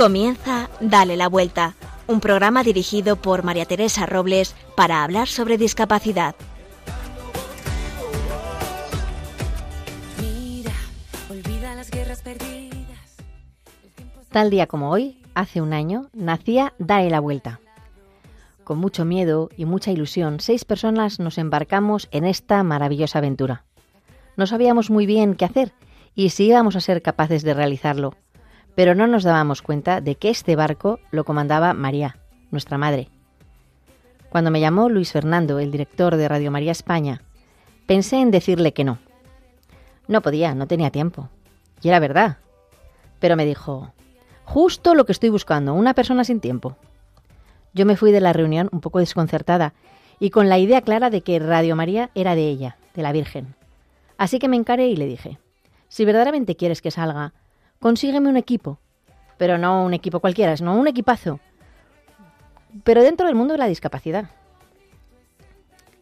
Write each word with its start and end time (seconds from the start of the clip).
Comienza 0.00 0.70
Dale 0.80 1.14
la 1.14 1.28
Vuelta, 1.28 1.74
un 2.06 2.20
programa 2.20 2.62
dirigido 2.62 3.16
por 3.16 3.42
María 3.42 3.66
Teresa 3.66 4.06
Robles 4.06 4.56
para 4.74 5.04
hablar 5.04 5.28
sobre 5.28 5.58
discapacidad. 5.58 6.34
Tal 14.30 14.48
día 14.48 14.66
como 14.66 14.90
hoy, 14.90 15.20
hace 15.34 15.60
un 15.60 15.74
año, 15.74 16.08
nacía 16.14 16.72
Dale 16.78 17.10
la 17.10 17.20
Vuelta. 17.20 17.60
Con 18.64 18.78
mucho 18.78 19.04
miedo 19.04 19.50
y 19.58 19.66
mucha 19.66 19.90
ilusión, 19.90 20.40
seis 20.40 20.64
personas 20.64 21.20
nos 21.20 21.36
embarcamos 21.36 22.08
en 22.10 22.24
esta 22.24 22.62
maravillosa 22.62 23.18
aventura. 23.18 23.64
No 24.38 24.46
sabíamos 24.46 24.88
muy 24.88 25.04
bien 25.04 25.34
qué 25.34 25.44
hacer 25.44 25.74
y 26.14 26.30
si 26.30 26.46
íbamos 26.46 26.74
a 26.74 26.80
ser 26.80 27.02
capaces 27.02 27.42
de 27.42 27.52
realizarlo 27.52 28.14
pero 28.74 28.94
no 28.94 29.06
nos 29.06 29.24
dábamos 29.24 29.62
cuenta 29.62 30.00
de 30.00 30.14
que 30.14 30.30
este 30.30 30.56
barco 30.56 31.00
lo 31.10 31.24
comandaba 31.24 31.74
María, 31.74 32.16
nuestra 32.50 32.78
madre. 32.78 33.08
Cuando 34.30 34.50
me 34.50 34.60
llamó 34.60 34.88
Luis 34.88 35.12
Fernando, 35.12 35.58
el 35.58 35.70
director 35.70 36.16
de 36.16 36.28
Radio 36.28 36.50
María 36.50 36.72
España, 36.72 37.22
pensé 37.86 38.20
en 38.20 38.30
decirle 38.30 38.72
que 38.72 38.84
no. 38.84 38.98
No 40.06 40.22
podía, 40.22 40.54
no 40.54 40.66
tenía 40.66 40.90
tiempo. 40.90 41.28
Y 41.82 41.88
era 41.88 41.98
verdad. 41.98 42.38
Pero 43.18 43.36
me 43.36 43.44
dijo, 43.44 43.92
justo 44.44 44.94
lo 44.94 45.04
que 45.04 45.12
estoy 45.12 45.30
buscando, 45.30 45.74
una 45.74 45.94
persona 45.94 46.24
sin 46.24 46.40
tiempo. 46.40 46.76
Yo 47.72 47.86
me 47.86 47.96
fui 47.96 48.12
de 48.12 48.20
la 48.20 48.32
reunión 48.32 48.68
un 48.72 48.80
poco 48.80 48.98
desconcertada 48.98 49.74
y 50.18 50.30
con 50.30 50.48
la 50.48 50.58
idea 50.58 50.82
clara 50.82 51.10
de 51.10 51.22
que 51.22 51.38
Radio 51.38 51.74
María 51.76 52.10
era 52.14 52.34
de 52.34 52.48
ella, 52.48 52.76
de 52.94 53.02
la 53.02 53.12
Virgen. 53.12 53.54
Así 54.18 54.38
que 54.38 54.48
me 54.48 54.56
encaré 54.56 54.88
y 54.88 54.96
le 54.96 55.06
dije, 55.06 55.38
si 55.88 56.04
verdaderamente 56.04 56.54
quieres 56.56 56.82
que 56.82 56.90
salga, 56.90 57.32
consígueme 57.80 58.28
un 58.28 58.36
equipo, 58.36 58.78
pero 59.38 59.58
no 59.58 59.84
un 59.84 59.94
equipo 59.94 60.20
cualquiera, 60.20 60.56
sino 60.56 60.76
un 60.76 60.86
equipazo, 60.86 61.40
pero 62.84 63.02
dentro 63.02 63.26
del 63.26 63.34
mundo 63.34 63.54
de 63.54 63.58
la 63.58 63.66
discapacidad. 63.66 64.30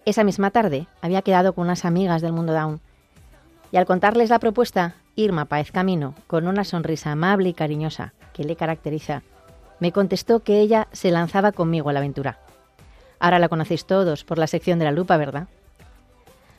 Esa 0.05 0.25
misma 0.25 0.51
tarde 0.51 0.87
había 1.01 1.23
quedado 1.23 1.53
con 1.55 1.67
unas 1.67 1.84
amigas 1.84 2.21
del 2.21 2.33
mundo 2.33 2.53
Down 2.53 2.81
y 3.71 3.77
al 3.77 3.87
contarles 3.87 4.31
la 4.31 4.39
propuesta, 4.39 4.97
Irma 5.15 5.45
Paez 5.45 5.71
Camino, 5.71 6.15
con 6.27 6.47
una 6.47 6.65
sonrisa 6.65 7.12
amable 7.12 7.51
y 7.51 7.55
cariñosa 7.55 8.12
que 8.33 8.45
le 8.45 8.56
caracteriza, 8.56 9.23
me 9.81 9.93
contestó 9.93 10.41
que 10.41 10.61
ella 10.61 10.89
se 10.93 11.11
lanzaba 11.11 11.53
conmigo 11.53 11.91
a 11.91 11.93
la 11.93 12.01
aventura. 12.01 12.41
Ahora 13.21 13.39
la 13.39 13.49
conocéis 13.49 13.87
todos 13.87 14.25
por 14.25 14.39
la 14.39 14.47
sección 14.47 14.79
de 14.79 14.84
la 14.84 14.93
lupa, 14.93 15.17
¿verdad? 15.17 15.49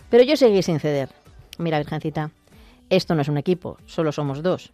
Pero 0.09 0.23
yo 0.23 0.37
seguí 0.37 0.61
sin 0.61 0.79
ceder. 0.79 1.09
Mira, 1.57 1.77
Virgencita, 1.77 2.31
esto 2.89 3.15
no 3.15 3.21
es 3.21 3.27
un 3.27 3.37
equipo, 3.37 3.77
solo 3.85 4.11
somos 4.11 4.41
dos. 4.43 4.71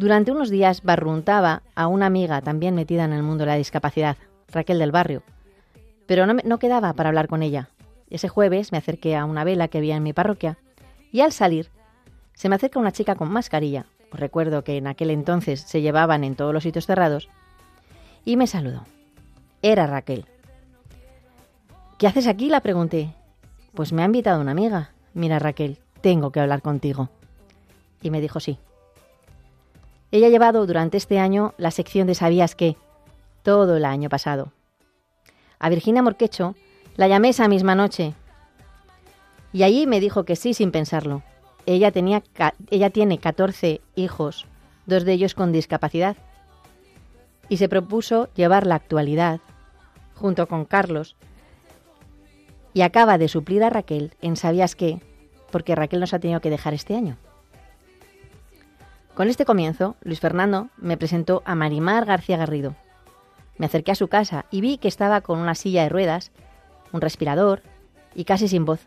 Durante 0.00 0.32
unos 0.32 0.48
días 0.48 0.82
barruntaba 0.82 1.60
a 1.74 1.86
una 1.86 2.06
amiga 2.06 2.40
también 2.40 2.74
metida 2.74 3.04
en 3.04 3.12
el 3.12 3.22
mundo 3.22 3.44
de 3.44 3.50
la 3.50 3.56
discapacidad, 3.56 4.16
Raquel 4.50 4.78
del 4.78 4.92
Barrio, 4.92 5.22
pero 6.06 6.26
no, 6.26 6.36
no 6.42 6.58
quedaba 6.58 6.94
para 6.94 7.10
hablar 7.10 7.28
con 7.28 7.42
ella. 7.42 7.68
Ese 8.08 8.26
jueves 8.26 8.72
me 8.72 8.78
acerqué 8.78 9.14
a 9.14 9.26
una 9.26 9.44
vela 9.44 9.68
que 9.68 9.76
había 9.76 9.96
en 9.96 10.02
mi 10.02 10.14
parroquia 10.14 10.56
y 11.12 11.20
al 11.20 11.32
salir 11.32 11.68
se 12.32 12.48
me 12.48 12.54
acerca 12.54 12.80
una 12.80 12.92
chica 12.92 13.14
con 13.14 13.30
mascarilla, 13.30 13.84
recuerdo 14.10 14.64
que 14.64 14.78
en 14.78 14.86
aquel 14.86 15.10
entonces 15.10 15.60
se 15.60 15.82
llevaban 15.82 16.24
en 16.24 16.34
todos 16.34 16.54
los 16.54 16.62
sitios 16.62 16.86
cerrados, 16.86 17.28
y 18.24 18.38
me 18.38 18.46
saludó. 18.46 18.86
Era 19.60 19.86
Raquel. 19.86 20.24
¿Qué 21.98 22.06
haces 22.06 22.26
aquí? 22.26 22.48
la 22.48 22.62
pregunté. 22.62 23.12
Pues 23.74 23.92
me 23.92 24.00
ha 24.00 24.06
invitado 24.06 24.40
una 24.40 24.52
amiga. 24.52 24.92
Mira, 25.12 25.38
Raquel, 25.38 25.76
tengo 26.00 26.32
que 26.32 26.40
hablar 26.40 26.62
contigo. 26.62 27.10
Y 28.00 28.08
me 28.08 28.22
dijo 28.22 28.40
sí. 28.40 28.58
Ella 30.12 30.26
ha 30.26 30.30
llevado 30.30 30.66
durante 30.66 30.96
este 30.96 31.18
año 31.18 31.54
la 31.56 31.70
sección 31.70 32.06
de 32.06 32.14
Sabías 32.14 32.54
qué, 32.54 32.76
todo 33.42 33.76
el 33.76 33.84
año 33.84 34.08
pasado. 34.08 34.52
A 35.58 35.68
Virginia 35.68 36.02
Morquecho 36.02 36.56
la 36.96 37.06
llamé 37.06 37.28
esa 37.28 37.46
misma 37.48 37.74
noche 37.74 38.14
y 39.52 39.62
allí 39.62 39.86
me 39.86 40.00
dijo 40.00 40.24
que 40.24 40.36
sí 40.36 40.54
sin 40.54 40.72
pensarlo. 40.72 41.22
Ella, 41.66 41.92
tenía, 41.92 42.22
ella 42.70 42.90
tiene 42.90 43.18
14 43.18 43.80
hijos, 43.94 44.46
dos 44.86 45.04
de 45.04 45.12
ellos 45.12 45.34
con 45.34 45.52
discapacidad, 45.52 46.16
y 47.48 47.58
se 47.58 47.68
propuso 47.68 48.28
llevar 48.34 48.66
la 48.66 48.76
actualidad, 48.76 49.40
junto 50.14 50.46
con 50.46 50.64
Carlos, 50.64 51.16
y 52.72 52.82
acaba 52.82 53.18
de 53.18 53.28
suplir 53.28 53.62
a 53.64 53.70
Raquel 53.70 54.14
en 54.22 54.36
Sabías 54.36 54.76
qué, 54.76 55.00
porque 55.50 55.74
Raquel 55.74 56.00
nos 56.00 56.14
ha 56.14 56.20
tenido 56.20 56.40
que 56.40 56.50
dejar 56.50 56.74
este 56.74 56.96
año. 56.96 57.16
Con 59.14 59.28
este 59.28 59.44
comienzo, 59.44 59.96
Luis 60.02 60.20
Fernando 60.20 60.68
me 60.76 60.96
presentó 60.96 61.42
a 61.44 61.54
Marimar 61.54 62.04
García 62.06 62.36
Garrido. 62.36 62.76
Me 63.58 63.66
acerqué 63.66 63.92
a 63.92 63.96
su 63.96 64.08
casa 64.08 64.46
y 64.50 64.60
vi 64.60 64.78
que 64.78 64.88
estaba 64.88 65.20
con 65.20 65.38
una 65.38 65.54
silla 65.54 65.82
de 65.82 65.88
ruedas, 65.88 66.30
un 66.92 67.00
respirador 67.00 67.62
y 68.14 68.24
casi 68.24 68.48
sin 68.48 68.64
voz. 68.64 68.86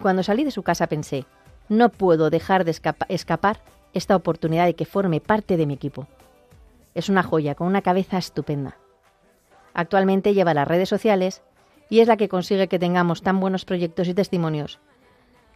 Cuando 0.00 0.22
salí 0.22 0.44
de 0.44 0.50
su 0.50 0.62
casa 0.62 0.86
pensé, 0.86 1.26
no 1.68 1.90
puedo 1.90 2.30
dejar 2.30 2.64
de 2.64 2.74
escapar 3.08 3.60
esta 3.92 4.16
oportunidad 4.16 4.64
de 4.64 4.74
que 4.74 4.86
forme 4.86 5.20
parte 5.20 5.56
de 5.56 5.66
mi 5.66 5.74
equipo. 5.74 6.06
Es 6.94 7.08
una 7.08 7.22
joya 7.22 7.54
con 7.54 7.66
una 7.66 7.82
cabeza 7.82 8.18
estupenda. 8.18 8.76
Actualmente 9.74 10.34
lleva 10.34 10.54
las 10.54 10.66
redes 10.66 10.88
sociales 10.88 11.42
y 11.88 12.00
es 12.00 12.08
la 12.08 12.16
que 12.16 12.28
consigue 12.28 12.68
que 12.68 12.78
tengamos 12.78 13.22
tan 13.22 13.38
buenos 13.40 13.64
proyectos 13.64 14.08
y 14.08 14.14
testimonios, 14.14 14.80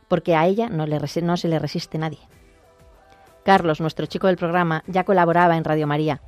porque 0.09 0.37
a 0.37 0.47
ella 0.47 0.69
no, 0.69 1.37
se 1.37 1.49
le 1.49 1.59
resiste 1.59 1.99
nadie. 1.99 2.21
Carlos, 3.45 3.81
nuestro 3.81 4.07
chico 4.07 4.27
del 4.27 4.37
programa, 4.37 4.83
ya 4.87 5.05
colaboraba 5.05 5.57
en 5.57 5.65
Radio 5.65 5.87
María, 5.87 6.21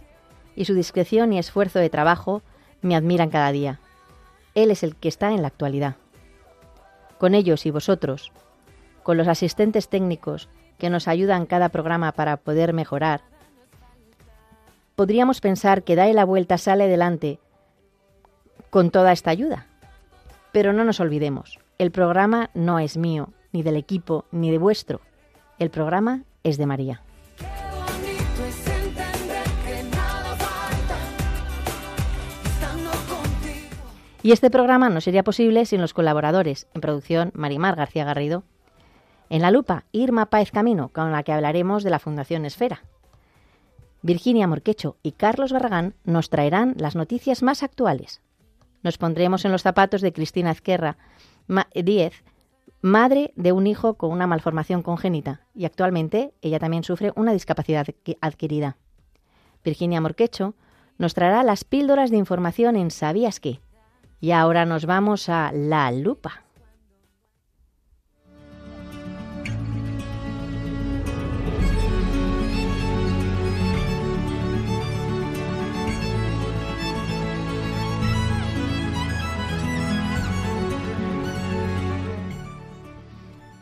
y 0.55 0.67
su 0.67 0.75
discreción 0.75 1.33
y 1.33 1.39
esfuerzo 1.39 1.79
de 1.79 1.91
trabajo 1.91 2.43
me 2.83 2.95
admiran 2.95 3.31
cada 3.31 3.53
día. 3.53 3.81
Él 4.55 4.71
es 4.71 4.83
el 4.83 4.97
que 4.97 5.09
está 5.09 5.33
en 5.33 5.43
la 5.43 5.49
actualidad. 5.49 5.97
Con 7.19 7.35
ellos 7.35 7.65
y 7.67 7.71
vosotros, 7.71 8.33
con 9.03 9.17
los 9.17 9.29
asistentes 9.29 9.89
técnicos 9.89 10.49
que 10.79 10.91
nos 10.91 11.09
ayudan 11.09 11.47
cada 11.47 11.71
programa 11.71 12.13
para 12.13 12.37
poder 12.37 12.73
mejorar, 12.73 13.23
podríamos 14.95 15.41
pensar 15.41 15.85
que 15.85 15.97
Dae 15.97 16.13
la 16.13 16.25
Vuelta 16.25 16.59
sale 16.59 16.85
adelante 16.85 17.39
con 18.69 18.91
toda 18.91 19.13
esta 19.13 19.31
ayuda. 19.31 19.67
Pero 20.53 20.73
no 20.73 20.85
nos 20.85 21.01
olvidemos, 21.01 21.59
el 21.79 21.91
programa 21.91 22.51
no 22.55 22.79
es 22.79 22.97
mío, 22.97 23.31
ni 23.53 23.63
del 23.63 23.77
equipo, 23.77 24.27
ni 24.33 24.51
de 24.51 24.59
vuestro. 24.59 25.01
El 25.59 25.71
programa 25.71 26.23
es 26.43 26.59
de 26.59 26.67
María. 26.67 27.03
Y 34.27 34.33
este 34.33 34.51
programa 34.51 34.89
no 34.89 35.01
sería 35.01 35.23
posible 35.23 35.67
sin 35.67 35.81
los 35.81 35.95
colaboradores. 35.95 36.67
En 36.75 36.81
producción, 36.81 37.31
Marimar 37.33 37.77
García 37.77 38.05
Garrido. 38.05 38.43
En 39.31 39.41
la 39.41 39.53
lupa, 39.53 39.85
Irma 39.93 40.27
Páez 40.27 40.51
Camino, 40.51 40.89
con 40.89 41.13
la 41.13 41.23
que 41.23 41.31
hablaremos 41.31 41.85
de 41.85 41.91
la 41.91 42.01
Fundación 42.01 42.45
Esfera. 42.45 42.83
Virginia 44.03 44.49
Morquecho 44.49 44.97
y 45.05 45.13
Carlos 45.13 45.53
Barragán 45.53 45.95
nos 46.03 46.29
traerán 46.29 46.75
las 46.77 46.97
noticias 46.97 47.45
más 47.45 47.63
actuales. 47.63 48.21
Nos 48.83 48.99
pondremos 48.99 49.45
en 49.45 49.53
los 49.53 49.63
zapatos 49.63 50.01
de 50.01 50.13
Cristina 50.13 50.51
Ezquerra 50.51 50.97
Díez, 51.73 52.25
madre 52.83 53.33
de 53.37 53.53
un 53.53 53.69
hijo 53.69 53.95
con 53.95 54.11
una 54.11 54.27
malformación 54.27 54.83
congénita, 54.83 55.43
y 55.55 55.67
actualmente 55.67 56.35
ella 56.43 56.59
también 56.59 56.83
sufre 56.83 57.13
una 57.15 57.33
discapacidad 57.33 57.87
adquirida. 58.21 58.77
Virginia 59.63 60.01
Morquecho 60.01 60.57
nos 60.99 61.15
traerá 61.15 61.45
las 61.45 61.63
píldoras 61.63 62.11
de 62.11 62.17
información 62.17 62.75
en 62.75 62.91
Sabías 62.91 63.39
qué, 63.39 63.61
y 64.21 64.31
ahora 64.33 64.65
nos 64.65 64.87
vamos 64.87 65.29
a 65.29 65.53
La 65.53 65.91
Lupa. 65.93 66.43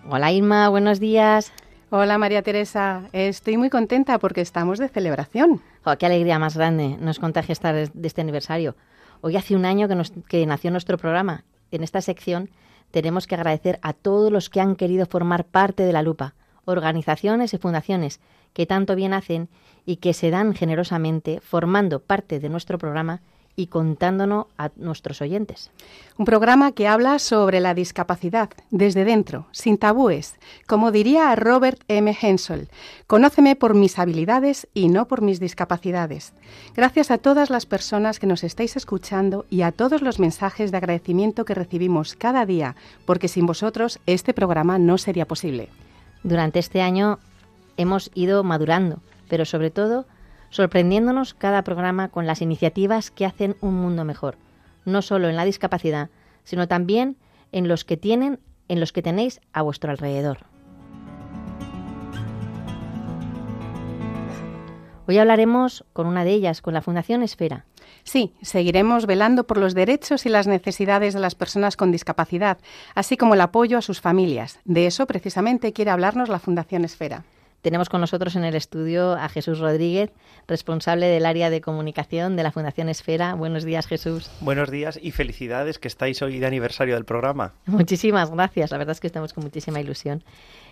Hola 0.08 0.30
Irma, 0.30 0.68
buenos 0.68 1.00
días. 1.00 1.52
Hola 1.90 2.18
María 2.18 2.42
Teresa, 2.42 3.08
estoy 3.12 3.56
muy 3.56 3.68
contenta 3.68 4.18
porque 4.18 4.40
estamos 4.40 4.78
de 4.78 4.88
celebración. 4.88 5.60
Oh, 5.84 5.96
qué 5.98 6.06
alegría 6.06 6.38
más 6.38 6.56
grande 6.56 6.96
nos 7.00 7.18
contagia 7.18 7.52
estar 7.52 7.74
de 7.74 8.06
este 8.06 8.20
aniversario. 8.20 8.76
Hoy 9.26 9.38
hace 9.38 9.56
un 9.56 9.64
año 9.64 9.88
que, 10.28 10.44
nació 10.44 10.70
nuestro 10.70 10.98
programa. 10.98 11.44
En 11.70 11.82
esta 11.82 12.02
sección 12.02 12.50
tenemos 12.90 13.26
que 13.26 13.34
agradecer 13.34 13.78
a 13.80 13.94
todos 13.94 14.30
los 14.30 14.50
que 14.50 14.60
han 14.60 14.76
querido 14.76 15.06
formar 15.06 15.46
parte 15.46 15.82
de 15.82 15.94
la 15.94 16.02
lupa, 16.02 16.34
organizaciones 16.66 17.54
y 17.54 17.56
fundaciones 17.56 18.20
que 18.52 18.66
tanto 18.66 18.94
bien 18.94 19.14
hacen 19.14 19.48
y 19.86 19.96
que 19.96 20.12
se 20.12 20.28
dan 20.28 20.52
generosamente 20.52 21.40
formando 21.40 22.00
parte 22.00 22.38
de 22.38 22.50
nuestro 22.50 22.76
programa 22.76 23.22
y 23.56 23.68
contándonos 23.68 24.46
a 24.58 24.70
nuestros 24.76 25.20
oyentes. 25.20 25.70
Un 26.18 26.24
programa 26.24 26.72
que 26.72 26.88
habla 26.88 27.18
sobre 27.18 27.60
la 27.60 27.74
discapacidad 27.74 28.50
desde 28.70 29.04
dentro, 29.04 29.46
sin 29.52 29.78
tabúes. 29.78 30.36
Como 30.66 30.92
diría 30.92 31.34
Robert 31.36 31.80
M. 31.88 32.16
Hensel, 32.20 32.68
conóceme 33.06 33.56
por 33.56 33.74
mis 33.74 33.98
habilidades 33.98 34.68
y 34.74 34.88
no 34.88 35.06
por 35.06 35.22
mis 35.22 35.40
discapacidades. 35.40 36.32
Gracias 36.74 37.10
a 37.10 37.18
todas 37.18 37.50
las 37.50 37.66
personas 37.66 38.18
que 38.18 38.26
nos 38.26 38.44
estáis 38.44 38.76
escuchando 38.76 39.46
y 39.50 39.62
a 39.62 39.72
todos 39.72 40.02
los 40.02 40.18
mensajes 40.18 40.70
de 40.70 40.76
agradecimiento 40.76 41.44
que 41.44 41.54
recibimos 41.54 42.14
cada 42.14 42.46
día, 42.46 42.76
porque 43.06 43.28
sin 43.28 43.46
vosotros 43.46 43.98
este 44.06 44.34
programa 44.34 44.78
no 44.78 44.98
sería 44.98 45.26
posible. 45.26 45.68
Durante 46.22 46.58
este 46.58 46.80
año 46.80 47.18
hemos 47.76 48.10
ido 48.14 48.42
madurando, 48.44 49.00
pero 49.28 49.44
sobre 49.44 49.70
todo 49.70 50.06
sorprendiéndonos 50.54 51.34
cada 51.34 51.64
programa 51.64 52.10
con 52.10 52.28
las 52.28 52.40
iniciativas 52.40 53.10
que 53.10 53.26
hacen 53.26 53.56
un 53.60 53.74
mundo 53.74 54.04
mejor, 54.04 54.38
no 54.84 55.02
solo 55.02 55.28
en 55.28 55.34
la 55.34 55.44
discapacidad, 55.44 56.10
sino 56.44 56.68
también 56.68 57.16
en 57.50 57.66
los 57.66 57.84
que 57.84 57.96
tienen, 57.96 58.38
en 58.68 58.78
los 58.78 58.92
que 58.92 59.02
tenéis 59.02 59.40
a 59.52 59.62
vuestro 59.62 59.90
alrededor. 59.90 60.46
Hoy 65.08 65.18
hablaremos 65.18 65.84
con 65.92 66.06
una 66.06 66.22
de 66.24 66.30
ellas, 66.30 66.62
con 66.62 66.72
la 66.72 66.82
Fundación 66.82 67.24
Esfera. 67.24 67.66
Sí, 68.04 68.32
seguiremos 68.40 69.06
velando 69.06 69.48
por 69.48 69.58
los 69.58 69.74
derechos 69.74 70.24
y 70.24 70.28
las 70.28 70.46
necesidades 70.46 71.14
de 71.14 71.20
las 71.20 71.34
personas 71.34 71.76
con 71.76 71.90
discapacidad, 71.90 72.58
así 72.94 73.16
como 73.16 73.34
el 73.34 73.40
apoyo 73.40 73.76
a 73.76 73.82
sus 73.82 74.00
familias. 74.00 74.60
De 74.64 74.86
eso 74.86 75.08
precisamente 75.08 75.72
quiere 75.72 75.90
hablarnos 75.90 76.28
la 76.28 76.38
Fundación 76.38 76.84
Esfera. 76.84 77.24
Tenemos 77.64 77.88
con 77.88 78.02
nosotros 78.02 78.36
en 78.36 78.44
el 78.44 78.54
estudio 78.56 79.14
a 79.14 79.26
Jesús 79.30 79.58
Rodríguez, 79.58 80.10
responsable 80.46 81.06
del 81.06 81.24
área 81.24 81.48
de 81.48 81.62
comunicación 81.62 82.36
de 82.36 82.42
la 82.42 82.52
Fundación 82.52 82.90
Esfera. 82.90 83.32
Buenos 83.36 83.64
días, 83.64 83.86
Jesús. 83.86 84.30
Buenos 84.42 84.70
días 84.70 85.00
y 85.02 85.12
felicidades 85.12 85.78
que 85.78 85.88
estáis 85.88 86.20
hoy 86.20 86.38
de 86.40 86.46
aniversario 86.46 86.94
del 86.94 87.06
programa. 87.06 87.54
Muchísimas 87.64 88.30
gracias. 88.30 88.70
La 88.70 88.76
verdad 88.76 88.92
es 88.92 89.00
que 89.00 89.06
estamos 89.06 89.32
con 89.32 89.44
muchísima 89.44 89.80
ilusión. 89.80 90.22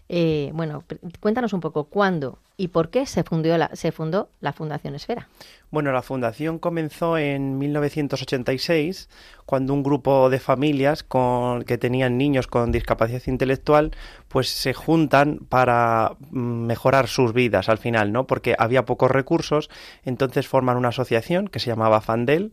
Eh, 0.08 0.50
bueno, 0.52 0.84
cuéntanos 1.20 1.52
un 1.52 1.60
poco 1.60 1.84
cuándo 1.84 2.38
y 2.56 2.68
por 2.68 2.90
qué 2.90 3.06
se, 3.06 3.22
fundó 3.22 3.56
la, 3.56 3.70
se 3.74 3.92
fundó 3.92 4.28
la 4.40 4.52
Fundación 4.52 4.94
Esfera. 4.94 5.28
Bueno, 5.70 5.90
la 5.90 6.02
fundación 6.02 6.58
comenzó 6.58 7.16
en 7.16 7.58
1986 7.58 9.08
cuando 9.46 9.72
un 9.72 9.82
grupo 9.82 10.28
de 10.28 10.38
familias 10.38 11.02
con, 11.02 11.62
que 11.62 11.78
tenían 11.78 12.18
niños 12.18 12.46
con 12.46 12.72
discapacidad 12.72 13.22
intelectual 13.26 13.92
pues 14.28 14.48
se 14.48 14.74
juntan 14.74 15.38
para 15.48 16.12
mm, 16.30 16.66
mejorar 16.66 17.08
sus 17.08 17.32
vidas 17.32 17.68
al 17.68 17.78
final, 17.78 18.12
¿no? 18.12 18.26
Porque 18.26 18.54
había 18.58 18.84
pocos 18.84 19.10
recursos, 19.10 19.70
entonces 20.04 20.46
forman 20.46 20.76
una 20.76 20.88
asociación 20.88 21.48
que 21.48 21.58
se 21.58 21.70
llamaba 21.70 22.00
Fandel 22.00 22.52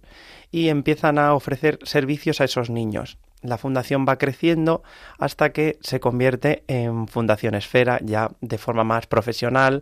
y 0.50 0.69
empiezan 0.69 1.19
a 1.19 1.34
ofrecer 1.34 1.78
servicios 1.84 2.42
a 2.42 2.46
esos 2.46 2.69
niños 2.69 3.18
la 3.41 3.57
fundación 3.57 4.06
va 4.07 4.18
creciendo 4.18 4.83
hasta 5.18 5.51
que 5.51 5.77
se 5.81 6.00
convierte 6.00 6.63
en 6.68 7.07
Fundación 7.07 7.56
Esfera 7.56 8.00
ya 8.03 8.31
de 8.41 8.57
forma 8.57 8.83
más 8.83 9.07
profesional, 9.07 9.81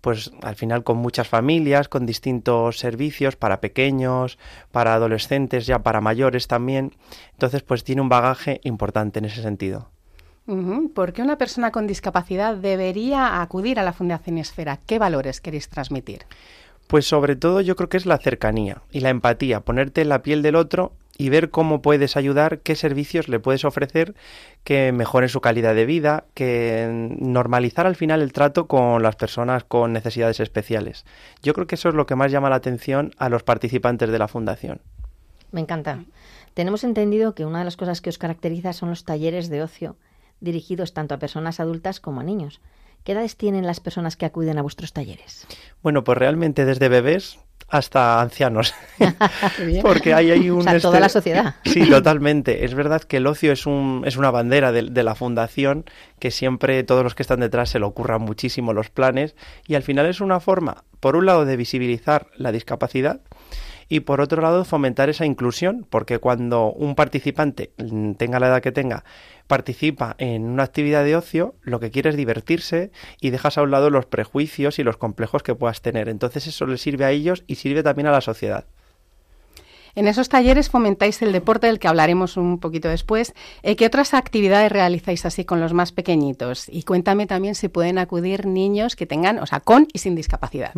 pues 0.00 0.30
al 0.42 0.54
final 0.54 0.84
con 0.84 0.98
muchas 0.98 1.28
familias, 1.28 1.88
con 1.88 2.06
distintos 2.06 2.78
servicios 2.78 3.36
para 3.36 3.60
pequeños, 3.60 4.38
para 4.70 4.94
adolescentes, 4.94 5.66
ya 5.66 5.80
para 5.80 6.00
mayores 6.00 6.46
también. 6.46 6.92
Entonces, 7.32 7.62
pues 7.62 7.84
tiene 7.84 8.02
un 8.02 8.08
bagaje 8.08 8.60
importante 8.62 9.18
en 9.18 9.24
ese 9.24 9.42
sentido. 9.42 9.90
¿Por 10.94 11.12
qué 11.12 11.22
una 11.22 11.38
persona 11.38 11.72
con 11.72 11.88
discapacidad 11.88 12.54
debería 12.54 13.42
acudir 13.42 13.80
a 13.80 13.82
la 13.82 13.92
Fundación 13.92 14.38
Esfera? 14.38 14.78
¿Qué 14.86 15.00
valores 15.00 15.40
queréis 15.40 15.68
transmitir? 15.68 16.20
Pues 16.86 17.06
sobre 17.06 17.36
todo 17.36 17.60
yo 17.60 17.76
creo 17.76 17.88
que 17.88 17.96
es 17.96 18.06
la 18.06 18.18
cercanía 18.18 18.82
y 18.92 19.00
la 19.00 19.10
empatía, 19.10 19.60
ponerte 19.60 20.02
en 20.02 20.08
la 20.08 20.22
piel 20.22 20.42
del 20.42 20.56
otro 20.56 20.92
y 21.18 21.30
ver 21.30 21.50
cómo 21.50 21.82
puedes 21.82 22.16
ayudar, 22.16 22.60
qué 22.60 22.76
servicios 22.76 23.28
le 23.28 23.40
puedes 23.40 23.64
ofrecer 23.64 24.14
que 24.64 24.92
mejoren 24.92 25.28
su 25.28 25.40
calidad 25.40 25.74
de 25.74 25.86
vida, 25.86 26.24
que 26.34 26.86
normalizar 27.18 27.86
al 27.86 27.96
final 27.96 28.20
el 28.22 28.32
trato 28.32 28.66
con 28.66 29.02
las 29.02 29.16
personas 29.16 29.64
con 29.64 29.92
necesidades 29.92 30.40
especiales. 30.40 31.04
Yo 31.42 31.54
creo 31.54 31.66
que 31.66 31.76
eso 31.76 31.88
es 31.88 31.94
lo 31.94 32.06
que 32.06 32.16
más 32.16 32.30
llama 32.30 32.50
la 32.50 32.56
atención 32.56 33.12
a 33.16 33.28
los 33.28 33.42
participantes 33.42 34.10
de 34.10 34.18
la 34.18 34.28
fundación. 34.28 34.80
Me 35.52 35.60
encanta. 35.60 36.04
Tenemos 36.54 36.84
entendido 36.84 37.34
que 37.34 37.46
una 37.46 37.60
de 37.60 37.64
las 37.64 37.76
cosas 37.76 38.00
que 38.00 38.10
os 38.10 38.18
caracteriza 38.18 38.72
son 38.72 38.90
los 38.90 39.04
talleres 39.04 39.48
de 39.48 39.62
ocio 39.62 39.96
dirigidos 40.40 40.92
tanto 40.92 41.14
a 41.14 41.18
personas 41.18 41.60
adultas 41.60 42.00
como 42.00 42.20
a 42.20 42.24
niños. 42.24 42.60
¿Qué 43.06 43.12
edades 43.12 43.36
tienen 43.36 43.64
las 43.64 43.78
personas 43.78 44.16
que 44.16 44.26
acuden 44.26 44.58
a 44.58 44.62
vuestros 44.62 44.92
talleres? 44.92 45.46
Bueno, 45.80 46.02
pues 46.02 46.18
realmente 46.18 46.64
desde 46.64 46.88
bebés 46.88 47.38
hasta 47.68 48.20
ancianos. 48.20 48.74
Porque 49.82 50.12
hay, 50.12 50.32
hay 50.32 50.50
un... 50.50 50.58
O 50.58 50.62
sea, 50.62 50.80
toda 50.80 50.98
la 50.98 51.08
sociedad. 51.08 51.54
Sí, 51.64 51.88
totalmente. 51.88 52.64
Es 52.64 52.74
verdad 52.74 53.02
que 53.02 53.18
el 53.18 53.28
ocio 53.28 53.52
es, 53.52 53.64
un, 53.64 54.02
es 54.04 54.16
una 54.16 54.32
bandera 54.32 54.72
de, 54.72 54.90
de, 54.90 55.02
la 55.04 55.14
fundación 55.14 55.84
que 56.18 56.32
siempre 56.32 56.82
todos 56.82 57.04
los 57.04 57.14
que 57.14 57.22
están 57.22 57.38
detrás 57.38 57.70
se 57.70 57.78
le 57.78 57.84
ocurran 57.84 58.22
muchísimo 58.22 58.72
los 58.72 58.90
planes 58.90 59.36
y 59.68 59.76
al 59.76 59.84
final 59.84 60.06
es 60.06 60.20
una 60.20 60.40
forma, 60.40 60.82
por 60.98 61.14
un 61.14 61.26
lado, 61.26 61.44
de 61.44 61.56
visibilizar 61.56 62.26
la 62.34 62.50
discapacidad 62.50 63.20
y 63.88 64.00
por 64.00 64.20
otro 64.20 64.42
lado 64.42 64.64
fomentar 64.64 65.08
esa 65.08 65.26
inclusión, 65.26 65.86
porque 65.88 66.18
cuando 66.18 66.72
un 66.72 66.94
participante, 66.94 67.72
mm, 67.78 68.12
tenga 68.12 68.40
la 68.40 68.48
edad 68.48 68.62
que 68.62 68.72
tenga, 68.72 69.04
participa 69.46 70.16
en 70.18 70.44
una 70.44 70.64
actividad 70.64 71.04
de 71.04 71.16
ocio, 71.16 71.54
lo 71.62 71.80
que 71.80 71.90
quiere 71.90 72.10
es 72.10 72.16
divertirse 72.16 72.90
y 73.20 73.30
dejas 73.30 73.58
a 73.58 73.62
un 73.62 73.70
lado 73.70 73.90
los 73.90 74.06
prejuicios 74.06 74.78
y 74.78 74.82
los 74.82 74.96
complejos 74.96 75.42
que 75.42 75.54
puedas 75.54 75.82
tener. 75.82 76.08
Entonces 76.08 76.46
eso 76.46 76.66
le 76.66 76.78
sirve 76.78 77.04
a 77.04 77.10
ellos 77.10 77.44
y 77.46 77.56
sirve 77.56 77.82
también 77.82 78.08
a 78.08 78.12
la 78.12 78.20
sociedad. 78.20 78.66
En 79.96 80.08
esos 80.08 80.28
talleres 80.28 80.68
fomentáis 80.68 81.22
el 81.22 81.32
deporte 81.32 81.68
del 81.68 81.78
que 81.78 81.88
hablaremos 81.88 82.36
un 82.36 82.58
poquito 82.58 82.90
después. 82.90 83.32
Eh, 83.62 83.76
¿Qué 83.76 83.86
otras 83.86 84.12
actividades 84.12 84.70
realizáis 84.70 85.24
así 85.24 85.46
con 85.46 85.58
los 85.58 85.72
más 85.72 85.90
pequeñitos? 85.90 86.68
Y 86.68 86.82
cuéntame 86.82 87.26
también 87.26 87.54
si 87.54 87.68
pueden 87.68 87.96
acudir 87.96 88.44
niños 88.44 88.94
que 88.94 89.06
tengan, 89.06 89.38
o 89.38 89.46
sea, 89.46 89.60
con 89.60 89.88
y 89.94 89.98
sin 90.00 90.14
discapacidad. 90.14 90.72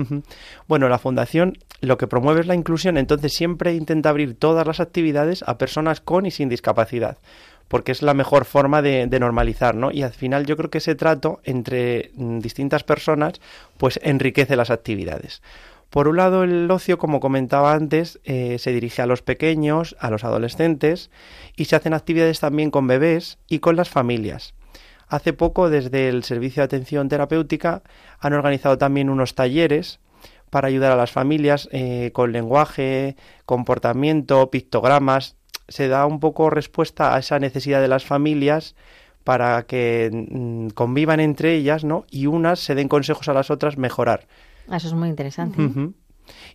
Bueno, 0.68 0.88
la 0.88 1.00
Fundación 1.00 1.58
lo 1.80 1.98
que 1.98 2.06
promueve 2.06 2.42
es 2.42 2.46
la 2.46 2.54
inclusión, 2.54 2.96
entonces 2.96 3.32
siempre 3.32 3.74
intenta 3.74 4.10
abrir 4.10 4.36
todas 4.38 4.64
las 4.64 4.78
actividades 4.78 5.42
a 5.42 5.58
personas 5.58 6.00
con 6.00 6.24
y 6.24 6.30
sin 6.30 6.48
discapacidad 6.48 7.18
porque 7.66 7.92
es 7.92 8.00
la 8.00 8.14
mejor 8.14 8.46
forma 8.46 8.80
de, 8.80 9.06
de, 9.08 9.20
normalizar, 9.20 9.74
¿no? 9.74 9.90
Y 9.90 10.00
al 10.02 10.14
final 10.14 10.46
yo 10.46 10.56
creo 10.56 10.70
que 10.70 10.78
ese 10.78 10.94
trato 10.94 11.40
entre 11.44 12.12
mm, 12.14 12.38
distintas 12.38 12.82
personas 12.82 13.42
pues 13.76 14.00
enriquece 14.02 14.56
las 14.56 14.70
actividades. 14.70 15.42
Por 15.90 16.07
un 16.07 16.18
lado, 16.18 16.45
el 16.45 16.71
ocio, 16.71 16.99
como 16.99 17.18
comentaba 17.18 17.73
antes, 17.73 18.21
eh, 18.25 18.59
se 18.59 18.73
dirige 18.73 19.00
a 19.00 19.07
los 19.07 19.23
pequeños, 19.23 19.97
a 19.99 20.11
los 20.11 20.23
adolescentes 20.23 21.11
y 21.57 21.64
se 21.64 21.76
hacen 21.76 21.95
actividades 21.95 22.40
también 22.40 22.71
con 22.71 22.87
bebés 22.87 23.38
y 23.49 23.61
con 23.61 23.76
las 23.76 23.88
familias. 23.88 24.54
Hace 25.09 25.33
poco, 25.33 25.71
desde 25.71 26.11
el 26.11 26.25
Servicio 26.25 26.61
de 26.61 26.66
Atención 26.66 27.09
Terapéutica, 27.09 27.83
han 28.21 28.35
organizado 28.35 28.76
también 28.76 29.09
unos 29.09 29.35
talleres 29.35 30.00
para 30.50 30.68
ayudar 30.68 30.92
a 30.92 30.97
las 30.97 31.11
familias 31.11 31.71
eh, 31.73 32.11
con 32.12 32.33
lenguaje, 32.33 33.16
comportamiento, 33.47 34.50
pictogramas. 34.50 35.37
Se 35.68 35.88
da 35.88 36.04
un 36.04 36.21
poco 36.21 36.50
respuesta 36.50 37.14
a 37.14 37.18
esa 37.18 37.38
necesidad 37.38 37.80
de 37.80 37.88
las 37.88 38.04
familias 38.04 38.75
para 39.25 39.62
que 39.62 40.11
mm, 40.12 40.68
convivan 40.68 41.21
entre 41.21 41.54
ellas, 41.54 41.85
¿no? 41.85 42.04
Y 42.11 42.26
unas 42.26 42.61
se 42.61 42.75
den 42.75 42.88
consejos 42.88 43.28
a 43.28 43.35
las 43.35 43.50
otras 43.50 43.78
mejorar 43.78 44.26
eso 44.76 44.88
es 44.88 44.94
muy 44.94 45.08
interesante. 45.08 45.70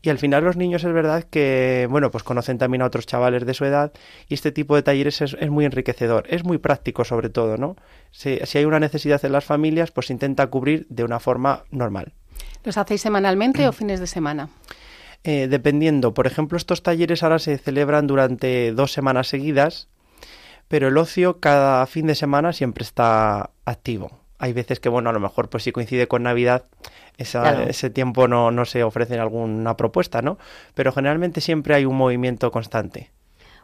Y 0.02 0.10
al 0.10 0.20
final 0.20 0.44
los 0.44 0.56
niños 0.56 0.84
es 0.84 0.94
verdad 0.94 1.24
que, 1.24 1.88
bueno, 1.90 2.12
pues 2.12 2.24
conocen 2.24 2.58
también 2.58 2.82
a 2.82 2.86
otros 2.86 3.06
chavales 3.06 3.46
de 3.46 3.54
su 3.54 3.66
edad 3.66 3.92
y 4.28 4.36
este 4.36 4.52
tipo 4.52 4.76
de 4.76 4.84
talleres 4.84 5.22
es, 5.22 5.36
es 5.40 5.50
muy 5.50 5.66
enriquecedor, 5.66 6.26
es 6.30 6.44
muy 6.44 6.60
práctico 6.60 7.04
sobre 7.04 7.30
todo, 7.30 7.58
¿no? 7.58 7.76
Si, 8.12 8.40
si, 8.44 8.60
hay 8.60 8.66
una 8.66 8.80
necesidad 8.80 9.24
en 9.26 9.32
las 9.32 9.46
familias, 9.46 9.92
pues 9.92 10.08
se 10.08 10.14
intenta 10.14 10.46
cubrir 10.48 10.86
de 10.90 11.04
una 11.04 11.20
forma 11.20 11.64
normal. 11.72 12.14
¿Los 12.64 12.78
hacéis 12.78 13.02
semanalmente 13.02 13.68
o 13.68 13.72
fines 13.72 14.00
de 14.00 14.08
semana? 14.08 14.50
Eh, 15.24 15.48
dependiendo, 15.50 16.14
por 16.14 16.28
ejemplo, 16.28 16.58
estos 16.58 16.84
talleres 16.84 17.24
ahora 17.24 17.40
se 17.40 17.58
celebran 17.58 18.08
durante 18.08 18.74
dos 18.74 18.92
semanas 18.92 19.28
seguidas, 19.28 19.88
pero 20.68 20.90
el 20.90 20.98
ocio 20.98 21.40
cada 21.40 21.86
fin 21.88 22.08
de 22.08 22.16
semana 22.16 22.52
siempre 22.52 22.84
está 22.84 23.52
activo. 23.66 24.23
Hay 24.44 24.52
veces 24.52 24.82
que, 24.82 24.90
bueno, 24.90 25.10
a 25.10 25.14
lo 25.14 25.22
mejor 25.22 25.50
pues 25.50 25.64
si 25.64 25.72
coincide 25.72 26.10
con 26.10 26.24
Navidad, 26.24 26.66
ese 27.18 27.90
tiempo 27.92 28.28
no, 28.28 28.52
no 28.52 28.66
se 28.66 28.84
ofrece 28.84 29.18
alguna 29.18 29.78
propuesta, 29.78 30.22
¿no? 30.22 30.38
Pero 30.74 30.92
generalmente 30.92 31.40
siempre 31.40 31.76
hay 31.76 31.86
un 31.86 31.96
movimiento 31.96 32.52
constante. 32.52 33.10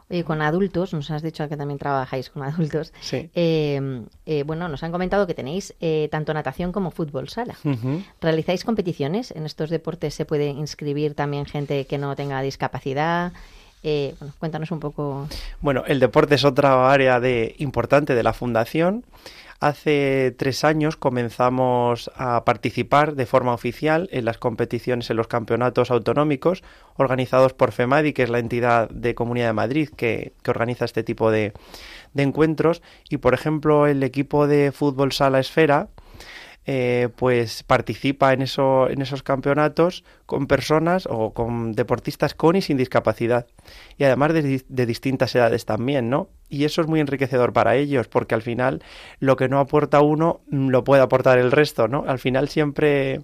Oye, 0.08 0.24
con 0.24 0.40
adultos, 0.40 0.94
nos 0.94 1.10
has 1.10 1.20
dicho 1.20 1.46
que 1.50 1.58
también 1.58 1.78
trabajáis 1.78 2.30
con 2.30 2.42
adultos. 2.42 2.94
Sí. 3.02 3.28
Eh, 3.34 4.06
eh, 4.24 4.42
bueno, 4.44 4.68
nos 4.68 4.82
han 4.82 4.90
comentado 4.90 5.26
que 5.26 5.34
tenéis 5.34 5.74
eh, 5.80 6.08
tanto 6.10 6.32
natación 6.32 6.72
como 6.72 6.90
fútbol 6.90 7.28
sala. 7.28 7.56
¿Realizáis 8.22 8.64
competiciones? 8.64 9.32
¿En 9.32 9.44
estos 9.44 9.68
deportes 9.68 10.14
se 10.14 10.24
puede 10.24 10.48
inscribir 10.48 11.14
también 11.14 11.44
gente 11.44 11.86
que 11.86 11.98
no 11.98 12.16
tenga 12.16 12.40
discapacidad? 12.40 13.34
Eh, 13.82 14.14
bueno, 14.18 14.34
cuéntanos 14.38 14.70
un 14.70 14.80
poco. 14.80 15.28
Bueno, 15.60 15.84
el 15.86 16.00
deporte 16.00 16.34
es 16.34 16.44
otra 16.44 16.90
área 16.92 17.20
de, 17.20 17.54
importante 17.58 18.14
de 18.14 18.22
la 18.22 18.32
fundación. 18.32 19.04
Hace 19.60 20.34
tres 20.38 20.64
años 20.64 20.96
comenzamos 20.96 22.10
a 22.16 22.46
participar 22.46 23.14
de 23.14 23.26
forma 23.26 23.52
oficial 23.52 24.08
en 24.10 24.24
las 24.24 24.38
competiciones 24.38 25.10
en 25.10 25.18
los 25.18 25.28
campeonatos 25.28 25.90
autonómicos 25.90 26.62
organizados 26.96 27.52
por 27.52 27.72
FEMADI, 27.72 28.14
que 28.14 28.22
es 28.22 28.30
la 28.30 28.38
entidad 28.38 28.88
de 28.88 29.14
Comunidad 29.14 29.48
de 29.48 29.52
Madrid 29.52 29.90
que, 29.94 30.32
organiza 30.46 30.86
este 30.86 31.02
tipo 31.02 31.30
de, 31.30 31.52
de 32.14 32.22
encuentros. 32.22 32.80
Y, 33.10 33.18
por 33.18 33.34
ejemplo, 33.34 33.86
el 33.86 34.02
equipo 34.02 34.46
de 34.46 34.72
fútbol 34.72 35.12
sala 35.12 35.40
esfera 35.40 35.88
eh, 36.72 37.08
pues 37.16 37.64
participa 37.64 38.32
en, 38.32 38.42
eso, 38.42 38.88
en 38.88 39.02
esos 39.02 39.24
campeonatos 39.24 40.04
con 40.24 40.46
personas 40.46 41.08
o 41.10 41.34
con 41.34 41.72
deportistas 41.72 42.34
con 42.34 42.54
y 42.54 42.62
sin 42.62 42.76
discapacidad 42.76 43.48
y 43.98 44.04
además 44.04 44.32
de, 44.34 44.62
de, 44.68 44.86
distintas 44.86 45.34
edades 45.34 45.64
también, 45.64 46.10
¿no? 46.10 46.28
Y 46.48 46.62
eso 46.62 46.80
es 46.80 46.86
muy 46.86 47.00
enriquecedor 47.00 47.52
para 47.52 47.74
ellos 47.74 48.06
porque 48.06 48.36
al 48.36 48.42
final 48.42 48.84
lo 49.18 49.34
que 49.34 49.48
no 49.48 49.58
aporta 49.58 50.00
uno 50.00 50.42
mm, 50.48 50.68
lo 50.68 50.84
puede 50.84 51.02
aportar 51.02 51.38
el 51.38 51.50
resto, 51.50 51.88
¿no? 51.88 52.04
Al 52.06 52.20
final 52.20 52.48
siempre... 52.48 53.22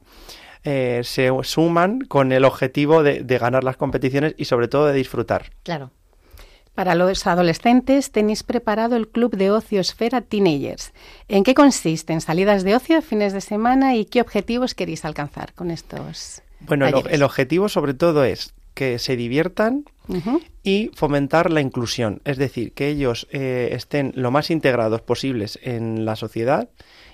Eh, 0.69 1.03
se 1.05 1.31
suman 1.45 2.01
con 2.01 2.33
el 2.33 2.45
objetivo 2.45 3.05
de, 3.05 3.23
de 3.23 3.39
ganar 3.39 3.63
las 3.63 3.77
competiciones 3.77 4.35
y 4.37 4.47
sobre 4.47 4.67
todo 4.67 4.87
de 4.87 4.95
disfrutar. 4.95 5.53
Claro. 5.63 5.93
Para 6.77 6.95
los 6.95 7.27
adolescentes 7.27 8.13
tenéis 8.13 8.43
preparado 8.43 8.97
el 8.97 9.09
Club 9.09 9.35
de 9.35 9.51
Ocio 9.51 9.81
Esfera 9.81 10.21
Teenagers. 10.21 10.93
¿En 11.27 11.43
qué 11.43 11.55
consisten 11.55 12.21
salidas 12.21 12.65
de 12.65 12.77
ocio, 12.77 13.01
fines 13.01 13.33
de 13.33 13.41
semana 13.41 13.97
y 13.97 14.05
qué 14.05 14.21
objetivos 14.21 14.75
queréis 14.75 15.07
alcanzar 15.07 15.55
con 15.55 15.71
estos? 15.71 16.43
Bueno, 16.61 16.87
el, 16.87 17.23
objetivo 17.23 17.71
sobre 17.71 17.95
todo 17.95 18.25
es 18.25 18.53
que 18.75 18.99
se 18.99 19.17
diviertan 19.17 19.87
y 20.63 20.91
fomentar 20.95 21.51
la 21.51 21.63
inclusión, 21.63 22.21
es 22.27 22.37
decir, 22.37 22.75
que 22.75 22.89
ellos 22.89 23.27
eh, 23.31 23.71
estén 23.73 24.13
lo 24.15 24.31
más 24.31 24.51
integrados 24.51 25.01
posibles 25.01 25.59
en 25.63 26.05
la 26.05 26.15
sociedad 26.15 26.69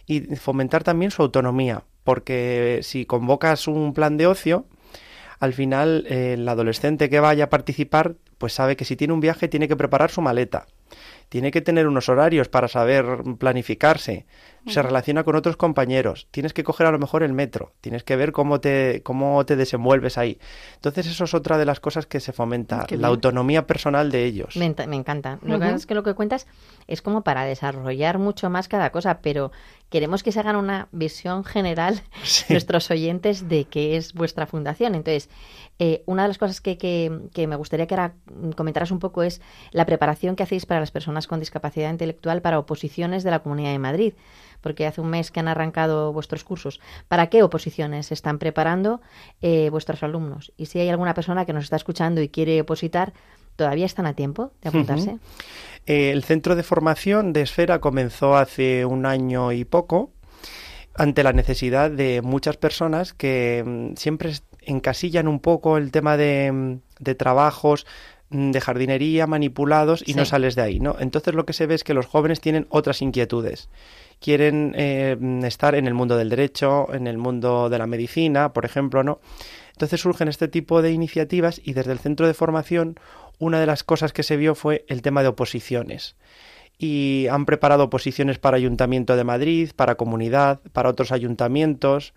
y 0.09 0.23
fomentar 0.35 0.83
también 0.83 1.13
su 1.13 1.23
autonomía, 1.23 1.85
porque 2.03 2.81
si 2.83 3.07
convocas 3.07 3.69
un 3.69 3.95
plan 3.95 4.17
de 4.17 4.27
ocio, 4.27 4.67
al 5.39 5.53
final 5.53 6.05
eh, 6.09 6.33
el 6.33 6.49
adolescente 6.49 7.09
que 7.09 7.21
vaya 7.21 7.45
a 7.45 7.51
participar 7.51 8.17
pues 8.43 8.55
sabe 8.55 8.75
que 8.75 8.85
si 8.85 8.97
tiene 8.97 9.15
un 9.15 9.21
viaje 9.21 9.47
tiene 9.47 9.69
que 9.69 9.77
preparar 9.77 10.11
su 10.11 10.21
maleta, 10.21 10.67
tiene 11.29 11.53
que 11.53 11.61
tener 11.61 11.87
unos 11.87 12.09
horarios 12.09 12.49
para 12.49 12.67
saber 12.67 13.05
planificarse, 13.39 14.27
se 14.67 14.83
relaciona 14.83 15.25
con 15.25 15.37
otros 15.37 15.57
compañeros, 15.57 16.29
tienes 16.31 16.53
que 16.53 16.65
coger 16.65 16.87
a 16.87 16.93
lo 16.93 16.99
mejor 16.99 17.23
el 17.23 17.33
metro, 17.33 17.73
tienes 17.81 18.05
que 18.05 18.17
ver 18.17 18.33
cómo 18.33 18.61
te, 18.61 19.03
cómo 19.03 19.45
te 19.45 19.57
desenvuelves 19.57 20.19
ahí. 20.19 20.39
Entonces 20.75 21.07
eso 21.07 21.25
es 21.25 21.35
otra 21.35 21.59
de 21.59 21.65
las 21.65 21.81
cosas 21.81 22.07
que 22.07 22.21
se 22.21 22.33
fomenta, 22.33 22.87
la 22.91 23.09
autonomía 23.09 23.67
personal 23.67 24.11
de 24.11 24.25
ellos. 24.25 24.57
Me, 24.57 24.67
encanta. 24.67 25.39
Lo 25.43 25.59
que 25.59 25.71
es 25.71 25.87
que 25.87 25.95
lo 25.95 26.03
que 26.03 26.15
cuentas 26.15 26.47
es 26.87 27.03
como 27.03 27.23
para 27.23 27.45
desarrollar 27.45 28.19
mucho 28.19 28.51
más 28.51 28.69
cada 28.69 28.91
cosa, 28.91 29.21
pero 29.21 29.51
queremos 29.91 30.23
que 30.23 30.33
se 30.33 30.41
hagan 30.41 30.57
una 30.57 30.89
visión 30.93 31.45
general 31.45 32.01
nuestros 32.49 32.91
oyentes 32.91 33.49
de 33.49 33.65
qué 33.65 33.97
es 33.97 34.15
vuestra 34.15 34.47
fundación. 34.47 34.95
Entonces, 34.95 35.29
eh, 35.79 36.03
una 36.07 36.23
de 36.23 36.29
las 36.29 36.39
cosas 36.39 36.61
que, 36.61 36.77
que, 36.79 37.47
me 37.47 37.57
gustaría 37.57 37.87
que 37.87 37.95
ahora 37.95 38.15
comentaras 38.57 38.91
un 38.91 38.99
poco 38.99 39.23
es 39.23 39.41
la 39.73 39.85
preparación 39.85 40.37
que 40.37 40.43
hacéis 40.43 40.67
para 40.67 40.81
las 40.81 40.91
personas 40.91 41.27
con 41.27 41.41
discapacidad 41.41 41.91
intelectual 41.91 42.41
para 42.41 42.59
oposiciones 42.59 43.25
de 43.25 43.31
la 43.31 43.41
Comunidad 43.41 43.73
de 43.73 43.79
Madrid 43.79 44.15
porque 44.63 44.87
hace 44.87 45.01
un 45.01 45.11
mes 45.11 45.31
que 45.31 45.41
han 45.41 45.49
arrancado 45.49 46.13
vuestros 46.13 46.45
cursos. 46.45 46.81
¿Para 47.09 47.29
qué 47.29 47.43
oposiciones 47.43 48.07
se 48.07 48.15
están 48.15 48.39
preparando 48.39 49.03
eh, 49.43 49.69
vuestros 49.71 50.03
alumnos? 50.03 50.53
Y 50.57 50.67
si 50.67 50.79
hay 50.79 50.89
alguna 50.89 51.15
persona 51.15 51.45
que 51.45 51.53
nos 51.53 51.65
está 51.65 51.77
escuchando 51.77 52.23
y 52.23 52.29
quiere 52.29 52.61
opositar, 52.61 53.13
¿todavía 53.57 53.87
están 53.87 54.07
a 54.07 54.15
tiempo 54.15 54.53
de 54.63 54.69
apuntarse? 54.71 55.19
Eh, 55.87 56.11
el 56.11 56.25
centro 56.25 56.57
de 56.57 56.63
formación 56.63 57.33
de 57.33 57.43
Esfera 57.43 57.81
comenzó 57.81 58.37
hace 58.37 58.85
un 58.85 59.05
año 59.05 59.53
y 59.53 59.65
poco 59.65 60.11
ante 60.95 61.23
la 61.23 61.33
necesidad 61.33 61.91
de 61.91 62.23
muchas 62.23 62.57
personas 62.57 63.13
que 63.13 63.65
mm, 63.67 63.97
siempre 63.97 64.33
encasillan 64.61 65.27
un 65.27 65.41
poco 65.41 65.77
el 65.77 65.91
tema 65.91 66.17
de, 66.17 66.53
mm, 66.53 66.81
de 67.01 67.15
trabajos 67.15 67.87
de 68.33 68.61
jardinería 68.61 69.27
manipulados 69.27 70.03
y 70.07 70.15
no 70.15 70.25
sales 70.25 70.55
de 70.55 70.63
ahí, 70.63 70.81
¿no? 70.81 70.97
Entonces 70.99 71.35
lo 71.35 71.45
que 71.45 71.53
se 71.53 71.67
ve 71.67 71.75
es 71.75 71.85
que 71.85 71.95
los 71.95 72.07
jóvenes 72.07 72.41
tienen 72.41 72.67
otras 72.71 73.03
inquietudes 73.03 73.69
quieren 74.23 74.73
eh, 74.77 75.17
estar 75.45 75.75
en 75.75 75.87
el 75.87 75.95
mundo 75.95 76.17
del 76.17 76.31
derecho, 76.31 76.95
en 76.95 77.07
el 77.07 77.19
mundo 77.19 77.69
de 77.69 77.79
la 77.79 77.87
medicina, 77.87 78.53
por 78.55 78.65
ejemplo, 78.65 79.03
¿no? 79.03 79.21
Entonces 79.73 80.01
surgen 80.01 80.29
este 80.29 80.49
tipo 80.49 80.81
de 80.81 80.93
iniciativas 80.93 81.61
y 81.63 81.75
desde 81.75 81.93
el 81.93 81.99
centro 81.99 82.27
de 82.27 82.35
formación 82.35 82.99
una 83.39 83.59
de 83.61 83.67
las 83.67 83.83
cosas 83.83 84.13
que 84.13 84.23
se 84.23 84.37
vio 84.37 84.55
fue 84.55 84.85
el 84.89 85.03
tema 85.03 85.23
de 85.23 85.29
oposiciones. 85.29 86.17
Y 86.79 87.27
han 87.31 87.45
preparado 87.45 87.85
oposiciones 87.85 88.39
para 88.39 88.57
Ayuntamiento 88.57 89.17
de 89.17 89.25
Madrid, 89.25 89.71
para 89.75 89.97
Comunidad, 89.97 90.61
para 90.73 90.89
otros 90.89 91.13
ayuntamientos, 91.13 92.15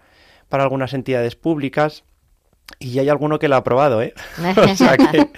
para 0.48 0.63
algunas 0.63 0.93
entidades 0.93 1.36
públicas. 1.36 2.03
Y 2.79 3.00
hay 3.00 3.10
alguno 3.10 3.39
que 3.39 3.48
lo 3.48 3.55
ha 3.55 3.60
aprobado, 3.60 4.01
¿eh? 4.01 4.13
o 4.57 4.75
sea 4.75 4.98
que, 4.98 5.29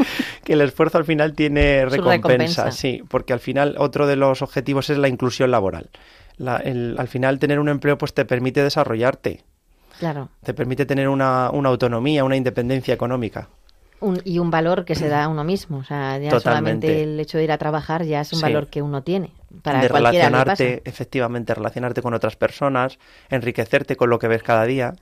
que, 0.44 0.54
el 0.54 0.62
esfuerzo 0.62 0.98
al 0.98 1.06
final 1.06 1.34
tiene 1.34 1.86
recompensa, 1.86 2.12
recompensa, 2.12 2.72
sí, 2.72 3.04
porque 3.08 3.34
al 3.34 3.40
final 3.40 3.76
otro 3.78 4.08
de 4.08 4.16
los 4.16 4.42
objetivos 4.42 4.90
es 4.90 4.98
la 4.98 5.08
inclusión 5.08 5.52
laboral 5.52 5.90
al 6.46 7.08
final 7.08 7.40
tener 7.40 7.60
un 7.60 7.70
empleo 7.70 7.98
pues 7.98 8.14
te 8.14 8.26
permite 8.26 8.64
desarrollarte. 8.64 9.44
Claro. 10.00 10.30
Te 10.44 10.54
permite 10.54 10.86
tener 10.86 11.10
una, 11.10 11.48
autonomía, 11.48 12.24
una 12.24 12.36
independencia 12.36 12.94
económica. 12.94 13.50
y 14.24 14.38
un 14.38 14.52
valor 14.52 14.86
que 14.86 14.94
se 14.94 15.08
da 15.08 15.24
a 15.24 15.28
uno 15.28 15.44
mismo. 15.44 15.78
O 15.78 15.84
sea, 15.84 16.20
ya 16.20 16.40
solamente 16.40 17.02
el 17.02 17.20
hecho 17.20 17.40
de 17.40 17.46
ir 17.46 17.52
a 17.52 17.58
trabajar 17.58 18.04
ya 18.04 18.22
es 18.22 18.32
un 18.34 18.42
valor 18.42 18.68
que 18.68 18.84
uno 18.84 19.02
tiene. 19.02 19.32
Para 19.64 19.82
de 19.82 19.88
relacionarte, 19.88 20.84
efectivamente, 20.86 21.56
relacionarte 21.56 22.04
con 22.04 22.14
otras 22.14 22.36
personas, 22.36 23.00
enriquecerte 23.30 23.96
con 23.96 24.12
lo 24.12 24.20
que 24.20 24.28
ves 24.28 24.44
cada 24.44 24.66
día 24.66 24.94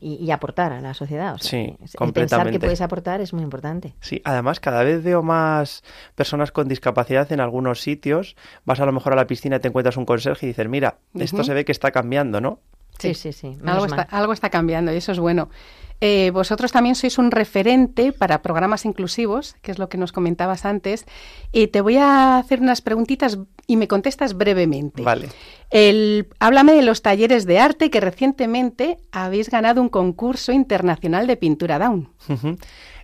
y, 0.00 0.30
aportar 0.30 0.72
a 0.72 0.80
la 0.80 0.94
sociedad. 0.94 1.34
O 1.34 1.38
sí, 1.38 1.76
pensar 2.14 2.50
que 2.50 2.58
puedes 2.58 2.80
aportar 2.80 3.20
es 3.20 3.34
muy 3.34 3.42
importante. 3.42 3.94
Sí, 4.00 4.22
además 4.24 4.58
cada 4.58 4.82
vez 4.82 5.04
veo 5.04 5.22
más 5.22 5.84
personas 6.14 6.50
con 6.50 6.66
discapacidad 6.66 7.30
en 7.30 7.40
algunos 7.40 7.82
sitios. 7.82 8.36
Vas 8.64 8.80
a 8.80 8.86
lo 8.86 8.92
mejor 8.92 9.12
a 9.12 9.16
la 9.16 9.26
piscina 9.26 9.56
y 9.56 9.60
te 9.60 9.68
encuentras 9.68 9.96
un 9.98 10.06
conserje 10.06 10.46
y 10.46 10.48
dices, 10.48 10.68
mira, 10.68 10.98
esto 11.14 11.44
se 11.44 11.52
ve 11.52 11.64
que 11.64 11.72
está 11.72 11.90
cambiando, 11.90 12.40
¿no? 12.40 12.60
Sí, 12.98 13.12
sí, 13.12 13.32
sí. 13.32 13.58
Algo, 13.66 13.84
está, 13.84 14.02
algo 14.02 14.32
está 14.32 14.48
cambiando 14.48 14.92
y 14.92 14.96
eso 14.96 15.12
es 15.12 15.18
bueno. 15.18 15.50
Eh, 16.00 16.30
vosotros 16.30 16.72
también 16.72 16.94
sois 16.94 17.18
un 17.18 17.30
referente 17.30 18.12
para 18.12 18.42
programas 18.42 18.84
inclusivos, 18.84 19.56
que 19.62 19.72
es 19.72 19.78
lo 19.78 19.88
que 19.88 19.98
nos 19.98 20.12
comentabas 20.12 20.64
antes, 20.64 21.06
y 21.52 21.68
te 21.68 21.80
voy 21.80 21.96
a 21.96 22.38
hacer 22.38 22.60
unas 22.60 22.82
preguntitas 22.82 23.38
y 23.66 23.76
me 23.76 23.88
contestas 23.88 24.36
brevemente. 24.36 25.02
Vale. 25.02 25.28
El, 25.70 26.28
háblame 26.38 26.74
de 26.74 26.82
los 26.82 27.02
talleres 27.02 27.46
de 27.46 27.58
arte 27.58 27.90
que 27.90 28.00
recientemente 28.00 28.98
habéis 29.10 29.50
ganado 29.50 29.82
un 29.82 29.88
concurso 29.88 30.52
internacional 30.52 31.26
de 31.26 31.36
pintura 31.36 31.78
Down. 31.78 32.10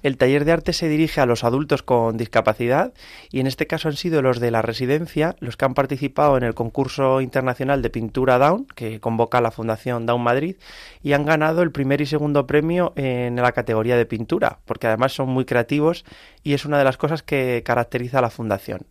El 0.02 0.16
taller 0.16 0.44
de 0.44 0.52
arte 0.52 0.72
se 0.72 0.88
dirige 0.88 1.20
a 1.20 1.26
los 1.26 1.44
adultos 1.44 1.82
con 1.82 2.16
discapacidad 2.16 2.92
y 3.30 3.40
en 3.40 3.46
este 3.46 3.66
caso 3.66 3.88
han 3.88 3.96
sido 3.96 4.20
los 4.20 4.40
de 4.40 4.50
la 4.50 4.62
residencia 4.62 5.36
los 5.38 5.56
que 5.56 5.64
han 5.64 5.74
participado 5.74 6.36
en 6.36 6.42
el 6.42 6.54
concurso 6.54 7.20
internacional 7.20 7.82
de 7.82 7.90
pintura 7.90 8.38
Down 8.38 8.66
que 8.74 9.00
convoca 9.00 9.40
la 9.40 9.52
Fundación 9.52 10.06
Down 10.06 10.22
Madrid 10.22 10.56
y 11.02 11.12
han 11.12 11.24
ganado 11.24 11.62
el 11.62 11.70
primer 11.70 12.00
y 12.00 12.06
segundo 12.06 12.46
premio 12.46 12.92
en 12.96 13.36
la 13.36 13.52
categoría 13.52 13.96
de 13.96 14.06
pintura 14.06 14.58
porque 14.64 14.88
además 14.88 15.12
son 15.12 15.28
muy 15.28 15.44
creativos 15.44 16.04
y 16.42 16.54
es 16.54 16.64
una 16.64 16.78
de 16.78 16.84
las 16.84 16.96
cosas 16.96 17.22
que 17.22 17.62
caracteriza 17.64 18.18
a 18.18 18.22
la 18.22 18.30
Fundación. 18.30 18.86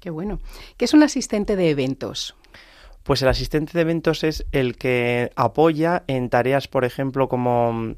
Qué 0.00 0.10
bueno. 0.10 0.40
¿Qué 0.76 0.84
es 0.84 0.92
un 0.92 1.02
asistente 1.02 1.56
de 1.56 1.70
eventos? 1.70 2.36
Pues 3.04 3.20
el 3.20 3.28
asistente 3.28 3.72
de 3.74 3.82
eventos 3.82 4.24
es 4.24 4.46
el 4.52 4.76
que 4.76 5.30
apoya 5.36 6.04
en 6.06 6.30
tareas, 6.30 6.68
por 6.68 6.86
ejemplo, 6.86 7.28
como 7.28 7.96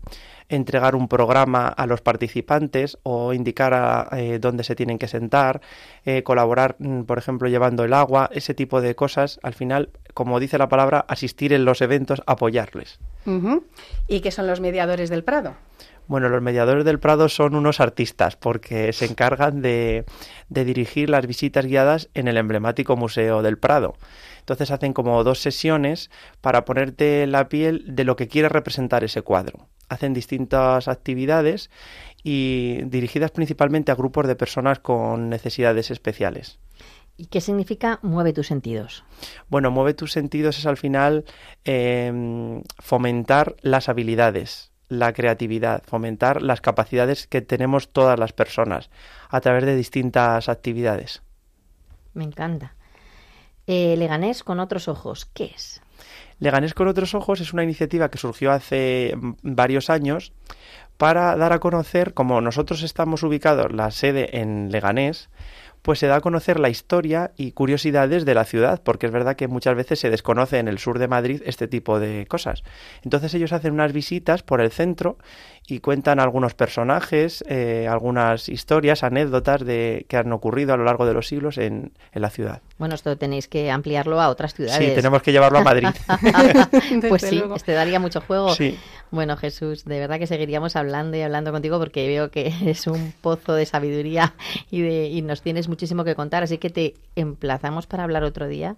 entregar 0.49 0.95
un 0.95 1.09
programa 1.09 1.69
a 1.69 1.87
los 1.87 2.00
participantes 2.00 2.99
o 3.03 3.33
indicar 3.33 4.09
eh, 4.12 4.38
dónde 4.41 4.65
se 4.65 4.76
tienen 4.76 4.99
que 4.99 5.09
sentar, 5.09 5.61
eh, 6.05 6.23
colaborar, 6.23 6.76
mm, 6.79 7.03
por 7.03 7.19
ejemplo, 7.19 7.49
llevando 7.49 7.85
el 7.85 7.93
agua, 7.93 8.31
ese 8.33 8.55
tipo 8.55 8.81
de 8.81 8.95
cosas. 8.95 9.41
Al 9.43 9.55
final, 9.55 9.91
como 10.15 10.41
dice 10.41 10.59
la 10.59 10.69
palabra, 10.69 11.05
asistir 11.09 11.53
en 11.53 11.65
los 11.65 11.81
eventos, 11.81 12.23
apoyarles. 12.26 12.99
¿Y 14.07 14.21
qué 14.21 14.31
son 14.31 14.47
los 14.47 14.61
mediadores 14.61 15.11
del 15.11 15.25
Prado? 15.25 15.57
Bueno, 16.09 16.29
los 16.29 16.41
mediadores 16.41 16.85
del 16.85 17.00
Prado 17.00 17.29
son 17.29 17.57
unos 17.57 17.81
artistas 17.81 18.37
porque 18.37 18.93
se 18.93 19.07
encargan 19.07 19.61
de, 19.61 20.05
de, 20.49 20.65
dirigir 20.65 21.11
las 21.11 21.26
visitas 21.26 21.67
guiadas 21.67 22.09
en 22.15 22.29
el 22.29 22.37
emblemático 22.37 22.97
Museo 22.97 23.43
del 23.43 23.59
Prado. 23.59 23.97
Entonces 24.47 24.71
hacen 24.71 24.93
como 24.93 25.25
dos 25.25 25.41
sesiones 25.41 26.09
para 26.41 26.65
ponerte 26.65 27.26
la 27.26 27.49
piel 27.49 27.85
de 27.88 28.05
lo 28.05 28.15
que 28.15 28.29
quiere 28.29 28.49
representar 28.49 29.03
ese 29.03 29.23
cuadro 29.23 29.69
hacen 29.88 30.15
distintas 30.15 30.88
actividades 30.88 31.71
y 32.23 32.83
dirigidas 32.87 33.31
principalmente 33.31 33.93
a 33.93 33.95
grupos 33.95 34.26
de 34.26 34.37
personas 34.37 34.81
con 34.81 35.29
necesidades 35.29 35.91
especiales. 35.91 36.59
¿Y 37.17 37.26
qué 37.26 37.41
significa 37.41 37.99
mueve 38.03 38.33
tus 38.33 38.49
sentidos? 38.49 39.05
Bueno, 39.49 39.71
mueve 39.71 39.95
tus 39.95 40.12
sentidos 40.12 40.59
es 40.59 40.67
al 40.67 40.76
final 40.76 41.25
em, 41.65 42.62
fomentar 42.79 43.57
las 43.62 43.88
habilidades 43.88 44.73
la 44.88 45.12
creatividad, 45.12 45.83
fomentar 45.85 46.43
las 46.43 46.61
capacidades 46.61 47.26
que 47.26 47.41
tenemos 47.41 47.88
todas 47.88 48.21
las 48.21 48.33
personas 48.33 48.88
a 49.29 49.41
través 49.41 49.65
de 49.65 49.75
distintas 49.75 50.49
actividades. 50.49 51.23
Me 52.15 52.23
encanta. 52.23 52.75
Eh, 53.67 53.97
Leganés 53.97 54.45
con 54.45 54.61
otros 54.61 54.89
ojos, 54.89 55.27
¿qué 55.27 55.53
es? 55.55 55.83
Leganés 56.39 56.75
con 56.75 56.89
otros 56.89 57.15
ojos 57.15 57.41
es 57.41 57.53
una 57.53 57.65
iniciativa 57.65 58.11
que 58.11 58.19
surgió 58.19 58.53
hace 58.53 59.15
mm, 59.17 59.33
varios 59.43 59.91
años 59.91 60.33
para 60.97 61.37
dar 61.37 61.53
a 61.53 61.59
conocer, 61.59 62.15
como 62.15 62.41
nosotros 62.41 62.83
estamos 62.83 63.23
ubicados 63.23 63.73
la 63.73 63.91
sede 63.91 64.41
en 64.41 64.71
Leganés, 64.71 65.29
pues 65.83 66.01
se 66.01 66.09
da 66.09 66.17
a 66.17 66.21
conocer 66.21 66.59
la 66.59 66.69
historia 66.69 67.31
y 67.37 67.53
curiosidades 67.53 68.25
de 68.25 68.35
la 68.35 68.45
ciudad, 68.45 68.83
porque 68.83 69.07
es 69.07 69.13
verdad 69.13 69.37
que 69.37 69.47
muchas 69.47 69.77
veces 69.77 70.01
se 70.01 70.11
desconoce 70.11 70.59
en 70.59 70.67
el 70.67 70.79
sur 70.79 70.99
de 70.99 71.07
Madrid 71.07 71.43
este 71.47 71.69
tipo 71.69 72.01
de 72.01 72.27
cosas. 72.27 72.65
Entonces 73.05 73.33
ellos 73.35 73.53
hacen 73.53 73.73
unas 73.73 73.93
visitas 73.93 74.43
por 74.43 74.61
el 74.61 74.73
centro 74.73 75.17
y 75.69 75.81
cuentan 75.81 76.21
algunos 76.21 76.55
personajes, 76.55 77.45
eh, 77.49 77.87
algunas 77.89 78.49
historias, 78.49 79.03
anécdotas 79.03 79.65
de 79.65 80.07
que 80.09 80.17
han 80.17 80.33
ocurrido 80.33 80.75
a 80.75 80.77
lo 80.77 80.85
largo 80.85 81.07
de 81.07 81.15
los 81.15 81.27
siglos 81.27 81.59
en, 81.59 81.93
en, 82.13 82.23
la 82.23 82.31
ciudad. 82.31 82.63
Bueno, 82.79 82.95
esto 82.95 83.17
tenéis 83.17 83.49
que 83.49 83.71
ampliarlo 83.71 84.21
a 84.21 84.29
otras 84.29 84.55
ciudades. 84.55 84.79
Sí, 84.79 84.95
tenemos 84.95 85.23
que 85.23 85.33
llevarlo 85.33 85.59
a 85.59 85.63
Madrid. 85.63 85.89
pues 87.09 87.23
sí, 87.23 87.43
este 87.55 87.73
daría 87.73 87.99
mucho 87.99 88.21
juego. 88.21 88.55
Sí. 88.55 88.79
Bueno, 89.11 89.37
Jesús, 89.37 89.85
de 89.85 89.99
verdad 89.99 90.19
que 90.19 90.27
seguiríamos 90.27 90.77
hablando 90.77 91.17
y 91.17 91.23
hablando 91.23 91.53
contigo 91.53 91.79
porque 91.79 92.07
veo 92.07 92.31
que 92.31 92.53
es 92.67 92.87
un 92.87 93.13
pozo 93.21 93.55
de 93.55 93.67
sabiduría 93.67 94.35
y, 94.71 94.83
de, 94.83 95.09
y 95.09 95.23
nos 95.23 95.43
tienes 95.43 95.69
muchísimo 95.69 96.05
que 96.05 96.15
contar, 96.15 96.43
así 96.43 96.59
que 96.59 96.71
te 96.71 96.95
emplazamos 97.17 97.87
para 97.87 98.05
hablar 98.05 98.23
otro 98.23 98.47
día 98.47 98.77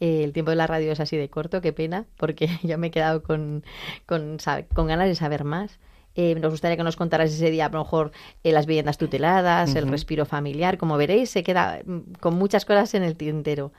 el 0.00 0.32
tiempo 0.32 0.50
de 0.50 0.56
la 0.56 0.66
radio 0.66 0.92
es 0.92 1.00
así 1.00 1.16
de 1.16 1.28
corto, 1.28 1.60
qué 1.60 1.72
pena, 1.72 2.06
porque 2.16 2.48
yo 2.62 2.78
me 2.78 2.88
he 2.88 2.90
quedado 2.90 3.22
con, 3.22 3.64
con, 4.06 4.38
con 4.74 4.86
ganas 4.86 5.08
de 5.08 5.14
saber 5.14 5.44
más. 5.44 5.78
Eh, 6.14 6.34
nos 6.36 6.52
gustaría 6.52 6.76
que 6.76 6.84
nos 6.84 6.96
contaras 6.96 7.32
ese 7.32 7.50
día, 7.50 7.66
a 7.66 7.68
lo 7.70 7.78
mejor, 7.78 8.12
eh, 8.44 8.52
las 8.52 8.66
viviendas 8.66 8.98
tuteladas, 8.98 9.74
el 9.74 9.88
respiro 9.88 10.26
familiar. 10.26 10.78
Como 10.78 10.96
veréis, 10.96 11.30
se 11.30 11.42
queda 11.42 11.80
mm, 11.84 12.14
con 12.20 12.36
muchas 12.36 12.64
cosas 12.64 12.94
en 12.94 13.02
el 13.02 13.16
tintero. 13.16 13.72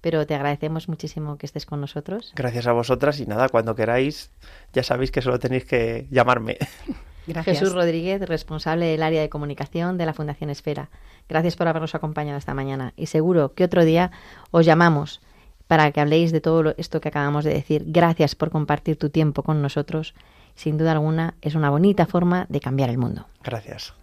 Pero 0.00 0.26
te 0.26 0.34
agradecemos 0.34 0.88
muchísimo 0.88 1.36
que 1.36 1.46
estés 1.46 1.66
con 1.66 1.80
nosotros. 1.80 2.32
Gracias 2.34 2.66
a 2.66 2.72
vosotras 2.72 3.20
y 3.20 3.26
nada, 3.26 3.48
cuando 3.48 3.74
queráis, 3.74 4.30
ya 4.72 4.82
sabéis 4.82 5.10
que 5.10 5.20
solo 5.20 5.38
tenéis 5.38 5.64
que 5.64 6.06
llamarme. 6.10 6.56
Gracias. 7.26 7.58
Jesús 7.58 7.74
Rodríguez, 7.74 8.22
responsable 8.22 8.86
del 8.86 9.02
área 9.02 9.20
de 9.20 9.28
comunicación 9.28 9.98
de 9.98 10.06
la 10.06 10.14
Fundación 10.14 10.48
Esfera. 10.48 10.88
Gracias 11.28 11.54
por 11.54 11.68
habernos 11.68 11.94
acompañado 11.94 12.38
esta 12.38 12.54
mañana 12.54 12.94
y 12.96 13.06
seguro 13.06 13.52
que 13.54 13.64
otro 13.64 13.84
día 13.84 14.10
os 14.50 14.64
llamamos 14.64 15.20
para 15.66 15.92
que 15.92 16.00
habléis 16.00 16.32
de 16.32 16.40
todo 16.40 16.74
esto 16.78 17.00
que 17.00 17.08
acabamos 17.08 17.44
de 17.44 17.52
decir. 17.52 17.84
Gracias 17.86 18.34
por 18.34 18.50
compartir 18.50 18.96
tu 18.96 19.10
tiempo 19.10 19.42
con 19.42 19.62
nosotros 19.62 20.14
sin 20.54 20.78
duda 20.78 20.92
alguna 20.92 21.34
es 21.40 21.54
una 21.54 21.70
bonita 21.70 22.06
forma 22.06 22.46
de 22.48 22.60
cambiar 22.60 22.90
el 22.90 22.98
mundo. 22.98 23.26
Gracias. 23.42 23.94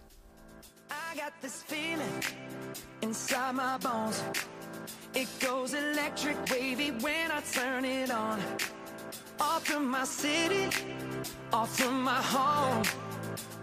It 5.14 5.28
goes 5.40 5.74
electric 5.74 6.36
wavy 6.50 6.90
when 7.02 7.30
I 7.32 7.40
turn 7.40 7.84
it 7.84 8.10
on. 8.10 8.38
Off 9.40 9.64
from 9.64 9.90
my 9.90 10.04
city, 10.04 10.68
off 11.52 11.76
from 11.76 12.02
my 12.02 12.20
home. 12.22 12.82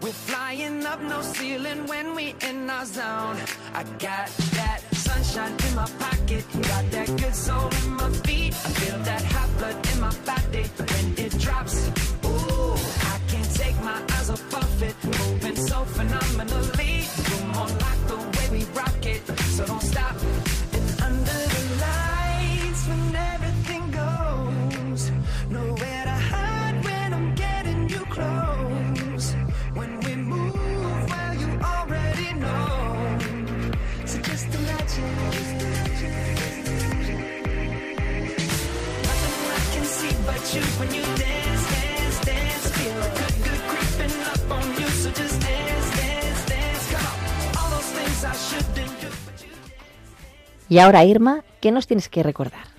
We're 0.02 0.12
flying 0.12 0.84
up 0.84 1.00
no 1.00 1.22
ceiling 1.22 1.86
when 1.86 2.14
we 2.14 2.34
in 2.42 2.68
our 2.68 2.84
zone. 2.84 3.38
I 3.74 3.84
got 3.98 4.28
that 4.58 4.80
sunshine 4.92 5.54
in 5.68 5.74
my 5.74 5.88
pocket, 5.98 6.44
got 6.52 6.90
that 6.90 7.08
good 7.16 7.34
soul 7.34 7.70
in 7.84 7.90
my 7.92 8.10
feet. 8.26 8.52
I 8.52 8.68
feel 8.80 8.98
that 8.98 9.22
hot 9.22 9.50
blood 9.58 9.92
in 9.92 10.00
my 10.00 10.14
body 10.26 10.64
when 10.78 11.26
it 11.26 11.38
drops. 11.38 12.15
My 13.82 14.02
eyes 14.12 14.30
off 14.30 14.54
of 14.54 14.82
it. 14.82 14.96
Moving 15.04 15.56
so 15.56 15.84
phenomenally. 15.84 17.04
You're 17.28 17.46
more 17.54 17.68
like 17.84 18.00
the 18.08 18.16
way 18.16 18.46
we 18.58 18.64
rock 18.74 19.06
it. 19.06 19.22
So 19.56 19.66
don't 19.66 19.82
stop. 19.82 20.25
Y 50.68 50.78
ahora, 50.78 51.04
Irma, 51.04 51.44
¿qué 51.60 51.70
nos 51.70 51.86
tienes 51.86 52.08
que 52.08 52.22
recordar? 52.22 52.76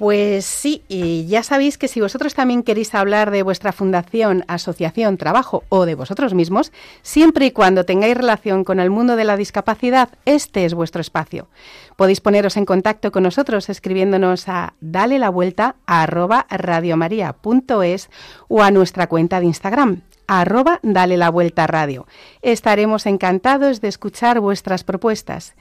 Pues 0.00 0.46
sí, 0.46 0.82
y 0.88 1.26
ya 1.26 1.42
sabéis 1.42 1.76
que 1.76 1.86
si 1.86 2.00
vosotros 2.00 2.32
también 2.32 2.62
queréis 2.62 2.94
hablar 2.94 3.30
de 3.30 3.42
vuestra 3.42 3.70
fundación, 3.70 4.46
asociación, 4.48 5.18
trabajo 5.18 5.62
o 5.68 5.84
de 5.84 5.94
vosotros 5.94 6.32
mismos, 6.32 6.72
siempre 7.02 7.44
y 7.44 7.50
cuando 7.50 7.84
tengáis 7.84 8.16
relación 8.16 8.64
con 8.64 8.80
el 8.80 8.88
mundo 8.88 9.14
de 9.14 9.24
la 9.24 9.36
discapacidad, 9.36 10.08
este 10.24 10.64
es 10.64 10.72
vuestro 10.72 11.02
espacio. 11.02 11.48
Podéis 11.96 12.22
poneros 12.22 12.56
en 12.56 12.64
contacto 12.64 13.12
con 13.12 13.24
nosotros 13.24 13.68
escribiéndonos 13.68 14.48
a 14.48 14.72
dale 14.80 15.18
la 15.18 15.28
vuelta 15.28 15.76
a 15.84 16.04
arroba 16.04 16.46
radiomaria.es 16.48 18.08
o 18.48 18.62
a 18.62 18.70
nuestra 18.70 19.06
cuenta 19.06 19.38
de 19.38 19.46
Instagram, 19.46 20.00
arroba 20.30 20.78
Dale 20.84 21.16
la 21.16 21.28
Vuelta 21.28 21.66
Radio. 21.66 22.06
Estaremos 22.40 23.06
encantados 23.06 23.80
de 23.80 23.88
escuchar 23.88 24.38
vuestras 24.38 24.84
propuestas. 24.84 25.54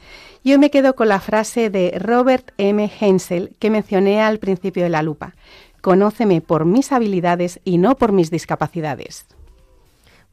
Yo 0.44 0.60
me 0.60 0.70
quedo 0.70 0.96
con 0.96 1.08
la 1.10 1.20
frase 1.20 1.72
de 1.72 1.98
Robert 1.98 2.52
M. 2.60 2.92
Hensel 3.00 3.56
que 3.58 3.72
mencioné 3.72 4.22
al 4.22 4.38
principio 4.38 4.84
de 4.84 4.90
la 4.90 5.02
lupa. 5.02 5.34
Conóceme 5.82 6.42
por 6.42 6.66
mis 6.66 6.92
habilidades 6.92 7.60
y 7.64 7.80
no 7.80 7.96
por 7.96 8.12
mis 8.12 8.30
discapacidades. 8.30 9.26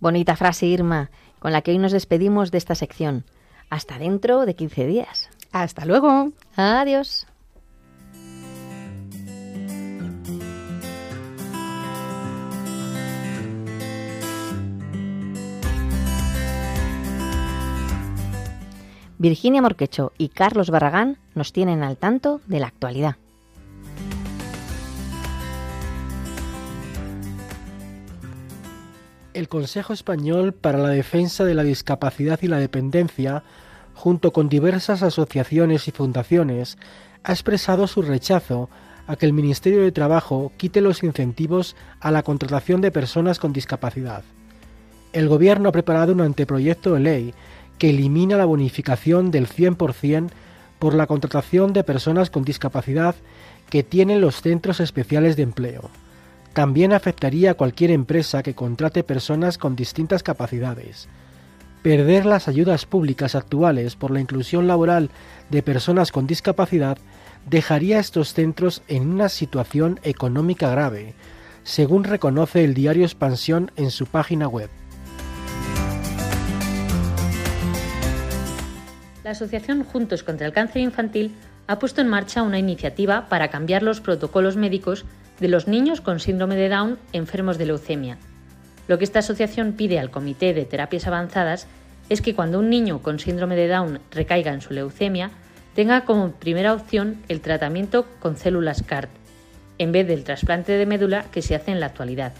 Bonita 0.00 0.36
frase, 0.36 0.66
Irma, 0.66 1.10
con 1.38 1.52
la 1.52 1.62
que 1.62 1.70
hoy 1.70 1.78
nos 1.78 1.92
despedimos 1.92 2.50
de 2.50 2.58
esta 2.58 2.74
sección. 2.74 3.24
Hasta 3.70 3.98
dentro 3.98 4.44
de 4.44 4.54
15 4.54 4.86
días. 4.86 5.30
Hasta 5.50 5.86
luego. 5.86 6.32
Adiós. 6.56 7.26
Virginia 19.18 19.62
Morquecho 19.62 20.12
y 20.18 20.28
Carlos 20.28 20.68
Barragán 20.68 21.16
nos 21.34 21.52
tienen 21.52 21.82
al 21.82 21.96
tanto 21.96 22.42
de 22.46 22.60
la 22.60 22.66
actualidad. 22.66 23.16
El 29.32 29.48
Consejo 29.48 29.92
Español 29.92 30.52
para 30.52 30.78
la 30.78 30.90
Defensa 30.90 31.44
de 31.44 31.54
la 31.54 31.62
Discapacidad 31.62 32.38
y 32.42 32.48
la 32.48 32.58
Dependencia, 32.58 33.42
junto 33.94 34.32
con 34.32 34.48
diversas 34.48 35.02
asociaciones 35.02 35.88
y 35.88 35.92
fundaciones, 35.92 36.78
ha 37.22 37.32
expresado 37.32 37.86
su 37.86 38.02
rechazo 38.02 38.68
a 39.06 39.16
que 39.16 39.26
el 39.26 39.32
Ministerio 39.32 39.82
de 39.82 39.92
Trabajo 39.92 40.52
quite 40.56 40.80
los 40.80 41.02
incentivos 41.02 41.76
a 42.00 42.10
la 42.10 42.22
contratación 42.22 42.80
de 42.80 42.90
personas 42.90 43.38
con 43.38 43.52
discapacidad. 43.52 44.24
El 45.12 45.28
Gobierno 45.28 45.70
ha 45.70 45.72
preparado 45.72 46.12
un 46.12 46.20
anteproyecto 46.20 46.94
de 46.94 47.00
ley 47.00 47.34
que 47.78 47.90
elimina 47.90 48.36
la 48.36 48.44
bonificación 48.44 49.30
del 49.30 49.48
100% 49.48 50.30
por 50.78 50.94
la 50.94 51.06
contratación 51.06 51.72
de 51.72 51.84
personas 51.84 52.30
con 52.30 52.44
discapacidad 52.44 53.14
que 53.70 53.82
tienen 53.82 54.20
los 54.20 54.40
centros 54.42 54.80
especiales 54.80 55.36
de 55.36 55.42
empleo. 55.42 55.90
También 56.52 56.92
afectaría 56.92 57.50
a 57.50 57.54
cualquier 57.54 57.90
empresa 57.90 58.42
que 58.42 58.54
contrate 58.54 59.04
personas 59.04 59.58
con 59.58 59.76
distintas 59.76 60.22
capacidades. 60.22 61.08
Perder 61.82 62.26
las 62.26 62.48
ayudas 62.48 62.86
públicas 62.86 63.34
actuales 63.34 63.94
por 63.94 64.10
la 64.10 64.20
inclusión 64.20 64.66
laboral 64.66 65.10
de 65.50 65.62
personas 65.62 66.12
con 66.12 66.26
discapacidad 66.26 66.98
dejaría 67.48 67.98
a 67.98 68.00
estos 68.00 68.32
centros 68.32 68.82
en 68.88 69.08
una 69.08 69.28
situación 69.28 70.00
económica 70.02 70.70
grave, 70.70 71.14
según 71.62 72.04
reconoce 72.04 72.64
el 72.64 72.74
diario 72.74 73.04
Expansión 73.04 73.70
en 73.76 73.90
su 73.90 74.06
página 74.06 74.48
web. 74.48 74.70
La 79.26 79.32
Asociación 79.32 79.82
Juntos 79.82 80.22
contra 80.22 80.46
el 80.46 80.52
Cáncer 80.52 80.82
Infantil 80.82 81.34
ha 81.66 81.80
puesto 81.80 82.00
en 82.00 82.06
marcha 82.06 82.44
una 82.44 82.60
iniciativa 82.60 83.28
para 83.28 83.48
cambiar 83.48 83.82
los 83.82 84.00
protocolos 84.00 84.56
médicos 84.56 85.04
de 85.40 85.48
los 85.48 85.66
niños 85.66 86.00
con 86.00 86.20
síndrome 86.20 86.54
de 86.54 86.68
Down 86.68 86.96
enfermos 87.12 87.58
de 87.58 87.66
leucemia. 87.66 88.18
Lo 88.86 88.98
que 88.98 89.04
esta 89.04 89.18
asociación 89.18 89.72
pide 89.72 89.98
al 89.98 90.12
Comité 90.12 90.54
de 90.54 90.64
Terapias 90.64 91.08
Avanzadas 91.08 91.66
es 92.08 92.22
que 92.22 92.36
cuando 92.36 92.60
un 92.60 92.70
niño 92.70 93.02
con 93.02 93.18
síndrome 93.18 93.56
de 93.56 93.66
Down 93.66 93.98
recaiga 94.12 94.52
en 94.52 94.60
su 94.60 94.72
leucemia, 94.72 95.32
tenga 95.74 96.04
como 96.04 96.30
primera 96.30 96.72
opción 96.72 97.20
el 97.26 97.40
tratamiento 97.40 98.06
con 98.20 98.36
células 98.36 98.84
CAR, 98.84 99.08
en 99.78 99.90
vez 99.90 100.06
del 100.06 100.22
trasplante 100.22 100.70
de 100.70 100.86
médula 100.86 101.24
que 101.32 101.42
se 101.42 101.56
hace 101.56 101.72
en 101.72 101.80
la 101.80 101.86
actualidad. 101.86 102.32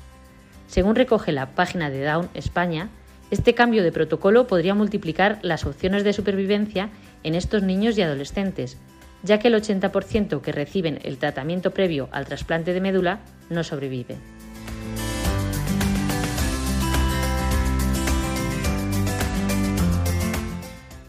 Según 0.68 0.94
recoge 0.94 1.32
la 1.32 1.46
página 1.46 1.90
de 1.90 2.04
Down 2.04 2.28
España, 2.34 2.90
este 3.30 3.54
cambio 3.54 3.82
de 3.82 3.92
protocolo 3.92 4.46
podría 4.46 4.74
multiplicar 4.74 5.38
las 5.42 5.64
opciones 5.64 6.04
de 6.04 6.12
supervivencia 6.12 6.90
en 7.24 7.34
estos 7.34 7.62
niños 7.62 7.98
y 7.98 8.02
adolescentes, 8.02 8.78
ya 9.22 9.38
que 9.38 9.48
el 9.48 9.54
80% 9.54 10.40
que 10.40 10.52
reciben 10.52 11.00
el 11.02 11.18
tratamiento 11.18 11.72
previo 11.72 12.08
al 12.12 12.26
trasplante 12.26 12.72
de 12.72 12.80
médula 12.80 13.20
no 13.50 13.64
sobrevive. 13.64 14.16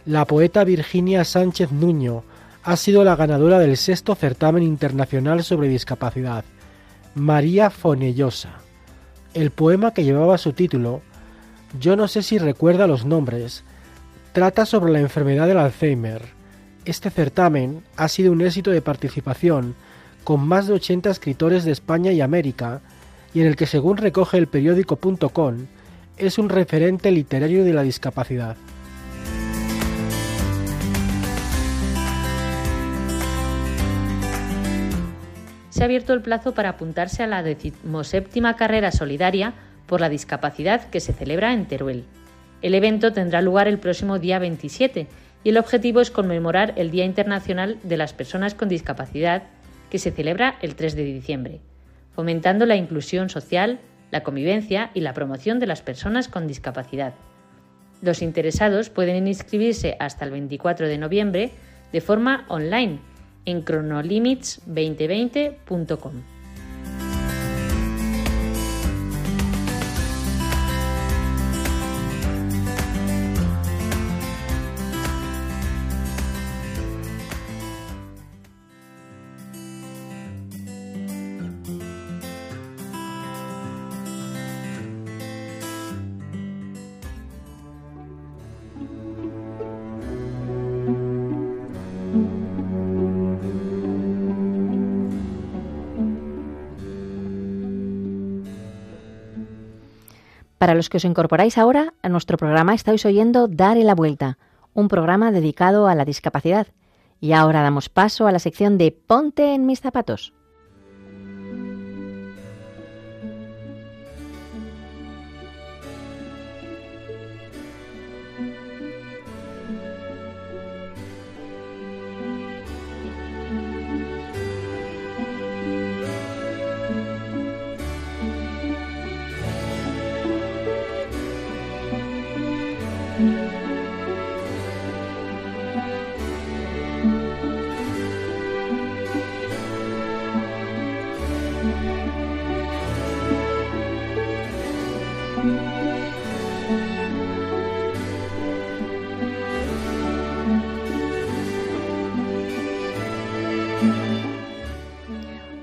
La 0.08 0.25
poeta 0.25 0.63
Virginia 0.63 1.25
Sánchez 1.25 1.71
Nuño 1.71 2.23
ha 2.63 2.77
sido 2.77 3.03
la 3.03 3.15
ganadora 3.15 3.60
del 3.60 3.77
sexto 3.77 4.15
certamen 4.15 4.63
internacional 4.63 5.43
sobre 5.43 5.67
discapacidad, 5.67 6.45
María 7.13 7.69
Fonellosa. 7.69 8.62
El 9.34 9.51
poema 9.51 9.93
que 9.93 10.03
llevaba 10.06 10.38
su 10.38 10.53
título, 10.53 11.01
yo 11.80 11.95
no 11.95 12.08
sé 12.08 12.23
si 12.23 12.38
recuerda 12.38 12.88
los 12.88 13.06
nombres, 13.06 13.63
trata 14.34 14.65
sobre 14.65 14.91
la 14.91 14.99
enfermedad 14.99 15.47
del 15.47 15.58
Alzheimer. 15.58 16.21
Este 16.86 17.10
certamen 17.10 17.84
ha 17.97 18.08
sido 18.08 18.32
un 18.32 18.41
éxito 18.41 18.71
de 18.71 18.82
participación 18.82 19.75
con 20.23 20.47
más 20.47 20.67
de 20.67 20.73
80 20.73 21.10
escritores 21.10 21.65
de 21.65 21.71
España 21.71 22.12
y 22.12 22.21
América 22.21 22.82
y 23.34 23.41
en 23.41 23.47
el 23.47 23.56
que 23.56 23.65
según 23.65 23.97
recoge 23.97 24.38
el 24.38 24.47
periódico.com 24.47 25.56
es 26.17 26.38
un 26.38 26.49
referente 26.49 27.12
literario 27.12 27.63
de 27.63 27.73
la 27.73 27.84
discapacidad. 27.84 28.58
se 35.77 35.84
ha 35.84 35.86
abierto 35.86 36.13
el 36.13 36.23
plazo 36.23 36.56
para 36.56 36.69
apuntarse 36.69 37.21
a 37.21 37.27
la 37.27 37.43
decimoséptima 37.43 38.56
carrera 38.56 38.91
solidaria 38.91 39.53
por 39.88 40.02
la 40.02 40.10
discapacidad 40.10 40.89
que 40.89 41.00
se 41.00 41.13
celebra 41.13 41.54
en 41.54 41.65
Teruel. 41.65 42.06
El 42.62 42.76
evento 42.76 43.13
tendrá 43.13 43.41
lugar 43.41 43.67
el 43.67 43.80
próximo 43.80 44.19
día 44.19 44.38
27 44.39 45.08
y 45.43 45.50
el 45.50 45.58
objetivo 45.58 46.02
es 46.02 46.12
conmemorar 46.12 46.73
el 46.76 46.91
Día 46.91 47.06
Internacional 47.06 47.80
de 47.84 47.97
las 47.97 48.13
Personas 48.13 48.54
con 48.54 48.69
Discapacidad 48.69 49.43
que 49.89 49.97
se 50.00 50.12
celebra 50.12 50.58
el 50.62 50.76
3 50.76 50.95
de 50.95 51.04
diciembre, 51.04 51.60
fomentando 52.13 52.65
la 52.65 52.76
inclusión 52.76 53.30
social, 53.30 53.80
la 54.12 54.23
convivencia 54.23 54.91
y 54.93 55.00
la 55.02 55.13
promoción 55.13 55.60
de 55.60 55.67
las 55.67 55.82
personas 55.82 56.28
con 56.28 56.47
discapacidad. 56.47 57.13
Los 58.02 58.21
interesados 58.21 58.89
pueden 58.89 59.28
inscribirse 59.28 59.95
hasta 60.00 60.26
el 60.26 60.32
24 60.32 60.88
de 60.88 60.97
noviembre 60.97 61.52
de 61.91 62.02
forma 62.02 62.45
online 62.50 63.00
en 63.45 63.63
chronolimits2020.com. 63.63 66.37
Para 100.67 100.75
los 100.75 100.89
que 100.89 100.97
os 100.97 101.06
incorporáis 101.06 101.58
ahora 101.58 101.93
a 102.01 102.10
nuestro 102.10 102.36
programa, 102.36 102.73
estáis 102.73 103.06
oyendo 103.06 103.47
Dar 103.47 103.77
la 103.77 103.95
Vuelta, 103.95 104.38
un 104.73 104.89
programa 104.89 105.32
dedicado 105.32 105.88
a 105.88 105.95
la 105.95 106.03
discapacidad. 106.03 106.67
Y 107.21 107.32
ahora 107.32 107.62
damos 107.62 107.88
paso 107.88 108.27
a 108.27 108.34
la 108.34 108.39
sección 108.39 108.77
de 108.77 108.91
Ponte 108.91 109.53
en 109.53 109.65
mis 109.65 109.80
zapatos. 109.80 110.34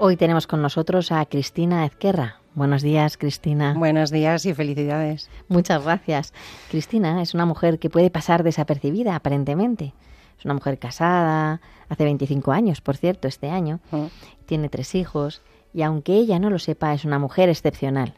Hoy 0.06 0.18
tenemos 0.18 0.46
con 0.46 0.60
nosotros 0.60 1.10
a 1.12 1.24
Cristina 1.24 1.86
Ezquerra. 1.86 2.36
Buenos 2.54 2.82
días, 2.82 3.16
Cristina. 3.16 3.72
Buenos 3.72 4.10
días 4.10 4.44
y 4.44 4.52
felicidades. 4.52 5.30
Muchas 5.48 5.82
gracias. 5.82 6.34
Cristina 6.70 7.22
es 7.22 7.32
una 7.32 7.46
mujer 7.46 7.78
que 7.78 7.88
puede 7.88 8.10
pasar 8.10 8.42
desapercibida, 8.42 9.16
aparentemente. 9.16 9.94
Es 10.38 10.44
una 10.44 10.52
mujer 10.52 10.78
casada, 10.78 11.62
hace 11.88 12.04
25 12.04 12.52
años, 12.52 12.82
por 12.82 12.98
cierto, 12.98 13.28
este 13.28 13.48
año. 13.48 13.80
Mm. 13.92 14.04
Tiene 14.44 14.68
tres 14.68 14.94
hijos 14.94 15.40
y 15.72 15.80
aunque 15.80 16.12
ella 16.12 16.38
no 16.38 16.50
lo 16.50 16.58
sepa, 16.58 16.92
es 16.92 17.06
una 17.06 17.18
mujer 17.18 17.48
excepcional, 17.48 18.12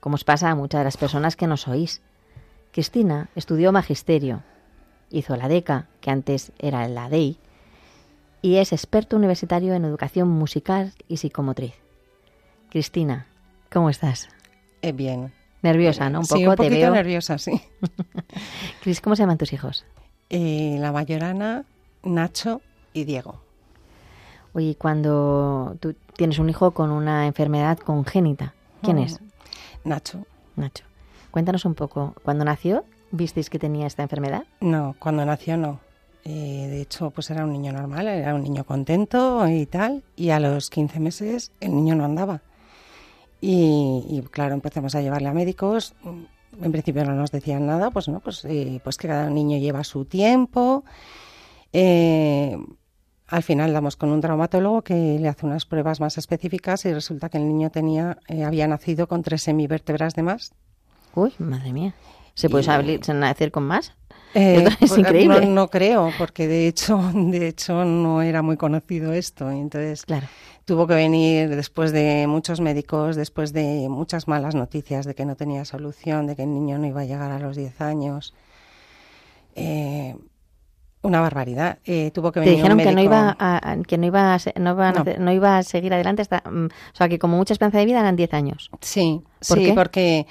como 0.00 0.16
os 0.16 0.24
pasa 0.24 0.50
a 0.50 0.54
muchas 0.54 0.80
de 0.80 0.84
las 0.84 0.98
personas 0.98 1.36
que 1.36 1.46
nos 1.46 1.66
oís. 1.66 2.02
Cristina 2.70 3.30
estudió 3.34 3.72
magisterio, 3.72 4.42
hizo 5.08 5.36
la 5.36 5.48
DECA, 5.48 5.88
que 6.02 6.10
antes 6.10 6.52
era 6.58 6.86
la 6.86 7.08
DEI, 7.08 7.38
y 8.44 8.58
es 8.58 8.74
experto 8.74 9.16
universitario 9.16 9.72
en 9.72 9.86
educación 9.86 10.28
musical 10.28 10.92
y 11.08 11.16
psicomotriz. 11.16 11.72
Cristina, 12.68 13.26
¿cómo 13.72 13.88
estás? 13.88 14.28
Eh, 14.82 14.92
bien. 14.92 15.32
Nerviosa, 15.62 16.10
¿no? 16.10 16.20
Un 16.20 16.26
poco, 16.26 16.38
sí, 16.38 16.46
un 16.46 16.54
poquito 16.54 16.90
nerviosa, 16.90 17.38
sí. 17.38 17.58
Cris, 18.82 19.00
¿cómo 19.00 19.16
se 19.16 19.22
llaman 19.22 19.38
tus 19.38 19.54
hijos? 19.54 19.86
Eh, 20.28 20.76
la 20.78 20.92
mayorana, 20.92 21.64
Nacho 22.02 22.60
y 22.92 23.04
Diego. 23.04 23.40
Oye, 24.52 24.76
cuando 24.76 25.78
tú 25.80 25.94
tienes 26.14 26.38
un 26.38 26.50
hijo 26.50 26.72
con 26.72 26.90
una 26.90 27.26
enfermedad 27.26 27.78
congénita, 27.78 28.52
¿quién 28.82 28.98
es? 28.98 29.20
Nacho. 29.84 30.26
Nacho. 30.54 30.84
Cuéntanos 31.30 31.64
un 31.64 31.74
poco, 31.74 32.14
¿cuándo 32.22 32.44
nació 32.44 32.84
visteis 33.10 33.48
que 33.48 33.58
tenía 33.58 33.86
esta 33.86 34.02
enfermedad? 34.02 34.44
No, 34.60 34.96
cuando 34.98 35.24
nació 35.24 35.56
no. 35.56 35.80
Eh, 36.24 36.68
de 36.70 36.80
hecho, 36.80 37.10
pues 37.10 37.30
era 37.30 37.44
un 37.44 37.52
niño 37.52 37.72
normal, 37.72 38.08
era 38.08 38.34
un 38.34 38.42
niño 38.42 38.64
contento 38.64 39.46
y 39.48 39.66
tal. 39.66 40.02
Y 40.16 40.30
a 40.30 40.40
los 40.40 40.70
15 40.70 40.98
meses 41.00 41.52
el 41.60 41.74
niño 41.74 41.94
no 41.94 42.04
andaba. 42.04 42.42
Y, 43.40 44.22
claro, 44.30 44.54
empezamos 44.54 44.94
a 44.94 45.02
llevarle 45.02 45.28
a 45.28 45.34
médicos. 45.34 45.94
En 46.62 46.72
principio 46.72 47.04
no 47.04 47.12
nos 47.12 47.30
decían 47.30 47.66
nada, 47.66 47.90
pues 47.90 48.08
no, 48.08 48.20
pues, 48.20 48.42
eh, 48.46 48.80
pues 48.82 48.96
que 48.96 49.08
cada 49.08 49.28
niño 49.28 49.58
lleva 49.58 49.84
su 49.84 50.06
tiempo. 50.06 50.84
Eh, 51.74 52.56
al 53.26 53.42
final 53.42 53.74
damos 53.74 53.96
con 53.96 54.10
un 54.10 54.22
traumatólogo 54.22 54.80
que 54.82 55.18
le 55.20 55.28
hace 55.28 55.44
unas 55.44 55.66
pruebas 55.66 56.00
más 56.00 56.16
específicas 56.16 56.86
y 56.86 56.94
resulta 56.94 57.28
que 57.28 57.36
el 57.36 57.46
niño 57.46 57.70
tenía, 57.70 58.18
había 58.46 58.66
nacido 58.66 59.08
con 59.08 59.22
tres 59.22 59.42
semivértebras 59.42 60.14
de 60.14 60.22
más. 60.22 60.54
Uy, 61.14 61.34
madre 61.38 61.72
mía. 61.72 61.94
¿Se 62.34 62.48
puede 62.48 62.66
nacer 63.14 63.50
con 63.50 63.64
más? 63.64 63.92
Eh, 64.34 64.68
es 64.80 64.98
increíble. 64.98 65.46
No, 65.46 65.68
creo, 65.68 66.10
porque 66.18 66.48
de 66.48 66.68
hecho, 66.68 66.98
de 67.14 67.48
hecho 67.48 67.84
no 67.84 68.22
era 68.22 68.42
muy 68.42 68.56
conocido 68.56 69.12
esto. 69.12 69.50
Entonces 69.50 70.04
claro. 70.04 70.26
tuvo 70.64 70.86
que 70.86 70.94
venir 70.94 71.48
después 71.54 71.92
de 71.92 72.26
muchos 72.26 72.60
médicos, 72.60 73.16
después 73.16 73.52
de 73.52 73.88
muchas 73.88 74.28
malas 74.28 74.54
noticias 74.54 75.06
de 75.06 75.14
que 75.14 75.24
no 75.24 75.36
tenía 75.36 75.64
solución, 75.64 76.26
de 76.26 76.36
que 76.36 76.42
el 76.42 76.52
niño 76.52 76.78
no 76.78 76.86
iba 76.86 77.02
a 77.02 77.04
llegar 77.04 77.30
a 77.30 77.38
los 77.38 77.56
10 77.56 77.80
años. 77.80 78.34
Eh, 79.54 80.16
una 81.04 81.20
barbaridad. 81.20 81.78
Eh, 81.84 82.10
tuvo 82.12 82.32
que 82.32 82.40
venir 82.40 82.54
Te 82.54 82.56
dijeron 82.56 82.78
que 82.78 82.92
no 82.92 83.00
iba 83.02 83.36
a, 83.38 83.76
que 83.86 83.98
no 83.98 84.06
iba 84.06 84.34
a, 84.34 84.38
no, 85.18 85.32
iba 85.32 85.58
a 85.58 85.62
seguir 85.62 85.92
adelante 85.92 86.22
hasta, 86.22 86.42
mm, 86.50 86.66
o 86.66 86.96
sea, 86.96 87.08
que 87.08 87.18
como 87.18 87.36
mucha 87.36 87.52
esperanza 87.52 87.78
de 87.78 87.84
vida 87.84 88.00
eran 88.00 88.16
10 88.16 88.34
años. 88.34 88.70
Sí, 88.80 89.22
sí, 89.40 89.72
porque 89.74 90.26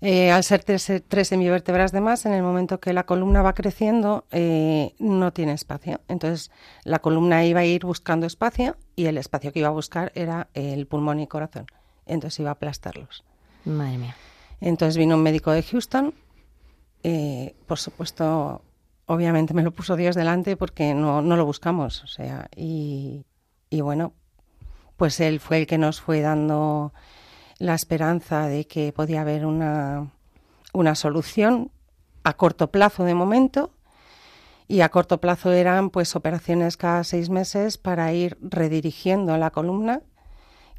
eh, 0.00 0.30
al 0.30 0.44
ser 0.44 0.64
tres, 0.64 0.90
tres, 1.08 1.28
semivértebras 1.28 1.92
de 1.92 2.00
más, 2.00 2.26
en 2.26 2.32
el 2.32 2.42
momento 2.42 2.80
que 2.80 2.92
la 2.92 3.04
columna 3.04 3.42
va 3.42 3.54
creciendo, 3.54 4.24
eh, 4.30 4.94
no 4.98 5.32
tiene 5.32 5.52
espacio. 5.52 6.00
Entonces, 6.08 6.50
la 6.84 6.98
columna 6.98 7.44
iba 7.44 7.60
a 7.60 7.64
ir 7.64 7.84
buscando 7.84 8.26
espacio 8.26 8.76
y 8.94 9.06
el 9.06 9.18
espacio 9.18 9.52
que 9.52 9.60
iba 9.60 9.68
a 9.68 9.72
buscar 9.72 10.12
era 10.14 10.48
el 10.54 10.86
pulmón 10.86 11.20
y 11.20 11.26
corazón. 11.26 11.66
Entonces 12.06 12.40
iba 12.40 12.50
a 12.50 12.52
aplastarlos. 12.52 13.24
Madre 13.64 13.98
mía. 13.98 14.16
Entonces 14.60 14.96
vino 14.96 15.16
un 15.16 15.22
médico 15.22 15.50
de 15.50 15.62
Houston, 15.62 16.14
eh, 17.02 17.54
por 17.66 17.78
supuesto, 17.78 18.62
obviamente 19.06 19.54
me 19.54 19.62
lo 19.62 19.70
puso 19.70 19.96
Dios 19.96 20.16
delante 20.16 20.56
porque 20.56 20.94
no, 20.94 21.22
no 21.22 21.36
lo 21.36 21.44
buscamos, 21.44 22.02
o 22.02 22.06
sea, 22.06 22.48
y, 22.56 23.24
y 23.70 23.80
bueno, 23.80 24.12
pues 24.96 25.20
él 25.20 25.40
fue 25.40 25.58
el 25.58 25.66
que 25.66 25.78
nos 25.78 26.00
fue 26.00 26.20
dando 26.20 26.92
la 27.58 27.74
esperanza 27.74 28.46
de 28.46 28.66
que 28.66 28.92
podía 28.92 29.22
haber 29.22 29.46
una, 29.46 30.10
una 30.72 30.94
solución 30.94 31.70
a 32.24 32.34
corto 32.34 32.70
plazo 32.70 33.04
de 33.04 33.14
momento. 33.14 33.70
Y 34.68 34.80
a 34.80 34.88
corto 34.88 35.20
plazo 35.20 35.52
eran 35.52 35.90
pues 35.90 36.16
operaciones 36.16 36.76
cada 36.76 37.04
seis 37.04 37.30
meses 37.30 37.78
para 37.78 38.12
ir 38.12 38.36
redirigiendo 38.40 39.36
la 39.36 39.50
columna 39.50 40.00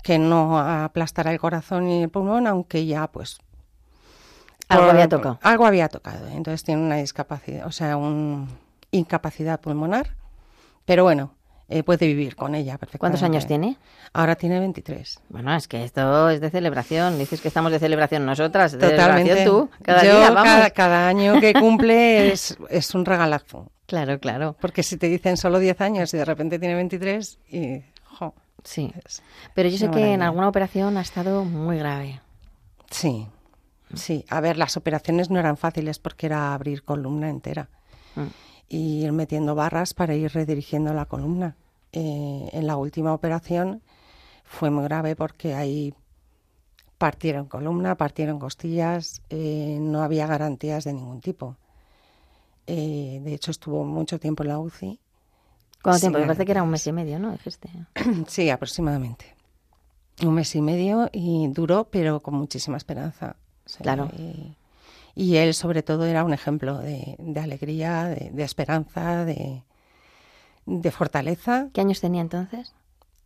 que 0.03 0.19
no 0.19 0.59
aplastara 0.59 1.31
el 1.31 1.39
corazón 1.39 1.89
y 1.89 2.03
el 2.03 2.09
pulmón 2.09 2.47
aunque 2.47 2.85
ya 2.85 3.07
pues 3.07 3.39
algo 4.67 4.89
había 4.89 5.07
tocado. 5.07 5.39
algo 5.41 5.65
había 5.65 5.87
tocado. 5.87 6.27
Entonces 6.27 6.65
tiene 6.65 6.81
una 6.81 6.97
discapacidad 6.97 7.65
o 7.65 7.71
sea 7.71 7.95
una 7.95 8.47
incapacidad 8.91 9.61
pulmonar. 9.61 10.17
Pero 10.85 11.03
bueno 11.03 11.36
eh, 11.69 11.83
puede 11.83 12.07
vivir 12.07 12.35
con 12.37 12.55
ella 12.55 12.77
perfectamente. 12.77 12.99
¿Cuántos 12.99 13.23
años 13.23 13.45
tiene? 13.45 13.77
Ahora 14.13 14.35
tiene 14.35 14.59
23. 14.59 15.19
Bueno, 15.27 15.53
es 15.53 15.67
que 15.67 15.83
esto 15.83 16.29
es 16.29 16.39
de 16.39 16.49
celebración. 16.49 17.19
Dices 17.19 17.41
que 17.41 17.49
estamos 17.49 17.73
de 17.73 17.79
celebración 17.79 18.25
nosotras, 18.25 18.71
de 18.71 18.89
Totalmente. 18.89 19.43
tú. 19.43 19.69
Cada 19.83 20.01
día, 20.01 20.31
vamos. 20.31 20.71
Cada, 20.73 21.07
año 21.09 21.41
que 21.41 21.53
cumple 21.59 22.31
es, 22.31 22.57
es 22.69 22.95
un 22.95 23.03
regalazo. 23.03 23.69
Claro, 23.85 24.17
claro. 24.19 24.55
Porque 24.61 24.81
si 24.81 24.95
te 24.95 25.07
dicen 25.07 25.35
solo 25.35 25.59
10 25.59 25.81
años 25.81 26.13
y 26.13 26.17
de 26.17 26.25
repente 26.25 26.57
tiene 26.57 26.75
23 26.75 27.39
y... 27.49 27.81
Jo, 28.05 28.33
sí. 28.63 28.93
Pero 29.53 29.67
yo 29.67 29.77
sé 29.77 29.91
que 29.91 30.13
en 30.13 30.21
alguna 30.21 30.47
operación 30.47 30.95
ha 30.95 31.01
estado 31.01 31.43
muy 31.43 31.77
grave. 31.79 32.21
Sí, 32.89 33.27
sí. 33.93 34.25
A 34.29 34.39
ver, 34.39 34.57
las 34.57 34.77
operaciones 34.77 35.29
no 35.29 35.39
eran 35.39 35.57
fáciles 35.57 35.99
porque 35.99 36.27
era 36.27 36.53
abrir 36.53 36.83
columna 36.83 37.29
entera. 37.29 37.67
Mm 38.15 38.46
y 38.69 39.03
ir 39.03 39.11
metiendo 39.11 39.55
barras 39.55 39.93
para 39.93 40.15
ir 40.15 40.31
redirigiendo 40.33 40.93
la 40.93 41.05
columna. 41.05 41.55
Eh, 41.93 42.49
en 42.51 42.67
la 42.67 42.77
última 42.77 43.13
operación 43.13 43.81
fue 44.43 44.69
muy 44.69 44.83
grave 44.83 45.15
porque 45.15 45.53
ahí 45.53 45.93
partieron 46.97 47.45
columna, 47.45 47.95
partieron 47.95 48.39
costillas, 48.39 49.21
eh, 49.29 49.77
no 49.79 50.01
había 50.01 50.27
garantías 50.27 50.83
de 50.83 50.93
ningún 50.93 51.21
tipo. 51.21 51.55
Eh, 52.65 53.21
de 53.23 53.33
hecho, 53.33 53.51
estuvo 53.51 53.85
mucho 53.85 54.19
tiempo 54.19 54.43
en 54.43 54.49
la 54.49 54.59
UCI. 54.59 54.99
¿Cuánto 55.81 56.01
tiempo? 56.01 56.19
Me 56.19 56.25
parece 56.25 56.45
que 56.45 56.51
era 56.51 56.63
un 56.63 56.69
mes 56.69 56.85
y 56.87 56.91
medio, 56.91 57.19
¿no? 57.19 57.37
sí, 58.27 58.49
aproximadamente. 58.49 59.35
Un 60.23 60.33
mes 60.33 60.53
y 60.55 60.61
medio 60.61 61.09
y 61.13 61.47
duró, 61.49 61.85
pero 61.89 62.19
con 62.19 62.33
muchísima 62.33 62.75
esperanza. 62.77 63.35
claro. 63.81 64.09
Y 64.17 64.55
él, 65.37 65.55
sobre 65.55 65.81
todo, 65.81 66.05
era 66.05 66.23
un 66.23 66.31
ejemplo 66.31 66.77
de, 66.77 67.17
alegría, 67.41 68.05
de, 68.05 68.43
esperanza, 68.43 69.25
de, 69.25 69.63
fortaleza. 70.91 71.69
¿Qué 71.73 71.81
años 71.81 72.01
tenía 72.01 72.21
entonces? 72.21 72.75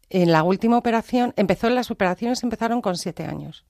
En 0.10 0.32
la 0.32 0.44
última 0.44 0.78
operación, 0.78 1.34
empezó 1.36 1.70
las 1.70 1.92
operaciones 1.92 2.44
empezaron 2.44 2.82
con 2.82 2.96
siete 2.96 3.26
años 3.26 3.66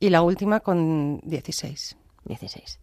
y 0.00 0.10
la 0.10 0.22
última 0.22 0.58
con 0.58 1.20
16. 1.22 1.96
16. 2.24 2.80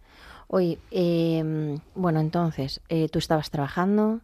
Oye, 0.47 0.79
em, 0.91 1.79
bueno, 1.93 2.21
entonces, 2.21 2.79
eh, 2.87 3.09
tú 3.09 3.19
estabas 3.19 3.51
trabajando, 3.51 4.21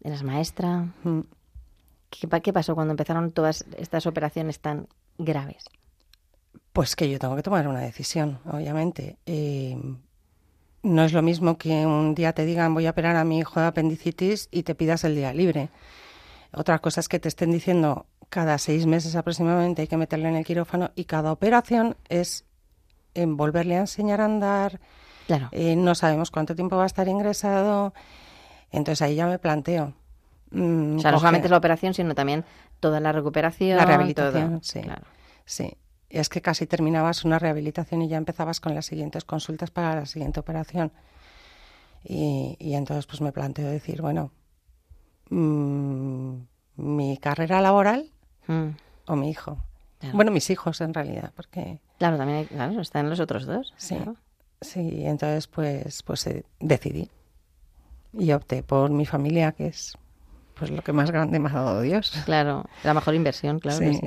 eras 0.00 0.22
maestra. 0.22 0.94
Mm. 1.02 1.20
¿Qué, 2.10 2.40
¿Qué 2.40 2.52
pasó 2.52 2.76
cuando 2.76 2.92
empezaron 2.92 3.32
todas 3.32 3.64
estas 3.76 4.06
operaciones 4.06 4.60
tan 4.60 4.86
graves? 5.18 5.64
Pues 6.78 6.94
que 6.94 7.10
yo 7.10 7.18
tengo 7.18 7.34
que 7.34 7.42
tomar 7.42 7.66
una 7.66 7.80
decisión, 7.80 8.38
obviamente. 8.44 9.16
Eh, 9.26 9.76
no 10.84 11.02
es 11.02 11.12
lo 11.12 11.22
mismo 11.22 11.58
que 11.58 11.84
un 11.84 12.14
día 12.14 12.32
te 12.32 12.44
digan 12.44 12.72
voy 12.72 12.86
a 12.86 12.90
operar 12.90 13.16
a 13.16 13.24
mi 13.24 13.40
hijo 13.40 13.58
de 13.58 13.66
apendicitis 13.66 14.48
y 14.52 14.62
te 14.62 14.76
pidas 14.76 15.02
el 15.02 15.16
día 15.16 15.32
libre. 15.32 15.70
Otra 16.52 16.78
cosa 16.78 17.00
es 17.00 17.08
que 17.08 17.18
te 17.18 17.26
estén 17.26 17.50
diciendo 17.50 18.06
cada 18.28 18.58
seis 18.58 18.86
meses 18.86 19.16
aproximadamente 19.16 19.82
hay 19.82 19.88
que 19.88 19.96
meterle 19.96 20.28
en 20.28 20.36
el 20.36 20.44
quirófano 20.44 20.92
y 20.94 21.06
cada 21.06 21.32
operación 21.32 21.96
es 22.08 22.44
en 23.14 23.36
volverle 23.36 23.74
a 23.74 23.80
enseñar 23.80 24.20
a 24.20 24.26
andar. 24.26 24.78
Claro. 25.26 25.48
Eh, 25.50 25.74
no 25.74 25.96
sabemos 25.96 26.30
cuánto 26.30 26.54
tiempo 26.54 26.76
va 26.76 26.84
a 26.84 26.86
estar 26.86 27.08
ingresado. 27.08 27.92
Entonces 28.70 29.02
ahí 29.02 29.16
ya 29.16 29.26
me 29.26 29.40
planteo. 29.40 29.94
Mm, 30.52 30.98
o 30.98 31.00
sea, 31.00 31.10
no 31.10 31.18
solamente 31.18 31.48
es 31.48 31.50
la 31.50 31.58
operación, 31.58 31.92
sino 31.92 32.14
también 32.14 32.44
toda 32.78 33.00
la 33.00 33.10
recuperación. 33.10 33.78
La 33.78 33.84
rehabilitación, 33.84 34.62
sí. 34.62 34.80
Claro. 34.80 35.02
Sí 35.44 35.76
es 36.10 36.28
que 36.28 36.40
casi 36.40 36.66
terminabas 36.66 37.24
una 37.24 37.38
rehabilitación 37.38 38.02
y 38.02 38.08
ya 38.08 38.16
empezabas 38.16 38.60
con 38.60 38.74
las 38.74 38.86
siguientes 38.86 39.24
consultas 39.24 39.70
para 39.70 39.94
la 39.94 40.06
siguiente 40.06 40.40
operación. 40.40 40.92
Y, 42.04 42.56
entonces 42.60 43.06
pues 43.06 43.20
me 43.20 43.32
planteo 43.32 43.68
decir, 43.68 44.00
bueno, 44.00 44.30
mm, 45.30 46.34
mi 46.76 47.18
carrera 47.18 47.60
laboral 47.60 48.10
mm. 48.46 48.68
o 49.06 49.16
mi 49.16 49.30
hijo. 49.30 49.58
Bueno, 50.12 50.30
mis 50.30 50.48
hijos 50.50 50.80
en 50.80 50.94
realidad, 50.94 51.32
porque... 51.34 51.80
Claro, 51.98 52.16
también 52.16 52.44
claro, 52.44 52.80
están 52.80 53.10
los 53.10 53.18
otros 53.18 53.46
dos. 53.46 53.74
Sí, 53.76 53.96
sí, 54.60 55.04
entonces 55.04 55.48
pues, 55.48 56.04
pues 56.04 56.24
eh, 56.28 56.44
decidí 56.60 57.10
y 58.12 58.32
opté 58.32 58.62
por 58.62 58.90
mi 58.90 59.06
familia, 59.06 59.52
que 59.52 59.66
es 59.66 59.98
pues 60.54 60.70
lo 60.70 60.82
que 60.82 60.92
más 60.92 61.10
grande 61.10 61.38
me 61.38 61.48
ha 61.50 61.52
dado 61.52 61.80
Dios. 61.82 62.12
Claro, 62.24 62.64
la 62.82 62.94
mejor 62.94 63.14
inversión, 63.14 63.58
claro. 63.58 63.78
sí. 63.78 64.00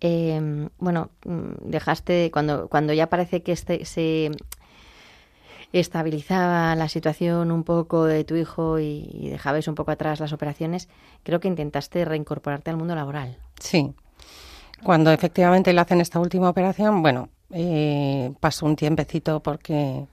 Em, 0.00 0.68
bueno, 0.78 1.10
mm, 1.24 1.70
dejaste, 1.70 2.30
cuando, 2.30 2.68
cuando 2.68 2.92
ya 2.92 3.08
parece 3.08 3.42
que 3.42 3.52
este, 3.52 3.84
se 3.84 4.30
estabilizaba 5.72 6.74
la 6.76 6.88
situación 6.88 7.50
un 7.50 7.64
poco 7.64 8.04
de 8.04 8.24
tu 8.24 8.36
hijo 8.36 8.78
y, 8.78 9.28
dejabais 9.30 9.68
un 9.68 9.74
poco 9.74 9.90
atrás 9.90 10.20
las 10.20 10.32
operaciones, 10.32 10.88
creo 11.24 11.40
que 11.40 11.48
intentaste 11.48 12.04
reincorporarte 12.04 12.70
al 12.70 12.76
mundo 12.76 12.94
laboral. 12.94 13.36
Sí. 13.60 13.92
Cuando 14.82 15.10
efectivamente 15.10 15.72
le 15.72 15.80
hacen 15.80 16.00
esta 16.00 16.20
última 16.20 16.48
operación, 16.48 17.02
bueno, 17.02 17.28
eh, 17.50 18.32
pasó 18.38 18.66
un 18.66 18.76
tiempecito 18.76 19.40
porque, 19.40 20.06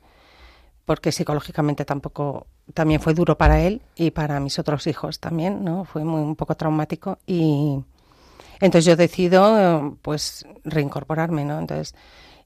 porque 0.86 1.12
psicológicamente 1.12 1.86
tampoco, 1.86 2.48
también 2.74 3.00
fue 3.00 3.14
duro 3.14 3.38
para 3.38 3.62
él 3.62 3.84
y 3.96 4.10
para 4.10 4.40
mis 4.40 4.58
otros 4.58 4.88
hijos 4.88 5.20
también, 5.20 5.64
¿no? 5.64 5.86
Fue 5.86 6.04
muy, 6.04 6.22
un 6.22 6.36
poco 6.36 6.56
traumático 6.56 7.20
y, 7.28 7.84
entonces 8.66 8.86
yo 8.86 8.96
decido, 8.96 9.98
pues, 10.02 10.46
reincorporarme, 10.64 11.46
¿no? 11.46 11.60
Entonces, 11.60 11.96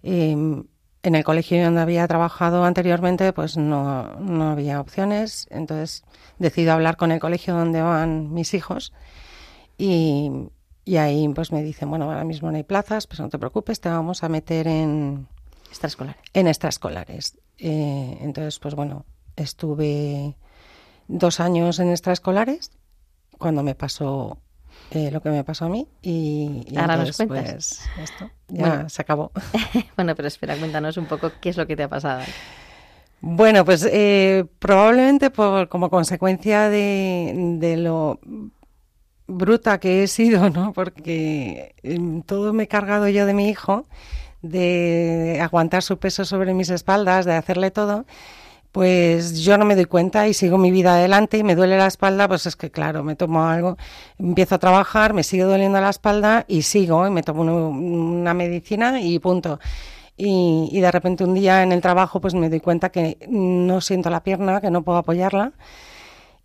em, 0.04 0.66
en 1.02 1.16
el 1.16 1.24
colegio 1.24 1.64
donde 1.64 1.82
había 1.82 2.08
trabajado 2.08 2.64
anteriormente, 2.64 3.32
pues 3.34 3.58
no, 3.58 4.16
no 4.20 4.50
había 4.50 4.82
opciones. 4.82 5.48
Entonces 5.50 6.04
decido 6.38 6.74
hablar 6.74 6.98
con 6.98 7.12
el 7.12 7.20
colegio 7.20 7.56
donde 7.56 7.82
van 7.82 8.34
mis 8.34 8.54
hijos 8.54 8.94
y, 9.78 10.30
y 10.86 10.98
ahí 10.98 11.28
pues 11.30 11.52
me 11.52 11.64
dicen, 11.64 11.90
bueno, 11.90 12.06
ahora 12.06 12.24
mismo 12.24 12.52
no 12.52 12.58
hay 12.58 12.64
plazas, 12.64 13.08
pues 13.08 13.20
no 13.20 13.30
te 13.30 13.40
preocupes, 13.40 13.80
te 13.80 13.90
vamos 13.90 14.24
a 14.24 14.30
meter 14.30 14.68
en 14.68 15.28
extraescolares. 15.70 16.22
En 16.34 16.48
extraescolares. 16.48 17.38
Eh, 17.58 18.18
entonces, 18.22 18.60
pues 18.60 18.76
bueno, 18.76 19.06
estuve 19.36 20.36
dos 21.08 21.40
años 21.40 21.80
en 21.80 21.92
extraescolares 21.92 22.72
cuando 23.38 23.64
me 23.64 23.76
pasó 23.76 24.38
eh, 24.92 25.12
lo 25.12 25.22
que 25.22 25.30
me 25.30 25.44
pasó 25.44 25.66
a 25.66 25.70
mí 25.70 25.88
y, 26.02 26.66
ahora 26.76 26.98
nos 26.98 27.16
cuentas. 27.18 27.82
Pues, 27.96 28.10
esto 28.10 28.32
ya 28.48 28.90
se 28.90 29.02
acabó. 29.02 29.32
bueno, 29.96 30.16
pero 30.16 30.28
espera, 30.28 30.56
cuéntanos 30.58 30.98
un 30.98 31.06
poco 31.06 31.32
qué 31.40 31.50
es 31.50 31.58
lo 31.58 31.68
que 31.68 31.76
te 31.76 31.84
ha 31.84 31.88
pasado. 31.88 32.22
Bueno, 33.22 33.66
pues 33.66 33.88
eh, 33.92 34.46
probablemente 34.60 35.30
por, 35.30 35.70
como 35.70 35.90
consecuencia 35.90 36.70
de, 36.70 37.34
de 37.60 37.78
lo 37.78 38.20
bruta 39.28 39.80
que 39.80 40.04
he 40.04 40.08
sido, 40.08 40.50
¿no? 40.50 40.74
Porque 40.74 41.76
em, 41.84 42.22
todo 42.24 42.54
me 42.54 42.64
he 42.64 42.68
cargado 42.68 43.08
yo 43.10 43.26
de 43.26 43.34
mi 43.34 43.50
hijo, 43.50 43.86
de 44.42 45.40
aguantar 45.42 45.84
su 45.84 46.00
peso 46.00 46.26
sobre 46.26 46.54
mis 46.54 46.70
espaldas, 46.70 47.26
de 47.26 47.36
hacerle 47.36 47.72
todo 47.72 48.06
pues 48.72 49.40
yo 49.42 49.58
no 49.58 49.66
me 49.66 49.76
doy 49.76 49.86
cuenta 49.86 50.28
y 50.28 50.34
sigo 50.34 50.58
mi 50.58 50.72
vida 50.72 50.94
adelante 50.96 51.38
y 51.38 51.44
me 51.44 51.56
duele 51.56 51.78
la 51.78 51.88
espalda, 51.88 52.28
pues 52.28 52.46
es 52.46 52.56
que 52.56 52.70
claro, 52.72 53.04
me 53.04 53.16
tomo 53.16 53.46
algo, 53.46 53.78
empiezo 54.18 54.56
a 54.56 54.60
trabajar, 54.60 55.14
me 55.14 55.24
sigue 55.24 55.44
doliendo 55.44 55.82
la 55.82 55.90
espalda 55.90 56.46
y 56.48 56.62
sigo 56.64 57.08
y 57.08 57.10
me 57.12 57.24
tomo 57.24 57.42
una 57.70 58.34
medicina 58.34 59.02
y 59.02 59.20
punto. 59.20 59.60
Y, 60.18 60.80
de 60.82 60.92
repente 60.92 61.24
un 61.24 61.34
día 61.34 61.64
en 61.64 61.72
el 61.72 61.82
trabajo 61.82 62.20
pues 62.22 62.34
me 62.34 62.50
doy 62.50 62.60
cuenta 62.60 62.90
que 62.92 63.18
no 63.30 63.82
siento 63.82 64.10
la 64.10 64.22
pierna, 64.24 64.62
que 64.62 64.70
no 64.70 64.84
puedo 64.84 64.98
apoyarla 65.00 65.54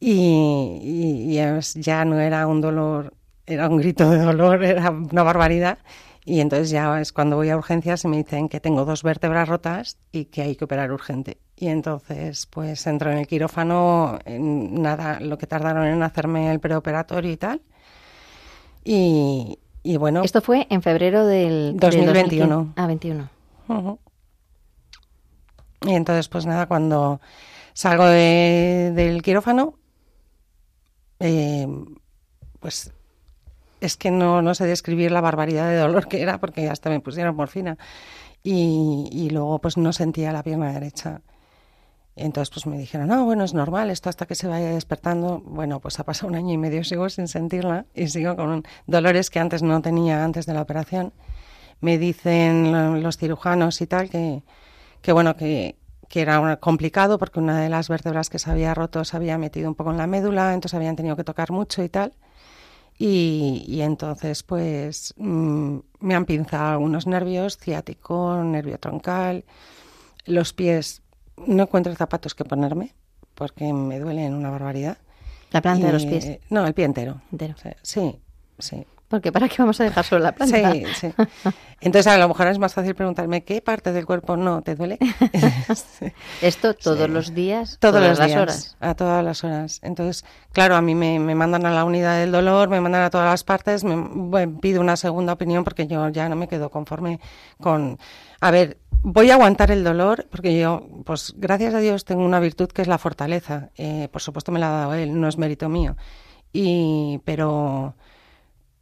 y, 0.00 0.80
y 0.82 1.82
ya 1.82 2.04
no 2.04 2.20
era 2.20 2.46
un 2.46 2.60
dolor, 2.60 3.14
era 3.46 3.68
un 3.68 3.78
grito 3.78 4.10
de 4.10 4.18
dolor, 4.18 4.64
era 4.64 4.90
una 4.90 5.22
barbaridad. 5.22 5.78
Y 6.24 6.40
entonces 6.40 6.70
ya 6.70 7.00
es 7.00 7.12
cuando 7.12 7.36
voy 7.36 7.50
a 7.50 7.56
urgencias 7.56 8.04
y 8.04 8.08
me 8.08 8.16
dicen 8.18 8.48
que 8.48 8.60
tengo 8.60 8.84
dos 8.84 9.02
vértebras 9.02 9.48
rotas 9.48 9.98
y 10.12 10.26
que 10.26 10.42
hay 10.42 10.56
que 10.56 10.64
operar 10.64 10.90
urgente. 10.92 11.38
Y 11.56 11.68
entonces, 11.68 12.46
pues 12.46 12.86
entro 12.86 13.12
en 13.12 13.18
el 13.18 13.26
quirófano, 13.26 14.18
en 14.24 14.82
nada, 14.82 15.20
lo 15.20 15.38
que 15.38 15.46
tardaron 15.46 15.86
en 15.86 16.02
hacerme 16.02 16.50
el 16.50 16.58
preoperatorio 16.58 17.30
y 17.30 17.36
tal. 17.36 17.62
Y, 18.82 19.58
bueno. 19.98 20.22
Esto 20.24 20.40
fue 20.40 20.66
en 20.68 20.82
febrero 20.82 21.26
del 21.26 21.76
2021. 21.76 22.74
ah, 22.76 22.86
21. 22.86 23.30
Y 25.82 25.92
entonces, 25.92 26.28
pues 26.28 26.44
nada, 26.44 26.66
cuando 26.66 27.20
salgo 27.72 28.06
del 28.06 29.22
quirófano, 29.22 29.74
eh, 31.20 31.66
pues 32.58 32.92
es 33.80 33.96
que 33.96 34.10
no, 34.10 34.42
no 34.42 34.54
sé 34.54 34.66
describir 34.66 35.12
la 35.12 35.20
barbaridad 35.20 35.68
de 35.68 35.76
dolor 35.76 36.08
que 36.08 36.22
era 36.22 36.38
porque 36.38 36.68
hasta 36.68 36.90
me 36.90 37.00
pusieron 37.00 37.36
morfina 37.36 37.76
y, 38.42 39.08
y 39.12 39.30
luego 39.30 39.58
pues 39.58 39.76
no 39.76 39.92
sentía 39.92 40.32
la 40.32 40.42
pierna 40.42 40.72
derecha. 40.72 41.20
Entonces 42.16 42.50
pues 42.50 42.66
me 42.66 42.78
dijeron, 42.78 43.08
no, 43.08 43.24
bueno, 43.24 43.44
es 43.44 43.54
normal, 43.54 43.90
esto 43.90 44.08
hasta 44.08 44.26
que 44.26 44.34
se 44.34 44.46
vaya 44.46 44.70
despertando. 44.70 45.40
Bueno, 45.44 45.80
pues 45.80 45.98
ha 45.98 46.04
pasado 46.04 46.28
un 46.28 46.36
año 46.36 46.52
y 46.52 46.58
medio, 46.58 46.84
sigo 46.84 47.08
sin 47.08 47.28
sentirla 47.28 47.86
y 47.94 48.08
sigo 48.08 48.36
con 48.36 48.64
dolores 48.86 49.30
que 49.30 49.40
antes 49.40 49.62
no 49.62 49.82
tenía 49.82 50.24
antes 50.24 50.46
de 50.46 50.54
la 50.54 50.62
operación. 50.62 51.12
Me 51.80 51.98
dicen 51.98 53.02
los 53.02 53.16
cirujanos 53.18 53.80
y 53.80 53.86
tal 53.86 54.08
que, 54.10 54.42
que 55.02 55.12
bueno, 55.12 55.36
que, 55.36 55.76
que 56.08 56.20
era 56.20 56.56
complicado 56.58 57.18
porque 57.18 57.40
una 57.40 57.60
de 57.60 57.68
las 57.68 57.88
vértebras 57.88 58.30
que 58.30 58.38
se 58.38 58.50
había 58.50 58.74
roto 58.74 59.04
se 59.04 59.16
había 59.16 59.36
metido 59.38 59.68
un 59.68 59.74
poco 59.74 59.90
en 59.90 59.98
la 59.98 60.06
médula, 60.06 60.54
entonces 60.54 60.74
habían 60.74 60.96
tenido 60.96 61.16
que 61.16 61.24
tocar 61.24 61.50
mucho 61.50 61.82
y 61.82 61.88
tal. 61.88 62.14
Y, 62.96 63.80
entonces, 63.80 64.42
pues, 64.44 65.14
mm, 65.16 65.78
me 66.00 66.14
han 66.14 66.24
pinzado 66.26 66.72
algunos 66.74 67.06
nervios, 67.06 67.58
ciático, 67.58 68.42
nervio 68.44 68.78
troncal, 68.78 69.44
los 70.26 70.52
pies. 70.52 71.02
No 71.46 71.64
encuentro 71.64 71.94
zapatos 71.94 72.34
que 72.34 72.44
ponerme 72.44 72.94
porque 73.34 73.72
me 73.72 73.98
duelen 73.98 74.34
una 74.34 74.50
barbaridad. 74.50 74.98
¿La 75.50 75.62
planta 75.62 75.86
de 75.86 75.92
los 75.92 76.06
pies? 76.06 76.38
No, 76.50 76.66
el 76.66 76.74
pie 76.74 76.84
entero. 76.84 77.20
Entero. 77.30 77.54
Sí, 77.82 78.18
sí. 78.58 78.86
Porque 79.08 79.30
¿para 79.30 79.48
qué 79.48 79.56
vamos 79.58 79.80
a 79.80 79.84
dejar 79.84 80.04
solo 80.04 80.24
la 80.24 80.32
planta? 80.32 80.72
Sí, 80.72 80.84
sí. 80.94 81.14
Entonces 81.80 82.12
a 82.12 82.18
lo 82.18 82.26
mejor 82.26 82.48
es 82.48 82.58
más 82.58 82.74
fácil 82.74 82.94
preguntarme 82.94 83.44
qué 83.44 83.60
parte 83.60 83.92
del 83.92 84.06
cuerpo 84.06 84.36
no 84.36 84.62
te 84.62 84.74
duele. 84.74 84.98
Esto 86.42 86.74
todos 86.74 87.08
los 87.08 87.34
días, 87.34 87.76
todas 87.78 88.02
las 88.02 88.26
días, 88.26 88.40
horas. 88.40 88.76
A 88.80 88.94
todas 88.94 89.22
las 89.22 89.44
horas. 89.44 89.78
Entonces, 89.84 90.24
claro, 90.52 90.74
a 90.74 90.82
mí 90.82 90.94
me, 90.94 91.18
mandan 91.34 91.66
a 91.66 91.70
la 91.70 91.84
unidad 91.84 92.18
del 92.18 92.32
dolor, 92.32 92.68
me 92.68 92.80
mandan 92.80 93.02
a 93.02 93.10
todas 93.10 93.30
las 93.30 93.44
partes, 93.44 93.84
me 93.84 94.48
pido 94.48 94.80
una 94.80 94.96
segunda 94.96 95.34
opinión 95.34 95.62
porque 95.62 95.86
yo 95.86 96.08
ya 96.08 96.28
no 96.28 96.34
me 96.34 96.48
quedo 96.48 96.70
conforme 96.70 97.20
con... 97.60 97.98
A 98.44 98.50
ver, 98.50 98.76
voy 99.02 99.30
a 99.30 99.34
aguantar 99.34 99.70
el 99.70 99.82
dolor 99.82 100.26
porque 100.30 100.58
yo, 100.58 100.86
pues 101.06 101.32
gracias 101.34 101.72
a 101.72 101.78
Dios 101.78 102.04
tengo 102.04 102.22
una 102.26 102.40
virtud 102.40 102.68
que 102.68 102.82
es 102.82 102.88
la 102.88 102.98
fortaleza. 102.98 103.70
Eh, 103.74 104.08
por 104.12 104.20
supuesto 104.20 104.52
me 104.52 104.58
la 104.58 104.68
ha 104.68 104.80
dado 104.80 104.94
él, 104.94 105.18
no 105.18 105.28
es 105.28 105.38
mérito 105.38 105.70
mío. 105.70 105.96
Y, 106.52 107.22
pero 107.24 107.94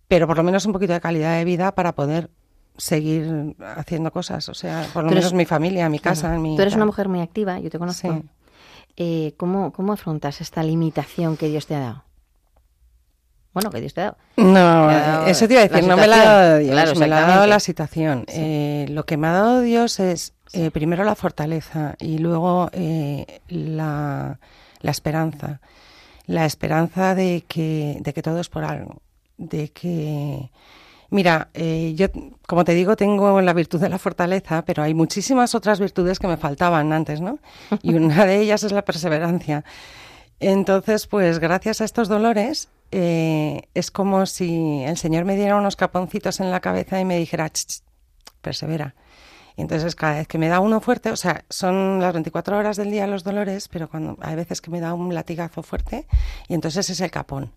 pero 0.09 0.27
por 0.27 0.37
lo 0.37 0.43
menos 0.43 0.67
un 0.67 0.73
poquito 0.73 0.95
de 0.95 1.01
calidad 1.01 1.39
de 1.39 1.45
vida 1.45 1.77
para 1.77 1.95
poder 1.95 2.29
seguir 2.77 3.55
haciendo 3.77 4.11
cosas, 4.11 4.49
o 4.49 4.55
sea, 4.55 4.85
por 4.93 5.05
lo 5.05 5.11
menos 5.11 5.33
mi 5.33 5.47
familia, 5.47 5.89
mi 5.89 6.01
casa. 6.01 6.37
Mi, 6.39 6.57
Tú 6.57 6.63
eres 6.63 6.75
una 6.75 6.87
mujer 6.87 7.09
muy 7.09 7.21
activa, 7.21 7.61
yo 7.61 7.71
te 7.71 7.79
conozco. 7.79 8.21
Eh, 8.97 9.35
¿cómo, 9.37 9.73
¿Cómo 9.73 9.93
afrontas 9.93 10.41
esta 10.41 10.65
limitación 10.65 11.37
que 11.37 11.49
Dios 11.49 11.69
te 11.69 11.77
ha 11.77 11.81
dado? 11.81 12.05
Bueno, 13.53 13.71
que 13.71 13.81
Dios 13.81 13.95
te 13.95 14.01
ha 14.01 14.05
dado. 14.05 14.17
No, 14.37 15.27
eso 15.27 15.47
te 15.47 15.55
iba 15.55 15.63
a 15.63 15.69
decir, 15.69 15.87
no 15.87 15.97
me 15.97 16.07
la 16.07 16.23
ha 16.23 16.25
dado 16.25 16.59
Dios, 16.59 16.99
me 16.99 17.07
la 17.07 17.19
ha 17.19 17.29
dado 17.29 17.47
la 17.47 17.61
situación. 17.61 18.25
Eh, 18.29 18.87
lo 18.89 19.05
que 19.05 19.17
me 19.17 19.27
ha 19.27 19.33
dado 19.33 19.61
Dios 19.61 20.01
es 20.01 20.33
eh, 20.53 20.71
primero 20.71 21.05
la 21.05 21.15
fortaleza 21.15 21.97
y 21.99 22.19
luego 22.19 22.71
la, 23.49 24.39
la 24.81 24.91
esperanza. 24.91 25.61
La 26.27 26.47
esperanza 26.47 27.15
de 27.15 27.45
que, 27.47 27.99
de 28.01 28.13
que 28.13 28.23
todo 28.23 28.41
es 28.41 28.49
por 28.49 28.65
algo 28.65 29.03
de 29.43 29.71
que, 29.71 30.51
mira, 31.11 31.49
eh, 31.55 31.95
yo, 31.97 32.07
como 32.47 32.65
te 32.65 32.75
digo, 32.75 32.97
tengo 32.97 33.41
la 33.41 33.53
virtud 33.53 33.81
de 33.81 33.89
la 33.89 33.99
fortaleza, 33.99 34.65
pero 34.65 34.83
hay 34.83 34.95
muchísimas 34.95 35.55
otras 35.55 35.81
virtudes 35.81 36.19
que 36.19 36.29
me 36.29 36.37
faltaban 36.37 36.93
antes, 36.93 37.21
¿no? 37.21 37.39
Y 37.83 37.95
una 37.95 38.25
de 38.25 38.41
ellas 38.41 38.63
es 38.63 38.73
la 38.73 38.85
perseverancia. 38.85 39.65
Entonces, 40.41 41.07
pues 41.07 41.39
gracias 41.39 41.81
a 41.81 41.85
estos 41.85 42.09
dolores, 42.09 42.69
eh, 42.93 43.69
es 43.75 43.91
como 43.91 44.27
si 44.27 44.83
el 44.85 44.97
Señor 44.97 45.25
me 45.25 45.37
diera 45.37 45.57
unos 45.57 45.77
caponcitos 45.77 46.41
en 46.41 46.51
la 46.51 46.61
cabeza 46.61 47.01
y 47.01 47.05
me 47.05 47.19
dijera, 47.19 47.51
persevera. 48.41 48.95
entonces 49.57 49.97
cada 49.97 50.15
vez 50.19 50.29
que 50.29 50.39
me 50.39 50.49
da 50.49 50.61
uno 50.61 50.81
fuerte, 50.81 51.11
o 51.11 51.17
sea, 51.17 51.45
son 51.49 52.01
las 52.01 52.13
24 52.13 52.57
horas 52.57 52.77
del 52.77 52.91
día 52.91 53.07
los 53.07 53.25
dolores, 53.25 53.69
pero 53.69 53.89
cuando 53.89 54.17
hay 54.21 54.37
veces 54.37 54.61
que 54.61 54.71
me 54.71 54.81
da 54.81 54.95
un 54.95 55.15
latigazo 55.15 55.63
fuerte 55.63 56.07
y 56.49 56.55
entonces 56.55 56.89
es 56.91 57.01
el 57.01 57.11
capón 57.11 57.53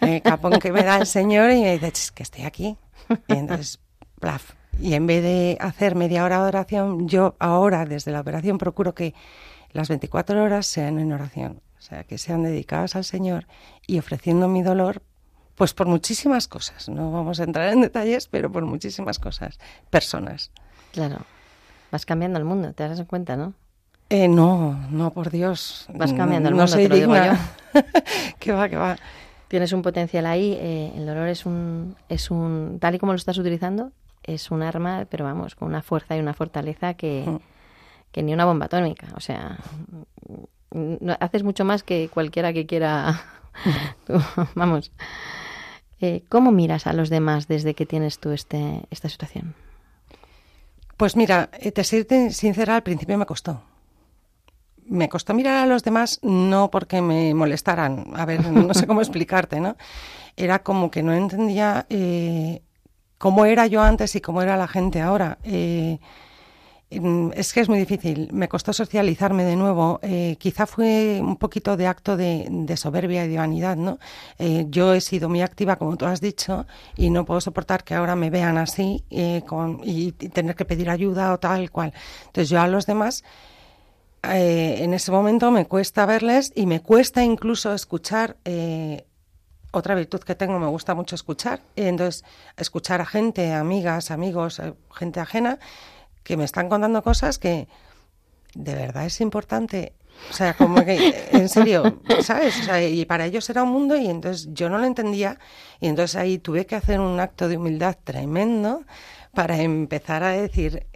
el 0.00 0.22
capón 0.22 0.58
que 0.58 0.72
me 0.72 0.82
da 0.82 0.98
el 0.98 1.06
Señor 1.06 1.50
y 1.50 1.62
me 1.62 1.78
dice, 1.78 2.12
que 2.14 2.22
estoy 2.22 2.44
aquí. 2.44 2.76
Y 3.26 3.34
entonces, 3.34 3.80
plaf. 4.20 4.52
Y 4.80 4.94
en 4.94 5.06
vez 5.06 5.22
de 5.22 5.56
hacer 5.60 5.94
media 5.94 6.24
hora 6.24 6.42
de 6.42 6.48
oración, 6.48 7.08
yo 7.08 7.36
ahora 7.38 7.84
desde 7.84 8.12
la 8.12 8.20
operación 8.20 8.58
procuro 8.58 8.94
que 8.94 9.14
las 9.72 9.88
24 9.88 10.42
horas 10.42 10.66
sean 10.66 10.98
en 10.98 11.12
oración, 11.12 11.60
sea, 11.88 12.04
que 12.04 12.18
sean 12.18 12.42
dedicadas 12.42 12.96
al 12.96 13.04
Señor 13.04 13.46
y 13.86 13.98
ofreciendo 13.98 14.48
mi 14.48 14.62
dolor, 14.62 15.02
pues 15.54 15.74
por 15.74 15.86
muchísimas 15.86 16.48
cosas. 16.48 16.88
No 16.88 17.10
vamos 17.10 17.40
a 17.40 17.44
entrar 17.44 17.72
en 17.72 17.80
detalles, 17.80 18.28
pero 18.28 18.50
por 18.50 18.64
muchísimas 18.64 19.18
cosas, 19.18 19.58
personas. 19.90 20.50
Claro. 20.92 21.18
Vas 21.90 22.06
cambiando 22.06 22.38
el 22.38 22.44
mundo, 22.44 22.72
te 22.72 22.86
das 22.86 23.02
cuenta, 23.04 23.36
¿no? 23.36 23.54
Eh, 24.10 24.28
no, 24.28 24.78
no, 24.90 25.12
por 25.12 25.30
Dios. 25.30 25.86
Vas 25.92 26.12
cambiando 26.12 26.48
el 26.48 26.54
mundo, 26.54 26.72
te 26.72 26.88
lo 26.88 26.94
digo 26.94 27.14
yo. 27.16 27.32
que 28.38 28.52
va, 28.52 28.68
que 28.68 28.76
va 28.76 28.96
tienes 29.48 29.72
un 29.72 29.82
potencial 29.82 30.26
ahí. 30.26 30.52
Eh, 30.52 30.92
el 30.94 31.06
dolor 31.06 31.28
es 31.28 31.44
un, 31.46 31.96
es 32.08 32.30
un, 32.30 32.78
tal 32.80 32.94
y 32.94 32.98
como 32.98 33.12
lo 33.12 33.16
estás 33.16 33.38
utilizando, 33.38 33.92
es 34.22 34.50
un 34.50 34.62
arma, 34.62 35.06
pero 35.10 35.24
vamos, 35.24 35.54
con 35.54 35.68
una 35.68 35.82
fuerza 35.82 36.16
y 36.16 36.20
una 36.20 36.34
fortaleza 36.34 36.94
que, 36.94 37.24
mm. 37.26 37.38
que 38.12 38.22
ni 38.22 38.32
una 38.32 38.44
bomba 38.44 38.66
atómica. 38.66 39.08
O 39.16 39.20
sea, 39.20 39.58
no, 40.70 41.16
haces 41.20 41.42
mucho 41.42 41.64
más 41.64 41.82
que 41.82 42.08
cualquiera 42.12 42.52
que 42.52 42.66
quiera. 42.66 43.22
vamos. 44.54 44.92
Eh, 46.00 46.22
¿Cómo 46.28 46.52
miras 46.52 46.86
a 46.86 46.92
los 46.92 47.10
demás 47.10 47.48
desde 47.48 47.74
que 47.74 47.86
tienes 47.86 48.18
tú 48.18 48.30
este, 48.30 48.82
esta 48.90 49.08
situación? 49.08 49.54
Pues 50.96 51.16
mira, 51.16 51.50
eh, 51.52 51.72
te 51.72 51.84
soy 51.84 52.06
sincera, 52.30 52.76
al 52.76 52.82
principio 52.82 53.18
me 53.18 53.26
costó 53.26 53.62
me 54.88 55.08
costó 55.08 55.34
mirar 55.34 55.56
a 55.56 55.66
los 55.66 55.84
demás 55.84 56.18
no 56.22 56.70
porque 56.70 57.02
me 57.02 57.34
molestaran, 57.34 58.06
a 58.16 58.24
ver, 58.24 58.44
no 58.50 58.74
sé 58.74 58.86
cómo 58.86 59.00
explicarte, 59.02 59.60
¿no? 59.60 59.76
Era 60.36 60.60
como 60.60 60.90
que 60.90 61.02
no 61.02 61.12
entendía 61.12 61.86
eh, 61.90 62.62
cómo 63.18 63.44
era 63.44 63.66
yo 63.66 63.82
antes 63.82 64.14
y 64.16 64.20
cómo 64.20 64.42
era 64.42 64.56
la 64.56 64.68
gente 64.68 65.00
ahora. 65.00 65.38
Eh, 65.44 65.98
es 66.90 67.52
que 67.52 67.60
es 67.60 67.68
muy 67.68 67.78
difícil. 67.78 68.28
Me 68.32 68.48
costó 68.48 68.72
socializarme 68.72 69.44
de 69.44 69.56
nuevo. 69.56 70.00
Eh, 70.02 70.36
quizá 70.38 70.66
fue 70.66 71.20
un 71.20 71.36
poquito 71.36 71.76
de 71.76 71.86
acto 71.86 72.16
de, 72.16 72.74
soberbia 72.76 73.24
y 73.24 73.28
de 73.28 73.36
vanidad, 73.36 73.76
¿no? 73.76 73.98
yo 74.68 74.94
he 74.94 75.00
sido 75.00 75.28
muy 75.28 75.42
activa, 75.42 75.76
como 75.76 75.96
tú 75.96 76.06
has 76.06 76.20
dicho, 76.20 76.66
y 76.96 77.10
no 77.10 77.24
puedo 77.24 77.40
soportar 77.40 77.84
que 77.84 77.94
ahora 77.94 78.14
me 78.14 78.30
vean 78.30 78.56
así 78.56 79.04
con, 79.46 79.80
y, 79.84 80.08
y, 80.08 80.12
tener 80.12 80.54
que 80.54 80.64
pedir 80.64 80.90
ayuda 80.90 81.32
o 81.32 81.38
tal 81.38 81.70
cual. 81.70 81.92
Entonces 82.26 82.48
yo 82.48 82.60
a 82.60 82.68
los 82.68 82.86
demás 82.86 83.24
eh, 84.22 84.82
en 84.82 84.94
ese 84.94 85.12
momento 85.12 85.50
me 85.50 85.66
cuesta 85.66 86.04
verles 86.04 86.52
y 86.54 86.66
me 86.66 86.80
cuesta 86.80 87.22
incluso 87.22 87.72
escuchar. 87.72 88.36
Eh, 88.44 89.04
otra 89.70 89.94
virtud 89.94 90.20
que 90.20 90.34
tengo, 90.34 90.58
me 90.58 90.66
gusta 90.66 90.94
mucho 90.94 91.14
escuchar. 91.14 91.60
Entonces, 91.76 92.24
escuchar 92.56 93.00
a 93.00 93.06
gente, 93.06 93.52
amigas, 93.52 94.10
amigos, 94.10 94.58
eh, 94.60 94.74
gente 94.94 95.20
ajena, 95.20 95.58
que 96.28 96.36
me 96.36 96.44
están 96.44 96.68
contando 96.68 97.02
cosas 97.02 97.38
que 97.38 97.68
de 98.54 98.74
verdad 98.74 99.06
es 99.06 99.22
importante. 99.22 99.94
O 100.30 100.34
sea, 100.34 100.52
como 100.52 100.84
que, 100.84 101.30
en 101.32 101.48
serio, 101.48 102.02
¿sabes? 102.22 102.68
Y 102.90 103.06
para 103.06 103.24
ellos 103.24 103.48
era 103.48 103.62
un 103.62 103.70
mundo 103.70 103.96
y 103.96 104.08
entonces 104.08 104.48
yo 104.52 104.68
no 104.68 104.76
lo 104.76 104.84
entendía. 104.84 105.38
Y 105.80 105.86
entonces 105.86 106.16
ahí 106.16 106.36
tuve 106.36 106.66
que 106.66 106.74
hacer 106.74 107.00
un 107.00 107.18
acto 107.18 107.48
de 107.48 107.56
humildad 107.56 107.96
tremendo 108.04 108.82
para 109.32 109.56
empezar 109.56 110.22
a 110.22 110.28
decir, 110.28 110.86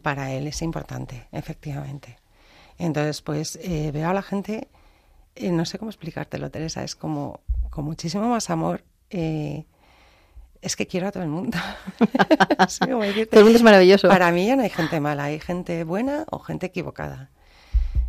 para 0.00 0.30
él 0.30 0.46
es 0.46 0.62
importante, 0.62 1.26
efectivamente. 1.32 2.16
Entonces, 2.78 3.20
pues 3.20 3.58
eh, 3.60 3.90
veo 3.92 4.08
a 4.08 4.14
la 4.14 4.22
gente, 4.22 4.68
eh, 5.34 5.50
no 5.50 5.64
sé 5.64 5.80
cómo 5.80 5.90
explicártelo, 5.90 6.52
Teresa, 6.52 6.84
es 6.84 6.94
como 6.94 7.40
con 7.70 7.84
muchísimo 7.84 8.28
más 8.28 8.48
amor. 8.48 8.84
Eh, 9.10 9.64
es 10.62 10.76
que 10.76 10.86
quiero 10.86 11.08
a 11.08 11.12
todo 11.12 11.22
el 11.22 11.28
mundo. 11.28 11.58
todo 12.78 12.90
el 12.90 13.44
mundo 13.44 13.56
es 13.56 13.62
maravilloso. 13.62 14.08
Para 14.08 14.30
mí 14.32 14.46
ya 14.46 14.56
no 14.56 14.62
hay 14.62 14.70
gente 14.70 15.00
mala, 15.00 15.24
hay 15.24 15.40
gente 15.40 15.84
buena 15.84 16.24
o 16.30 16.38
gente 16.38 16.66
equivocada. 16.66 17.30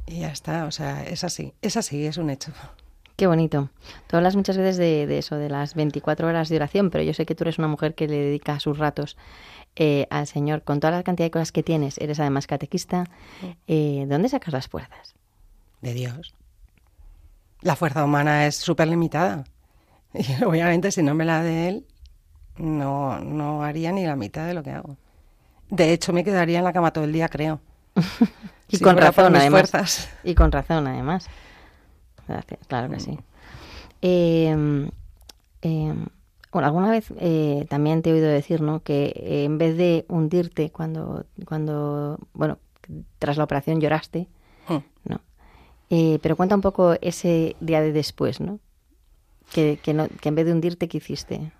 Y 0.06 0.22
ya 0.22 0.30
está, 0.30 0.66
o 0.66 0.72
sea, 0.72 1.04
es 1.04 1.24
así, 1.24 1.54
es 1.62 1.78
así, 1.78 2.06
es 2.06 2.18
un 2.18 2.30
hecho. 2.30 2.52
Qué 3.16 3.28
bonito. 3.28 3.70
Tú 4.08 4.16
hablas 4.16 4.36
muchas 4.36 4.58
veces 4.58 4.78
de, 4.78 5.06
de, 5.06 5.18
eso, 5.18 5.36
de 5.36 5.50
las 5.50 5.76
24 5.76 6.28
horas 6.28 6.50
de 6.50 6.56
oración, 6.56 6.89
pero 6.89 7.04
yo 7.04 7.14
sé 7.14 7.26
que 7.26 7.36
tú 7.36 7.43
eres 7.43 7.58
una 7.58 7.68
mujer 7.68 7.93
que 7.93 8.08
le 8.08 8.18
dedica 8.18 8.60
sus 8.60 8.78
ratos 8.78 9.18
eh, 9.76 10.08
al 10.10 10.28
Señor 10.28 10.64
con 10.64 10.80
toda 10.80 10.91
la 10.91 11.04
cantidad 11.04 11.28
de 11.28 11.32
cosas 11.32 11.52
que 11.52 11.64
tienes, 11.64 11.97
eres 12.00 12.20
además 12.20 12.47
catequista, 12.47 13.06
eh, 13.68 14.06
¿dónde 14.08 14.30
sacas 14.30 14.54
las 14.54 14.68
fuerzas? 14.68 15.16
De 15.82 15.93
Dios. 15.93 16.34
La 17.62 17.76
fuerza 17.76 18.04
humana 18.04 18.47
es 18.47 18.56
súper 18.56 18.88
limitada. 18.88 19.45
Y 20.14 20.43
obviamente 20.43 20.91
si 20.91 21.04
no 21.04 21.14
me 21.14 21.24
la 21.24 21.43
de 21.43 21.70
Él, 21.70 21.86
no, 22.60 23.20
no 23.20 23.64
haría 23.64 23.91
ni 23.91 24.05
la 24.05 24.16
mitad 24.16 24.45
de 24.45 24.53
lo 24.53 24.64
que 24.64 24.72
hago. 24.72 24.97
De 25.70 25.93
hecho, 25.93 26.14
me 26.14 26.24
quedaría 26.24 26.60
en 26.60 26.66
la 26.66 26.74
cama 26.74 26.91
todo 26.91 27.03
el 27.03 27.14
día, 27.14 27.30
creo. 27.30 27.60
y 28.70 28.80
con 28.80 28.97
razón, 28.97 29.36
además. 29.36 30.10
Y 30.24 30.36
con 30.36 30.51
razón, 30.51 30.88
además. 30.88 31.28
Claro 32.68 32.89
que 32.89 32.99
sí. 32.99 33.18
Eh, 34.01 34.55
bueno, 36.51 36.68
alguna 36.68 36.89
vez 36.89 37.14
eh, 37.20 37.66
también 37.70 38.01
te 38.01 38.10
he 38.10 38.14
oído 38.14 38.28
decir, 38.28 38.62
¿no? 38.62 38.82
Que 38.82 39.14
eh, 39.16 39.43
en 39.43 39.57
vez 39.57 39.78
de 39.78 40.05
hundirte 40.07 40.72
cuando, 40.72 41.26
cuando, 41.45 42.18
bueno, 42.34 42.57
tras 43.20 43.38
la 43.38 43.43
operación 43.43 43.80
lloraste, 43.80 44.28
hmm. 44.68 44.78
¿no? 45.05 45.22
Eh, 45.91 46.18
pero 46.22 46.36
cuenta 46.36 46.55
un 46.55 46.62
poco 46.62 46.95
ese 47.01 47.55
día 47.60 47.82
de 47.82 47.91
después, 47.91 48.39
¿no? 48.39 48.60
Que, 49.51 49.80
que, 49.82 49.93
no, 49.93 50.07
que 50.07 50.30
en 50.30 50.36
vez 50.36 50.45
de 50.45 50.53
hundirte, 50.53 50.88
¿qué 50.88 50.97
hiciste? 50.97 51.51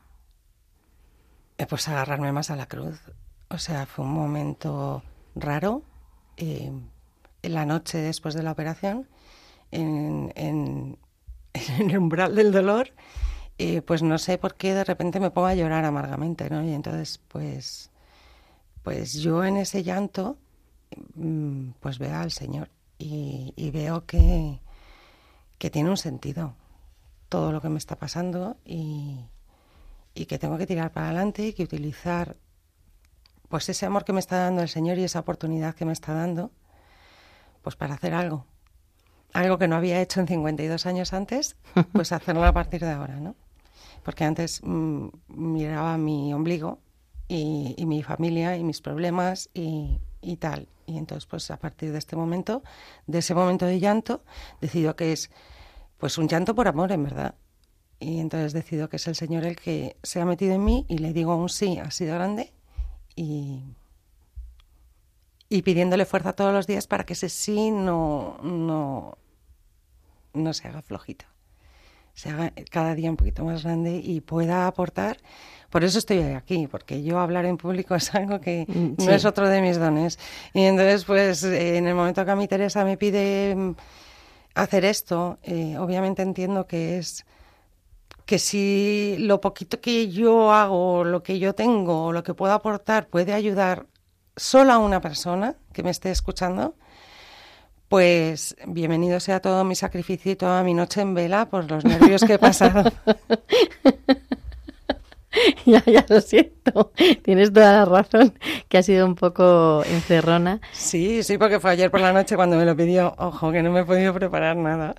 Pues 1.68 1.88
agarrarme 1.88 2.32
más 2.32 2.49
a 2.51 2.55
la 2.55 2.68
cruz. 2.68 3.01
O 3.49 3.57
sea, 3.57 3.86
fue 3.86 4.05
un 4.05 4.14
momento 4.14 5.03
raro. 5.36 5.84
en 6.38 6.91
la 7.41 7.66
noche 7.66 7.97
después 7.97 8.34
de 8.34 8.43
la 8.43 8.51
operación, 8.51 9.07
en, 9.72 10.97
el 11.80 11.97
umbral 11.97 12.36
del 12.36 12.51
dolor, 12.51 12.93
pues 13.86 14.03
no 14.03 14.18
sé 14.18 14.38
por 14.38 14.55
qué 14.55 14.74
de 14.74 14.84
repente 14.84 15.20
me 15.20 15.32
pongo 15.32 15.47
a 15.47 15.55
llorar 15.55 15.84
amargamente, 15.84 16.49
¿no? 16.49 16.64
Y 16.64 16.74
entonces, 16.74 17.20
pues, 17.28 17.91
pues 18.84 19.14
yo 19.14 19.43
en 19.43 19.57
ese 19.57 19.84
llanto, 19.84 20.38
mm, 21.16 21.72
pues 21.80 21.99
veo 21.99 22.16
al 22.16 22.32
Señor 22.32 22.70
y, 22.97 23.72
veo 23.72 24.05
que, 24.05 24.60
que, 25.57 25.70
tiene 25.70 25.89
un 25.89 25.97
sentido 25.97 26.55
todo 27.30 27.51
lo 27.51 27.62
que 27.62 27.70
me 27.70 27.78
está 27.78 27.95
pasando 27.97 28.57
y, 28.66 29.20
y 30.14 30.26
que 30.26 30.39
tengo 30.39 30.57
que 30.57 30.68
tirar 30.68 30.91
para 30.91 31.07
adelante 31.07 31.47
y 31.47 31.53
que 31.53 31.64
utilizar 31.64 32.36
pues 33.47 33.68
ese 33.70 33.86
amor 33.86 34.05
que 34.05 34.14
me 34.14 34.20
está 34.20 34.38
dando 34.38 34.62
el 34.62 34.70
Señor 34.70 34.97
y 34.97 35.03
esa 35.03 35.20
oportunidad 35.20 35.74
que 35.74 35.86
me 35.86 35.93
está 35.93 36.14
dando, 36.14 36.51
pues 37.62 37.76
para 37.76 37.95
hacer 37.95 38.14
algo. 38.14 38.45
Algo 39.34 39.57
que 39.57 39.68
no 39.68 39.76
había 39.76 40.01
hecho 40.01 40.20
en 40.20 40.28
52 40.28 40.86
años 40.86 41.14
antes, 41.14 41.55
pues 41.93 42.12
hacerlo 42.12 42.45
a 42.45 42.53
partir 42.53 42.82
de 42.82 42.91
ahora, 42.91 43.20
¿no? 43.20 43.36
porque 44.03 44.24
antes 44.24 44.62
mm, 44.64 45.07
miraba 45.28 45.97
mi 45.97 46.34
ombligo 46.34 46.80
y, 47.28 47.76
mi 47.86 48.01
familia 48.01 48.57
y 48.57 48.64
mis 48.64 48.82
problemas 48.82 49.49
y, 49.53 49.99
tal. 50.39 50.68
Y 50.88 50.97
entonces, 50.97 51.28
pues 51.28 51.51
a 51.51 51.57
partir 51.57 51.91
de 51.91 51.99
este 51.99 52.16
momento, 52.16 52.64
de 53.05 53.20
ese 53.20 53.36
momento 53.36 53.66
de 53.66 53.80
llanto, 53.80 54.24
decido 54.62 54.95
que 54.95 55.12
es 55.12 55.30
pues 55.99 56.18
un 56.18 56.28
llanto 56.28 56.55
por 56.55 56.68
amor, 56.68 56.91
en 56.91 57.03
verdad. 57.03 57.36
Y 57.99 58.19
entonces 58.19 58.53
decido 58.53 58.89
que 58.89 58.95
es 58.95 59.07
el 59.07 59.15
Señor 59.15 59.45
el 59.45 59.57
que 59.57 59.97
se 60.03 60.21
ha 60.21 60.25
metido 60.25 60.53
en 60.53 60.63
mí 60.63 60.85
y 60.87 60.99
le 60.99 61.13
digo 61.13 61.35
un 61.35 61.49
sí 61.49 61.79
así 61.79 62.05
de 62.05 62.13
grande 62.13 62.53
y, 63.15 63.61
y 65.49 65.61
pidiéndole 65.61 66.05
fuerza 66.05 66.33
todos 66.33 66.53
los 66.53 66.65
días 66.65 66.87
para 66.87 67.05
que 67.05 67.13
ese 67.13 67.27
sí 67.27 67.71
no, 67.71 68.37
no, 68.41 69.17
no 70.33 70.53
se 70.53 70.67
haga 70.67 70.81
flojito 70.81 71.25
se 72.19 72.29
haga 72.29 72.51
cada 72.69 72.95
día 72.95 73.09
un 73.09 73.15
poquito 73.15 73.45
más 73.45 73.63
grande 73.63 74.01
y 74.03 74.19
pueda 74.19 74.67
aportar. 74.67 75.17
Por 75.69 75.85
eso 75.85 75.99
estoy 75.99 76.19
aquí, 76.19 76.67
porque 76.67 77.01
yo 77.01 77.17
hablar 77.17 77.45
en 77.45 77.55
público 77.55 77.95
es 77.95 78.13
algo 78.13 78.41
que 78.41 78.65
mm, 78.67 79.05
no 79.05 79.11
es 79.11 79.23
otro 79.23 79.47
de 79.47 79.61
mis 79.61 79.79
dones. 79.79 80.19
Y 80.53 80.63
entonces, 80.63 81.05
pues 81.05 81.43
en 81.43 81.87
el 81.87 81.95
momento 81.95 82.25
que 82.25 82.31
a 82.31 82.35
mí 82.35 82.45
Teresa 82.49 82.83
me 82.83 82.97
pide 82.97 83.55
mm, 83.55 83.75
hacer 84.55 84.83
esto, 84.83 85.39
eh, 85.43 85.77
obviamente 85.77 86.21
entiendo 86.21 86.67
que 86.67 86.97
es 86.97 87.25
que 88.30 88.38
si 88.38 89.15
lo 89.17 89.41
poquito 89.41 89.82
que 89.82 90.07
yo 90.09 90.53
hago, 90.53 91.03
lo 91.03 91.23
que 91.23 91.39
yo 91.39 91.55
tengo, 91.55 92.13
lo 92.13 92.21
que 92.21 92.36
puedo 92.36 92.53
aportar 92.53 93.07
puede 93.07 93.34
ayudar 93.34 93.88
solo 94.36 94.71
a 94.71 94.77
una 94.77 95.01
persona 95.01 95.55
que 95.73 95.82
me 95.82 95.89
esté 95.89 96.11
escuchando, 96.11 96.75
pues 97.88 98.55
bienvenido 98.67 99.19
sea 99.19 99.39
todo 99.39 99.63
mi 99.63 99.73
sacrificio 99.73 100.32
y 100.32 100.36
toda 100.36 100.61
mi 100.61 100.75
noche 100.75 101.01
en 101.01 101.15
vela 101.15 101.49
por 101.49 101.71
los 101.71 101.84
nervios 101.84 102.21
que 102.23 102.34
he 102.34 102.38
pasado. 102.38 102.91
ya, 105.65 105.84
ya 105.86 106.05
lo 106.09 106.21
siento. 106.21 106.91
Tienes 107.23 107.53
toda 107.53 107.73
la 107.73 107.86
razón, 107.86 108.34
que 108.67 108.77
ha 108.77 108.84
sido 108.84 109.05
un 109.05 109.15
poco 109.15 109.84
encerrona. 109.86 110.61
Sí, 110.71 111.23
sí, 111.23 111.38
porque 111.38 111.59
fue 111.59 111.71
ayer 111.71 111.91
por 111.91 112.01
la 112.01 112.13
noche 112.13 112.36
cuando 112.36 112.57
me 112.57 112.65
lo 112.65 112.75
pidió. 112.75 113.15
Ojo, 113.17 113.51
que 113.51 113.61
no 113.61 113.71
me 113.71 113.82
he 113.82 113.86
podido 113.86 114.13
preparar 114.13 114.57
nada. 114.57 114.95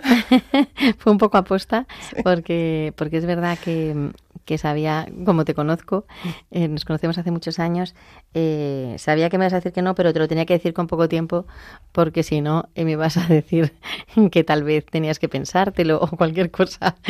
fue 0.99 1.13
un 1.13 1.19
poco 1.19 1.39
aposta, 1.39 1.87
porque, 2.23 2.93
porque 2.97 3.19
es 3.19 3.27
verdad 3.27 3.59
que 3.59 4.13
que 4.51 4.59
sabía, 4.59 5.07
como 5.25 5.45
te 5.45 5.55
conozco, 5.55 6.07
eh, 6.51 6.67
nos 6.67 6.85
conocemos 6.85 7.17
hace 7.19 7.31
muchos 7.31 7.61
años, 7.61 7.95
eh, 8.35 8.97
sabía 8.99 9.31
que 9.31 9.39
me 9.39 9.45
ibas 9.45 9.53
a 9.53 9.57
decir 9.59 9.73
que 9.73 9.81
no, 9.81 9.95
pero 9.95 10.13
te 10.13 10.19
lo 10.19 10.27
tenía 10.27 10.45
que 10.45 10.55
decir 10.55 10.75
con 10.75 10.89
poco 10.89 11.09
tiempo, 11.09 11.47
porque 11.93 12.25
si 12.25 12.41
no, 12.41 12.69
eh, 12.75 12.85
me 12.85 12.91
ibas 12.91 13.17
a 13.17 13.27
decir 13.29 13.75
que 14.33 14.43
tal 14.43 14.65
vez 14.65 14.85
tenías 14.87 15.21
que 15.21 15.29
pensártelo 15.29 16.01
o 16.01 16.09
cualquier 16.17 16.51
cosa. 16.51 16.97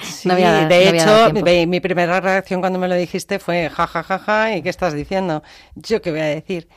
Sí, 0.00 0.28
de 0.28 0.88
hecho, 0.88 1.32
mi, 1.66 1.80
primera 1.80 2.20
reacción 2.20 2.60
cuando 2.60 2.78
me 2.78 2.88
lo 2.88 2.94
dijiste 2.94 3.38
fue 3.38 3.68
ja, 3.68 3.86
ja, 3.86 4.02
ja, 4.02 4.18
ja, 4.18 4.56
¿y 4.56 4.62
qué 4.62 4.68
estás 4.68 4.94
diciendo? 4.94 5.42
¿Yo 5.74 6.00
qué 6.00 6.10
voy 6.10 6.20
a 6.20 6.24
decir? 6.24 6.68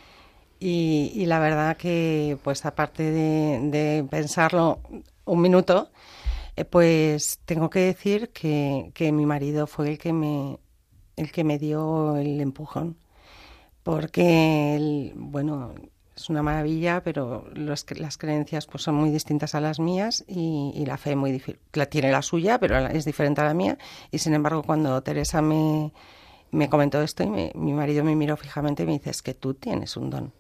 Y, 0.60 1.26
la 1.28 1.40
verdad 1.40 1.78
que, 1.78 2.38
pues 2.44 2.66
aparte 2.66 3.04
de 3.04 4.06
pensarlo 4.10 4.80
un 5.26 5.42
minuto, 5.42 5.90
eh, 6.56 6.66
pues 6.66 7.40
tengo 7.46 7.70
que 7.70 7.80
decir 7.80 8.30
que, 8.30 8.92
que, 8.94 9.12
mi 9.12 9.26
marido 9.26 9.68
fue 9.68 9.90
el 9.90 9.98
que 9.98 10.14
me, 10.14 10.60
el 11.16 11.32
que 11.32 11.44
me 11.44 11.60
dio 11.60 12.18
el 12.18 12.42
empujón. 12.42 12.98
Porque, 13.84 14.76
él, 14.76 15.14
bueno, 15.16 15.76
es 16.16 16.30
una 16.30 16.44
maravilla, 16.44 17.02
pero 17.04 17.46
las 17.56 18.18
creencias 18.18 18.68
pues, 18.68 18.84
son 18.84 18.96
muy 18.96 19.10
distintas 19.10 19.56
a 19.56 19.62
las 19.62 19.80
mías 19.80 20.24
y, 20.28 20.84
la 20.86 20.98
fe 20.98 21.16
muy 21.16 21.42
la 21.74 21.86
tiene 21.88 22.12
la 22.12 22.22
suya, 22.22 22.60
pero 22.60 22.78
es 22.88 23.06
diferente 23.06 23.42
a 23.42 23.46
la 23.46 23.54
mía. 23.54 23.78
Y 24.12 24.20
sin 24.20 24.34
embargo, 24.34 24.64
cuando 24.64 25.02
Teresa 25.02 25.42
me, 25.42 25.92
me 26.52 26.70
comentó 26.70 27.02
esto 27.02 27.24
y 27.24 27.52
mi 27.56 27.74
marido 27.74 28.04
me 28.04 28.16
miró 28.16 28.38
fijamente 28.38 28.84
y 28.84 28.86
me 28.86 28.94
dice, 28.94 29.10
es 29.10 29.22
que 29.22 29.34
tú 29.34 29.56
tienes 29.56 29.98
un 29.98 30.10
don. 30.10 30.34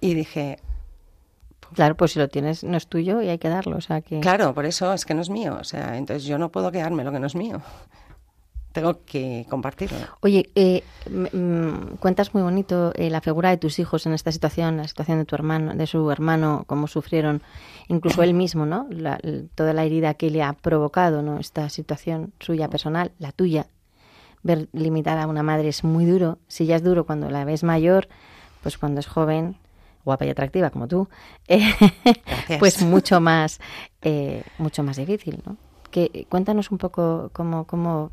Y 0.00 0.14
dije, 0.14 0.58
Claro, 1.74 1.96
pues 1.96 2.12
si 2.12 2.18
lo 2.18 2.28
tienes 2.28 2.64
no 2.64 2.76
es 2.76 2.86
tuyo 2.86 3.22
y 3.22 3.28
hay 3.28 3.38
que 3.38 3.48
darlo, 3.48 3.76
o 3.76 3.80
sea 3.80 4.00
que... 4.00 4.20
Claro, 4.20 4.54
por 4.54 4.66
eso 4.66 4.92
es 4.92 5.04
que 5.04 5.14
no 5.14 5.22
es 5.22 5.30
mío, 5.30 5.56
o 5.60 5.64
sea, 5.64 5.96
entonces 5.96 6.24
yo 6.24 6.38
no 6.38 6.50
puedo 6.50 6.72
quedarme 6.72 7.04
lo 7.04 7.12
que 7.12 7.20
no 7.20 7.26
es 7.26 7.34
mío. 7.34 7.60
Tengo 8.72 9.04
que 9.04 9.46
compartirlo. 9.50 9.98
Oye, 10.20 10.48
eh, 10.54 10.84
cuentas 11.98 12.34
muy 12.34 12.42
bonito 12.44 12.92
eh, 12.94 13.10
la 13.10 13.20
figura 13.20 13.50
de 13.50 13.56
tus 13.56 13.80
hijos 13.80 14.06
en 14.06 14.12
esta 14.12 14.30
situación, 14.30 14.76
la 14.76 14.86
situación 14.86 15.18
de 15.18 15.24
tu 15.24 15.34
hermano, 15.34 15.74
de 15.74 15.86
su 15.88 16.08
hermano, 16.10 16.62
cómo 16.68 16.86
sufrieron, 16.86 17.42
incluso 17.88 18.22
él 18.22 18.32
mismo, 18.32 18.66
¿no? 18.66 18.86
toda 19.56 19.72
la 19.72 19.84
herida 19.84 20.14
que 20.14 20.30
le 20.30 20.44
ha 20.44 20.52
provocado, 20.52 21.20
¿no? 21.20 21.40
Esta 21.40 21.68
situación 21.68 22.32
suya 22.38 22.68
personal, 22.68 23.10
la 23.18 23.32
tuya. 23.32 23.66
Ver 24.44 24.68
limitada 24.72 25.24
a 25.24 25.26
una 25.26 25.42
madre 25.42 25.68
es 25.68 25.82
muy 25.82 26.04
duro. 26.04 26.38
Si 26.46 26.64
ya 26.64 26.76
es 26.76 26.84
duro 26.84 27.04
cuando 27.04 27.28
la 27.28 27.44
ves 27.44 27.64
mayor, 27.64 28.08
pues 28.62 28.78
cuando 28.78 29.00
es 29.00 29.06
joven 29.08 29.56
guapa 30.04 30.26
y 30.26 30.30
atractiva 30.30 30.70
como 30.70 30.88
tú, 30.88 31.08
eh, 31.48 31.74
pues 32.58 32.82
mucho 32.82 33.20
más, 33.20 33.60
eh, 34.02 34.42
mucho 34.58 34.82
más 34.82 34.96
difícil, 34.96 35.42
¿no? 35.44 35.56
Que, 35.90 36.26
cuéntanos 36.28 36.70
un 36.70 36.78
poco 36.78 37.30
cómo, 37.32 37.64
cómo, 37.64 38.12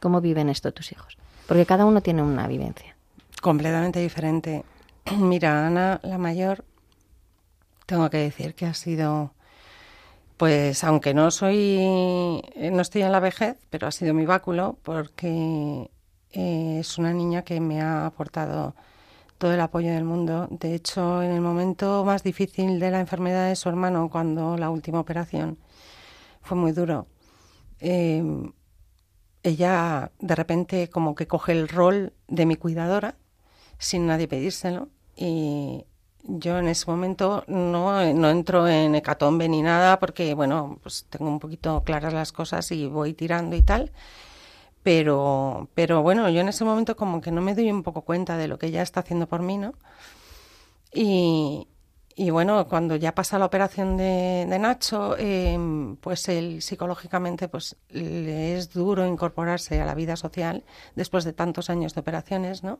cómo 0.00 0.20
viven 0.20 0.48
esto 0.48 0.72
tus 0.72 0.92
hijos, 0.92 1.16
porque 1.46 1.66
cada 1.66 1.86
uno 1.86 2.00
tiene 2.02 2.22
una 2.22 2.46
vivencia. 2.46 2.94
Completamente 3.40 4.00
diferente. 4.00 4.64
Mira, 5.16 5.66
Ana, 5.66 6.00
la 6.02 6.18
mayor, 6.18 6.64
tengo 7.86 8.10
que 8.10 8.18
decir 8.18 8.54
que 8.54 8.66
ha 8.66 8.74
sido, 8.74 9.32
pues 10.36 10.84
aunque 10.84 11.14
no 11.14 11.30
soy, 11.30 12.42
no 12.70 12.82
estoy 12.82 13.02
en 13.02 13.12
la 13.12 13.20
vejez, 13.20 13.56
pero 13.70 13.86
ha 13.86 13.92
sido 13.92 14.12
mi 14.12 14.26
báculo 14.26 14.78
porque 14.82 15.90
eh, 16.32 16.78
es 16.80 16.98
una 16.98 17.12
niña 17.12 17.42
que 17.42 17.60
me 17.60 17.80
ha 17.80 18.06
aportado 18.06 18.74
todo 19.38 19.52
el 19.52 19.60
apoyo 19.60 19.92
del 19.92 20.04
mundo. 20.04 20.48
De 20.50 20.74
hecho, 20.74 21.22
en 21.22 21.32
el 21.32 21.40
momento 21.40 22.04
más 22.04 22.22
difícil 22.22 22.80
de 22.80 22.90
la 22.90 23.00
enfermedad 23.00 23.48
de 23.48 23.56
su 23.56 23.68
hermano, 23.68 24.08
cuando 24.10 24.56
la 24.56 24.70
última 24.70 25.00
operación 25.00 25.58
fue 26.42 26.56
muy 26.56 26.72
duro, 26.72 27.06
em, 27.80 28.52
ella 29.42 30.10
de 30.18 30.34
repente 30.34 30.90
como 30.90 31.14
que 31.14 31.26
coge 31.26 31.52
el 31.52 31.68
rol 31.68 32.12
de 32.28 32.46
mi 32.46 32.56
cuidadora 32.56 33.16
sin 33.78 34.06
nadie 34.06 34.28
pedírselo 34.28 34.88
y 35.16 35.84
yo 36.24 36.58
en 36.58 36.68
ese 36.68 36.90
momento 36.90 37.44
no, 37.46 38.12
no 38.12 38.30
entro 38.30 38.66
en 38.66 38.94
hecatombe 38.96 39.48
ni 39.48 39.62
nada 39.62 40.00
porque 40.00 40.34
bueno 40.34 40.78
pues 40.82 41.06
tengo 41.08 41.30
un 41.30 41.38
poquito 41.38 41.84
claras 41.84 42.12
las 42.12 42.32
cosas 42.32 42.72
y 42.72 42.86
voy 42.86 43.14
tirando 43.14 43.54
y 43.54 43.62
tal 43.62 43.92
pero, 44.86 45.68
pero 45.74 46.00
bueno, 46.00 46.28
yo 46.28 46.40
en 46.40 46.48
ese 46.48 46.64
momento 46.64 46.94
como 46.94 47.20
que 47.20 47.32
no 47.32 47.42
me 47.42 47.56
doy 47.56 47.72
un 47.72 47.82
poco 47.82 48.02
cuenta 48.02 48.36
de 48.36 48.46
lo 48.46 48.56
que 48.56 48.66
ella 48.66 48.82
está 48.82 49.00
haciendo 49.00 49.26
por 49.26 49.42
mí, 49.42 49.58
¿no? 49.58 49.74
Y, 50.94 51.66
y 52.14 52.30
bueno, 52.30 52.68
cuando 52.68 52.94
ya 52.94 53.12
pasa 53.12 53.36
la 53.40 53.46
operación 53.46 53.96
de, 53.96 54.46
Nacho, 54.60 55.16
em, 55.18 55.96
pues 55.96 56.28
él 56.28 56.62
psicológicamente 56.62 57.48
pues 57.48 57.74
le 57.90 58.56
es 58.56 58.72
duro 58.72 59.04
incorporarse 59.04 59.80
a 59.80 59.86
la 59.86 59.96
vida 59.96 60.14
social 60.14 60.62
después 60.94 61.24
de 61.24 61.32
tantos 61.32 61.68
años 61.68 61.92
de 61.94 62.00
operaciones, 62.02 62.62
¿no? 62.62 62.78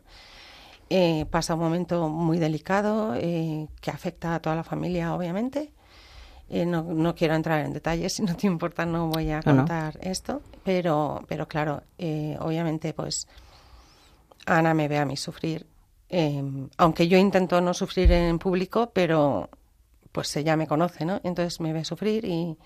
eh, 0.91 1.27
pasa 1.29 1.55
un 1.55 1.61
momento 1.61 2.09
muy 2.09 2.39
delicado 2.39 3.17
eh, 3.17 3.67
que 3.81 3.91
afecta 3.91 4.37
a 4.37 4.41
toda 4.41 4.55
la 4.55 4.63
familia, 4.63 5.13
obviamente. 5.13 5.73
Eh, 6.49 6.65
no, 6.65 6.83
no, 6.83 7.15
quiero 7.15 7.35
entrar 7.35 7.65
en 7.65 7.73
detalles, 7.73 8.13
si 8.15 8.23
no 8.23 8.37
te 8.37 8.47
importa 8.47 8.87
no 8.87 9.09
voy 9.09 9.31
a 9.31 9.43
contar 9.43 9.99
esto, 10.01 10.43
pero, 10.65 11.25
pero 11.27 11.49
claro, 11.49 11.83
obviamente 12.41 12.93
pues 12.93 13.27
Ana 14.47 14.75
me 14.75 14.87
ve 14.87 14.99
a 14.99 15.05
mí 15.05 15.17
sufrir, 15.17 15.67
aunque 16.77 17.09
yo 17.09 17.19
intento 17.19 17.61
no 17.61 17.75
sufrir 17.75 18.13
en 18.13 18.39
público, 18.39 18.91
pero 18.93 19.51
pues 20.13 20.35
ella 20.37 20.57
me 20.57 20.67
conoce, 20.67 21.05
¿no? 21.05 21.21
Entonces 21.25 21.61
me 21.61 21.73
ve 21.73 21.85
sufrir 21.85 22.25
y, 22.25 22.57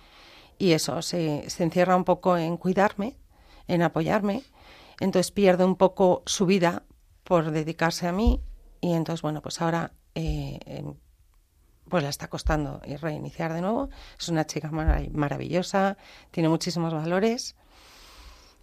y 0.58 0.72
eso, 0.72 1.00
se, 1.02 1.48
se 1.48 1.64
encierra 1.64 1.96
un 1.96 2.04
poco 2.04 2.36
en 2.36 2.58
cuidarme, 2.58 3.16
en 3.66 3.82
apoyarme, 3.82 4.42
entonces 5.00 5.32
pierde 5.32 5.64
un 5.64 5.76
poco 5.76 6.22
su 6.26 6.46
vida 6.46 6.84
por 7.24 7.50
dedicarse 7.50 8.06
a 8.06 8.12
mí 8.12 8.40
y 8.80 8.92
entonces, 8.92 9.22
bueno, 9.22 9.42
pues 9.42 9.60
ahora 9.60 9.92
eh, 10.14 10.58
em, 10.66 10.94
pues 11.90 12.02
la 12.02 12.08
está 12.08 12.28
costando 12.28 12.80
reiniciar 13.00 13.52
de 13.52 13.60
nuevo. 13.60 13.90
Es 14.18 14.28
una 14.28 14.46
chica 14.46 14.70
maravillosa, 14.70 15.96
tiene 16.30 16.48
muchísimos 16.48 16.94
valores 16.94 17.56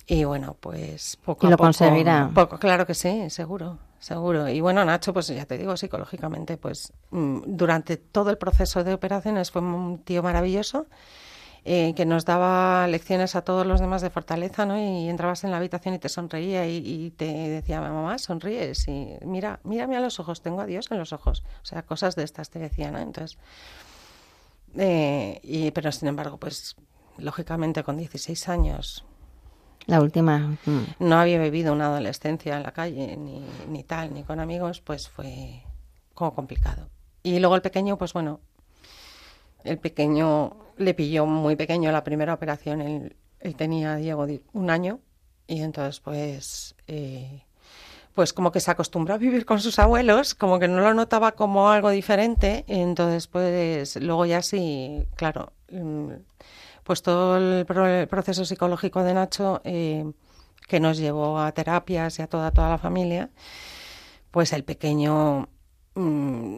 y 0.07 0.23
bueno, 0.23 0.55
pues 0.59 1.17
poco 1.17 1.45
y 1.45 1.49
lo 1.49 1.55
a 1.55 1.57
poco, 1.57 1.65
conseguirá. 1.65 2.31
Poco, 2.33 2.57
claro 2.57 2.85
que 2.85 2.93
sí, 2.93 3.29
seguro, 3.29 3.77
seguro. 3.99 4.47
Y 4.47 4.61
bueno, 4.61 4.85
Nacho, 4.85 5.13
pues 5.13 5.27
ya 5.27 5.45
te 5.45 5.57
digo, 5.57 5.75
psicológicamente, 5.75 6.55
pues 6.55 6.93
mm, 7.11 7.41
durante 7.45 7.97
todo 7.97 8.29
el 8.29 8.37
proceso 8.37 8.85
de 8.85 8.93
operaciones 8.93 9.51
fue 9.51 9.61
un 9.61 9.99
tío 9.99 10.23
maravilloso 10.23 10.87
eh, 11.69 11.93
que 11.95 12.05
nos 12.05 12.23
daba 12.23 12.87
lecciones 12.87 13.35
a 13.35 13.41
todos 13.41 13.67
los 13.67 13.81
demás 13.81 14.01
de 14.01 14.09
fortaleza, 14.09 14.65
¿no? 14.65 14.79
Y 14.79 15.09
entrabas 15.09 15.43
en 15.43 15.51
la 15.51 15.57
habitación 15.57 15.95
y 15.95 15.99
te 15.99 16.07
sonreía 16.07 16.65
y, 16.65 17.11
te 17.17 17.25
decía, 17.25 17.81
mamá, 17.81 18.17
sonríes 18.19 18.87
y 18.87 19.17
mira, 19.25 19.59
mírame 19.65 19.97
a 19.97 19.99
los 19.99 20.17
ojos, 20.21 20.41
tengo 20.41 20.61
a 20.61 20.65
Dios 20.65 20.89
en 20.91 20.97
los 20.97 21.11
ojos. 21.11 21.43
O 21.61 21.65
sea, 21.65 21.81
cosas 21.81 22.15
de 22.15 22.23
estas 22.23 22.49
te 22.49 22.59
decía, 22.59 22.89
¿no? 22.89 22.99
Entonces, 22.99 23.37
eh, 24.77 25.41
y, 25.43 25.71
pero 25.71 25.91
sin 25.91 26.07
embargo, 26.07 26.37
pues 26.37 26.77
lógicamente 27.17 27.83
con 27.83 27.97
16 27.97 28.47
años 28.47 29.03
la 29.87 29.99
última. 29.99 30.57
Mm. 30.65 30.83
No 30.99 31.19
había 31.19 31.37
vivido 31.37 31.73
una 31.73 31.87
adolescencia 31.87 32.55
en 32.55 32.63
la 32.63 32.71
calle, 32.71 33.17
ni, 33.17 33.43
ni, 33.67 33.83
tal, 33.83 34.13
ni 34.13 34.23
con 34.23 34.39
amigos, 34.39 34.79
pues 34.79 35.09
fue 35.09 35.63
como 36.13 36.33
complicado. 36.33 36.87
Y 37.23 37.39
luego 37.39 37.57
el 37.57 37.61
pequeño, 37.61 37.97
pues 37.97 38.13
bueno, 38.13 38.39
el 39.65 39.79
pequeño 39.79 40.66
le 40.77 40.93
pilló 40.93 41.25
muy 41.25 41.55
pequeño 41.55 41.91
la 41.91 42.03
primera 42.03 42.33
operación. 42.33 42.81
Él, 42.81 43.55
tenía, 43.55 43.95
Diego, 43.95 44.25
un 44.53 44.69
año 44.69 44.99
y 45.47 45.61
entonces 45.61 45.99
pues... 45.99 46.75
Eh, 46.87 47.43
pues 48.17 48.33
como 48.33 48.51
que 48.51 48.59
se 48.59 48.71
acostumbró 48.71 49.13
a 49.13 49.19
vivir 49.19 49.45
con 49.45 49.59
sus 49.59 49.77
abuelos, 49.77 50.33
como 50.33 50.57
que 50.57 50.67
no 50.67 50.81
lo 50.81 50.95
notaba 50.95 51.33
como 51.33 51.69
algo 51.69 51.91
diferente, 51.91 52.65
entonces 52.67 53.27
pues 53.27 53.95
luego 53.97 54.25
ya 54.25 54.41
sí, 54.41 55.05
claro, 55.15 55.53
mm, 55.69 56.13
pues 56.83 57.03
todo 57.03 57.37
el, 57.37 57.67
proceso 58.07 58.43
psicológico 58.43 59.03
de 59.03 59.13
Nacho 59.13 59.61
eh, 59.65 60.11
que 60.67 60.79
nos 60.79 60.97
llevó 60.97 61.37
a 61.37 61.51
terapias 61.51 62.17
y 62.17 62.23
a 62.23 62.27
toda, 62.27 62.49
toda 62.49 62.69
la 62.69 62.79
familia, 62.79 63.29
pues 64.31 64.51
el 64.51 64.63
pequeño 64.63 65.47
mm, 65.93 66.57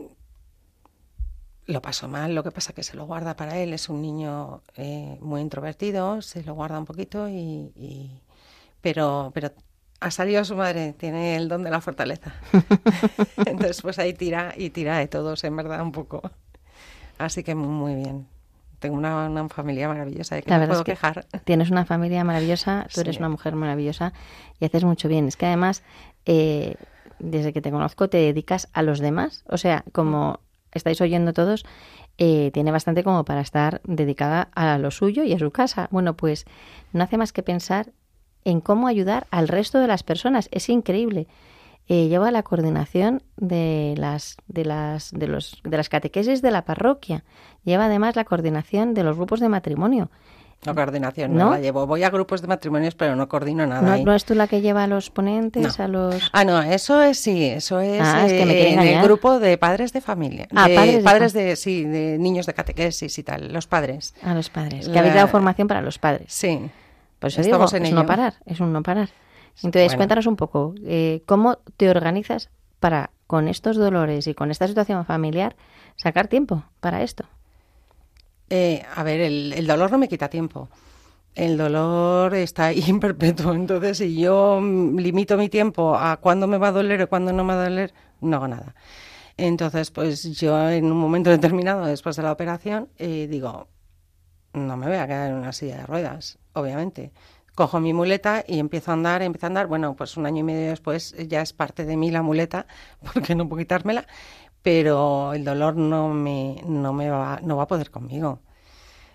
lo 1.70 1.82
pasó 1.84 2.08
mal, 2.08 2.34
lo 2.34 2.44
que 2.44 2.52
pasa 2.52 2.74
que 2.74 2.82
se 2.82 2.98
lo 2.98 3.06
guarda 3.06 3.36
para 3.36 3.58
él, 3.58 3.74
es 3.74 3.90
un 3.90 4.02
niño 4.02 4.64
eh, 4.76 5.18
muy 5.22 5.42
introvertido, 5.42 6.22
se 6.24 6.44
lo 6.44 6.56
guarda 6.56 6.80
un 6.80 6.86
poquito 6.86 7.30
y, 7.30 8.22
pero 8.82 9.32
pero 9.34 9.52
ha 10.00 10.12
salido 10.12 10.44
su 10.46 10.56
madre, 10.56 10.94
tiene 10.94 11.36
el 11.36 11.48
don 11.48 11.64
de 11.64 11.70
la 11.70 11.80
fortaleza. 11.80 12.34
Entonces 13.46 13.82
pues 13.84 14.00
ahí 14.00 14.14
tira 14.14 14.54
y 14.58 14.72
tira 14.72 14.98
de 14.98 15.08
todos, 15.08 15.44
en 15.44 15.56
verdad, 15.56 15.82
un 15.84 15.92
poco. 15.92 16.32
Así 17.20 17.44
que 17.44 17.54
muy 17.54 17.96
bien. 17.96 18.28
Tengo 18.80 18.96
una, 18.96 19.50
familia 19.50 19.90
maravillosa, 19.90 20.36
de 20.36 20.42
que 20.42 20.58
no 20.58 20.66
puedo 20.66 20.86
quejar. 20.86 21.26
Tienes 21.44 21.70
una 21.70 21.86
familia 21.86 22.24
maravillosa, 22.24 22.88
tú 22.92 23.02
eres 23.02 23.18
una 23.18 23.30
mujer 23.30 23.54
maravillosa 23.56 24.14
y 24.60 24.66
haces 24.66 24.86
mucho 24.86 25.10
bien. 25.10 25.28
Es 25.28 25.36
que 25.36 25.46
además, 25.46 25.84
eh, 26.26 26.76
desde 27.20 27.52
que 27.52 27.62
te 27.62 27.72
conozco, 27.72 28.10
te 28.10 28.18
dedicas 28.18 28.70
a 28.72 28.82
los 28.82 29.00
demás. 29.00 29.44
O 29.50 29.58
sea, 29.58 29.84
como 29.92 30.40
estáis 30.74 31.02
oyendo 31.02 31.34
todos, 31.34 31.66
eh, 32.18 32.52
tiene 32.54 32.72
bastante 32.72 33.04
como 33.04 33.26
para 33.26 33.42
estar 33.42 33.82
dedicada 33.86 34.50
a 34.54 34.78
lo 34.78 34.92
suyo 34.92 35.24
y 35.24 35.34
a 35.34 35.40
su 35.40 35.52
casa. 35.52 35.88
Bueno, 35.92 36.16
pues 36.16 36.46
no 36.92 37.04
hace 37.04 37.18
más 37.18 37.32
que 37.32 37.44
pensar 37.44 37.92
en 38.44 38.62
cómo 38.62 38.88
ayudar 38.88 39.28
al 39.32 39.48
resto 39.48 39.80
de 39.80 39.88
las 39.88 40.04
personas. 40.04 40.50
Es 40.52 40.70
increíble. 40.70 41.28
Eh, 41.88 42.08
lleva 42.08 42.30
la 42.30 42.44
coordinación 42.44 43.24
de 43.36 43.96
las 43.98 44.38
de 44.48 44.64
las 44.64 45.12
de 45.12 45.28
los 45.28 45.60
de 45.64 45.76
las 45.76 45.90
catequesis 45.90 46.42
de 46.42 46.52
la 46.52 46.64
parroquia. 46.64 47.24
Lleva 47.64 47.86
además 47.86 48.16
la 48.16 48.26
coordinación 48.26 48.94
de 48.94 49.04
los 49.04 49.16
grupos 49.16 49.40
de 49.40 49.50
matrimonio. 49.50 50.12
No 50.66 50.76
coordinación, 50.76 51.36
no, 51.36 51.52
la 51.52 51.60
llevo. 51.60 51.88
Voy 51.88 52.04
a 52.04 52.10
grupos 52.10 52.42
de 52.42 52.48
matrimonios, 52.48 52.94
pero 52.94 53.16
no 53.16 53.30
coordino 53.30 53.66
nada. 53.66 53.98
¿No, 53.98 54.04
¿no 54.04 54.14
es 54.14 54.26
tú 54.26 54.36
la 54.36 54.48
que 54.48 54.60
lleva 54.60 54.84
a 54.84 54.88
los 54.88 55.10
ponentes, 55.10 55.80
a 55.80 55.88
los...? 55.88 56.30
Ah, 56.34 56.44
no, 56.44 56.62
eso 56.62 57.02
es, 57.02 57.18
sí, 57.18 57.46
eso 57.46 57.80
es 57.80 58.02
ah, 58.02 58.28
eh, 58.28 58.74
en 58.74 58.80
el 58.80 59.02
grupo 59.02 59.40
de 59.40 59.58
padres 59.58 59.94
de 59.94 60.02
familia. 60.02 60.48
Ah, 60.54 60.68
padres, 60.76 61.04
padres 61.04 61.34
de, 61.34 61.56
sí, 61.56 61.86
de 61.86 62.18
niños 62.18 62.46
de 62.46 62.54
catequesis 62.54 63.18
y 63.18 63.24
tal, 63.24 63.54
los 63.54 63.68
padres. 63.68 64.14
A 64.22 64.34
los 64.34 64.50
padres, 64.50 64.90
que 64.90 65.00
habéis 65.00 65.14
dado 65.14 65.30
formación 65.30 65.70
para 65.70 65.82
los 65.82 65.98
padres. 65.98 66.26
Sí. 66.28 66.70
Pues 67.20 67.34
eso 67.34 67.42
Estamos 67.42 67.72
digo, 67.72 67.86
en 67.86 67.86
es 67.86 67.94
no 67.94 68.06
parar, 68.06 68.34
es 68.46 68.60
un 68.60 68.74
no 68.74 68.84
parar. 68.84 69.10
Entonces, 69.64 69.96
cuéntanos 69.96 70.26
un 70.26 70.36
poco, 70.36 70.76
eh, 70.86 71.22
¿cómo 71.26 71.60
te 71.78 71.90
organizas 71.90 72.50
para, 72.80 73.12
con 73.28 73.48
estos 73.48 73.78
dolores 73.78 74.28
y 74.28 74.34
con 74.34 74.52
esta 74.52 74.68
situación 74.68 75.06
familiar, 75.06 75.56
sacar 75.96 76.28
tiempo 76.28 76.64
para 76.80 77.02
esto? 77.02 77.26
Eh, 78.50 78.84
a 78.96 79.04
ver, 79.04 79.22
el, 79.22 79.68
dolor 79.68 79.92
no 79.92 79.98
me 79.98 80.08
quita 80.08 80.30
tiempo. 80.30 80.70
El 81.36 81.58
dolor 81.58 82.34
está 82.36 82.68
ahí 82.68 82.84
en 82.88 83.00
perpetuo. 83.00 83.54
Entonces, 83.54 84.00
si 84.00 84.20
yo 84.20 84.60
limito 84.62 85.38
mi 85.38 85.50
tiempo 85.50 85.96
a 85.96 86.18
cuándo 86.18 86.48
me 86.48 86.58
va 86.58 86.70
a 86.70 86.72
doler 86.72 87.02
o 87.04 87.10
cuándo 87.10 87.32
no 87.32 87.44
me 87.44 87.54
va 87.54 87.62
a 87.62 87.70
doler, 87.70 87.94
no 88.22 88.38
hago 88.38 88.48
nada. 88.48 88.76
Entonces, 89.38 89.92
pues 89.92 90.24
yo 90.38 90.70
en 90.70 90.86
un 90.86 90.98
momento 90.98 91.30
determinado, 91.30 91.86
después 91.86 92.16
de 92.16 92.24
la 92.24 92.32
operación, 92.32 92.90
eh, 92.98 93.28
digo, 93.30 93.68
no 94.54 94.76
me 94.76 94.88
voy 94.88 94.98
a 94.98 95.08
quedar 95.08 95.30
en 95.30 95.38
una 95.38 95.54
silla 95.54 95.78
de 95.78 95.86
ruedas, 95.86 96.40
obviamente. 96.54 97.12
Cojo 97.56 97.80
mi 97.80 97.94
muleta 97.94 98.44
y 98.48 98.60
empiezo 98.60 98.92
a 98.92 98.96
andar, 98.96 99.22
empiezo 99.22 99.46
a 99.46 99.48
andar. 99.48 99.68
Bueno, 99.68 99.96
pues 99.96 100.18
un 100.18 100.26
año 100.26 100.40
y 100.40 100.44
medio 100.44 100.70
después 100.70 101.16
ya 101.28 101.42
es 101.42 101.54
parte 101.54 101.86
de 101.86 101.98
mí 101.98 102.10
la 102.12 102.22
muleta, 102.22 102.68
porque 103.14 103.36
no 103.36 103.48
puedo 103.48 103.60
quitármela 103.60 104.08
pero 104.62 105.34
el 105.34 105.44
dolor 105.44 105.76
no 105.76 106.10
me, 106.10 106.62
no 106.66 106.94
me 106.94 107.10
va, 107.10 107.40
no 107.44 107.58
va 107.58 107.64
a 107.64 107.68
poder 107.68 107.92
conmigo. 107.92 108.40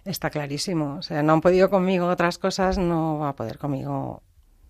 Está 0.05 0.30
clarísimo. 0.30 0.97
O 0.97 1.03
sea, 1.03 1.22
no 1.22 1.32
han 1.34 1.40
podido 1.40 1.70
conmigo 1.70 2.09
otras 2.09 2.38
cosas, 2.38 2.78
no 2.78 3.18
va 3.18 3.30
a 3.30 3.36
poder 3.36 3.59
conmigo 3.59 4.22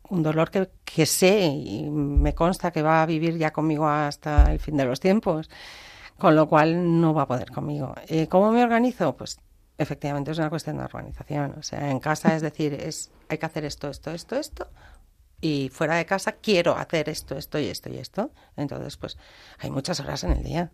un 0.09 0.23
dolor 0.23 0.51
que, 0.51 0.71
que 0.85 1.07
sé 1.07 1.47
y 1.47 1.89
me 1.91 2.35
consta 2.35 2.71
que 2.71 2.83
va 2.83 3.03
a 3.03 3.07
vivir 3.07 3.39
ya 3.39 3.53
conmigo 3.53 3.89
hasta 3.89 4.53
el 4.53 4.61
fin 4.61 4.77
de 4.77 4.85
los 4.85 5.01
tiempos, 5.01 5.51
con 6.19 6.37
lo 6.37 6.49
cual 6.49 7.01
no 7.01 7.15
va 7.15 7.23
a 7.23 7.27
poder 7.27 7.51
conmigo. 7.51 7.95
Eh, 8.09 8.29
¿Cómo 8.29 8.53
me 8.53 8.63
organizo? 8.63 9.17
Pues 9.17 9.39
efectivamente 9.79 10.31
es 10.31 10.39
una 10.39 10.51
cuestión 10.51 10.77
de 10.79 10.85
organización. 10.85 11.55
O 11.59 11.63
sea, 11.63 11.91
en 11.91 12.01
casa 12.01 12.37
es 12.37 12.43
decir, 12.43 12.75
es 12.75 13.11
hay 13.29 13.39
que 13.39 13.47
hacer 13.47 13.65
esto, 13.65 13.89
esto, 13.89 14.11
esto, 14.11 14.37
esto, 14.37 14.69
y 15.41 15.71
fuera 15.73 15.97
de 15.97 16.07
casa 16.07 16.33
quiero 16.33 16.77
hacer 16.77 17.09
esto, 17.09 17.37
esto 17.37 17.59
y 17.59 17.67
esto 17.67 17.91
y 17.91 17.99
esto. 17.99 18.31
Entonces, 18.57 18.97
pues 18.97 19.19
hay 19.59 19.71
muchas 19.71 20.01
horas 20.01 20.25
en 20.25 20.33
el 20.33 20.43
día. 20.43 20.71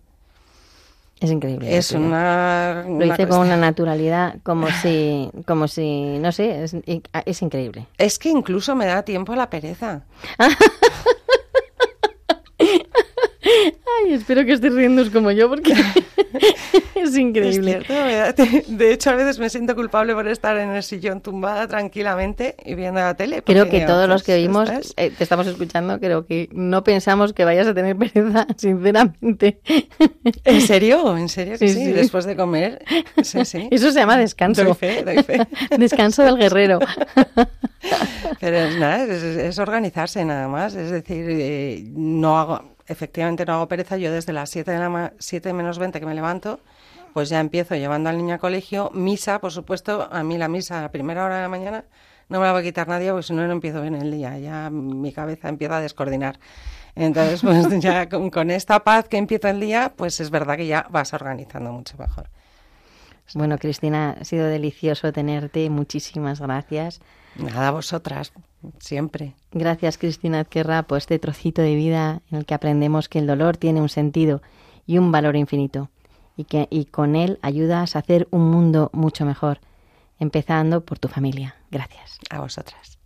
Es 1.21 1.31
increíble. 1.31 1.77
Es 1.77 1.93
una, 1.93 2.85
Lo 2.89 3.05
hice 3.05 3.29
con 3.29 3.41
una 3.41 3.57
naturalidad, 3.57 4.37
como 4.43 4.69
si, 4.83 5.31
como 5.47 5.69
si, 5.69 6.19
no 6.19 6.33
sé, 6.33 6.65
es, 6.65 6.75
es 7.27 7.43
increíble. 7.43 7.87
Es 7.99 8.19
que 8.19 8.31
incluso 8.31 8.75
me 8.75 8.87
da 8.87 9.03
tiempo 9.03 9.35
a 9.35 9.37
la 9.37 9.51
pereza. 9.51 10.03
Ay, 14.05 14.14
espero 14.14 14.44
que 14.44 14.53
estés 14.53 14.74
riendo 14.74 15.11
como 15.12 15.30
yo 15.30 15.48
porque 15.48 15.72
es 16.94 17.16
increíble. 17.16 17.82
de 18.68 18.92
hecho, 18.92 19.11
a 19.11 19.14
veces 19.14 19.38
me 19.38 19.51
siento 19.51 19.74
culpable 19.74 20.14
por 20.14 20.28
estar 20.28 20.57
en 20.57 20.70
el 20.70 20.82
sillón 20.82 21.20
tumbada 21.20 21.66
tranquilamente 21.66 22.55
y 22.64 22.74
viendo 22.74 23.01
la 23.01 23.14
tele. 23.14 23.42
Creo 23.42 23.68
que 23.68 23.80
todos 23.80 24.09
los 24.09 24.22
que 24.22 24.36
vimos, 24.36 24.68
eh, 24.96 25.11
te 25.16 25.24
estamos 25.24 25.46
escuchando, 25.46 25.98
creo 25.98 26.26
que 26.26 26.48
no 26.53 26.84
pensamos 26.84 27.32
que 27.32 27.44
vayas 27.44 27.66
a 27.66 27.74
tener 27.74 27.96
pereza, 27.96 28.46
sinceramente. 28.57 29.61
¿En 30.44 30.61
serio? 30.61 31.16
¿En 31.16 31.28
serio 31.28 31.57
sí, 31.59 31.68
sí, 31.68 31.92
Después 31.92 32.24
de 32.24 32.36
comer. 32.36 32.84
Sí, 33.22 33.44
sí. 33.44 33.68
Eso 33.70 33.90
se 33.90 34.01
llama 34.01 34.16
descanso. 34.16 34.64
Doy 34.64 34.74
fe, 34.74 35.03
doy 35.05 35.22
fe. 35.22 35.46
Descanso 35.78 36.22
del 36.22 36.36
guerrero. 36.36 36.78
Pero 38.40 38.57
es 38.57 38.76
nada, 38.78 39.05
es, 39.05 39.59
organizarse 39.59 40.24
nada 40.24 40.48
más. 40.48 40.74
Es 40.74 40.90
decir, 40.90 41.26
eh, 41.28 41.84
no 41.94 42.38
hago 42.38 42.70
efectivamente 42.91 43.45
no 43.47 43.55
hago 43.55 43.68
pereza. 43.68 43.97
Yo 43.97 44.12
desde 44.12 44.32
las 44.32 44.51
7 44.51 44.70
de 44.70 44.78
la 44.78 45.12
7 45.18 45.53
menos 45.53 45.78
20 45.78 46.01
que 46.01 46.07
me 46.07 46.14
levanto, 46.14 46.61
pues 47.12 47.28
ya 47.28 47.41
empiezo 47.41 47.74
llevando 47.76 48.11
al 48.11 48.16
niño 48.16 48.34
a 48.34 48.38
colegio. 48.38 48.91
Misa, 48.95 49.41
por 49.41 49.53
supuesto, 49.53 50.09
a 50.11 50.22
mí 50.22 50.38
la 50.38 50.49
misa 50.49 50.78
a 50.78 50.82
la 50.82 50.91
primera 50.91 51.24
hora 51.24 51.36
de 51.36 51.43
la 51.43 51.49
mañana 51.49 51.84
no 52.30 52.38
me 52.38 52.47
la 52.47 52.53
va 52.53 52.61
a 52.61 52.62
quitar 52.62 52.86
nadie 52.88 53.11
porque 53.11 53.24
si 53.24 53.32
no, 53.34 53.47
no 53.47 53.53
empiezo 53.53 53.82
bien 53.82 53.97
el 53.97 54.11
día. 54.11 54.38
Ya 54.38 54.70
mi 54.70 55.12
cabeza 55.12 55.49
empieza 55.49 55.78
a 55.78 55.80
descoordinar. 55.80 56.38
Entonces, 56.95 57.43
pues 57.43 57.66
ya 57.80 58.09
con, 58.09 58.51
esta 58.51 58.84
paz 58.84 59.09
que 59.09 59.16
empieza 59.16 59.51
el 59.51 59.61
día, 59.61 59.93
pues 59.97 60.20
es 60.20 60.30
verdad 60.30 60.57
que 60.57 60.66
ya 60.66 60.86
vas 60.91 61.12
organizando 61.12 61.72
mucho 61.72 61.97
mejor. 61.99 62.28
Bueno, 63.35 63.59
Cristina, 63.59 64.16
ha 64.20 64.24
sido 64.24 64.47
delicioso 64.47 65.12
tenerte. 65.12 65.68
Muchísimas 65.70 66.41
gracias. 66.41 67.01
Nada, 67.37 67.68
a 67.68 67.70
vosotras, 67.70 68.33
siempre. 68.78 69.35
Gracias, 69.53 69.99
Cristina 69.99 70.41
Azquerra, 70.41 70.83
por 70.83 70.99
este 70.99 71.18
trocito 71.18 71.62
de 71.62 71.74
vida 71.74 72.22
en 72.31 72.39
el 72.39 72.47
que 72.47 72.55
aprendemos 72.55 73.09
que 73.09 73.18
el 73.18 73.26
dolor 73.26 73.57
tiene 73.57 73.81
un 73.81 73.89
sentido 73.89 74.43
y 74.87 74.99
un 74.99 75.12
valor 75.12 75.37
infinito 75.37 75.91
y 76.37 76.45
que 76.45 76.66
y 76.70 76.87
con 76.87 77.16
él 77.16 77.39
ayudas 77.43 77.97
a 77.97 78.01
hacer 78.01 78.26
un 78.31 78.51
mundo 78.51 78.91
mucho 78.93 79.24
mejor, 79.24 79.61
empezando 80.18 80.85
por 80.85 80.99
tu 80.99 81.09
familia. 81.09 81.55
Gracias. 81.70 82.18
A 82.31 82.41
vosotras. 82.41 82.99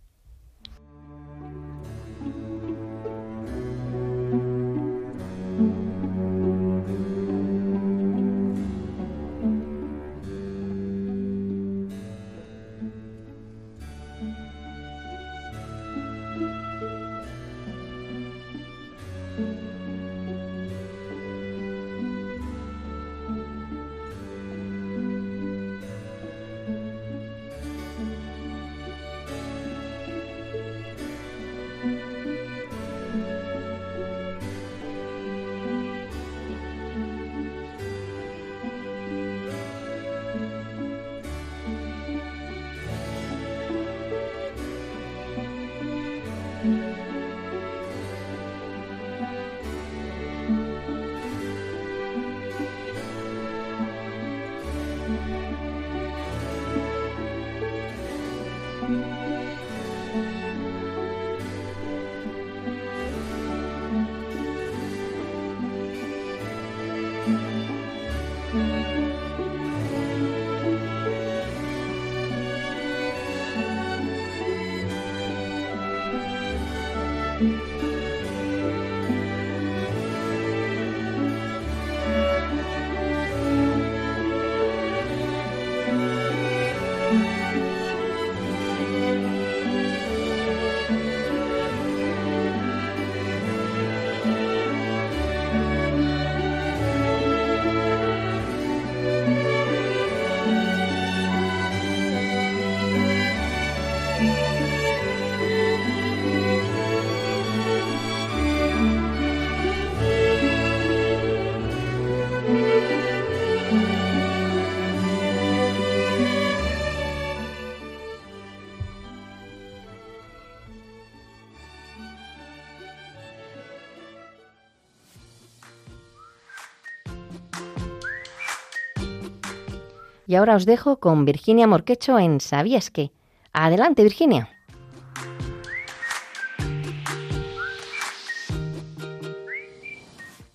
Y 130.27 130.35
ahora 130.35 130.55
os 130.55 130.65
dejo 130.65 130.99
con 130.99 131.23
Virginia 131.25 131.67
Morquecho 131.67 132.17
en 132.17 132.39
¿Sabías 132.39 132.89
qué? 132.89 133.11
Adelante, 133.53 134.03
Virginia. 134.03 134.49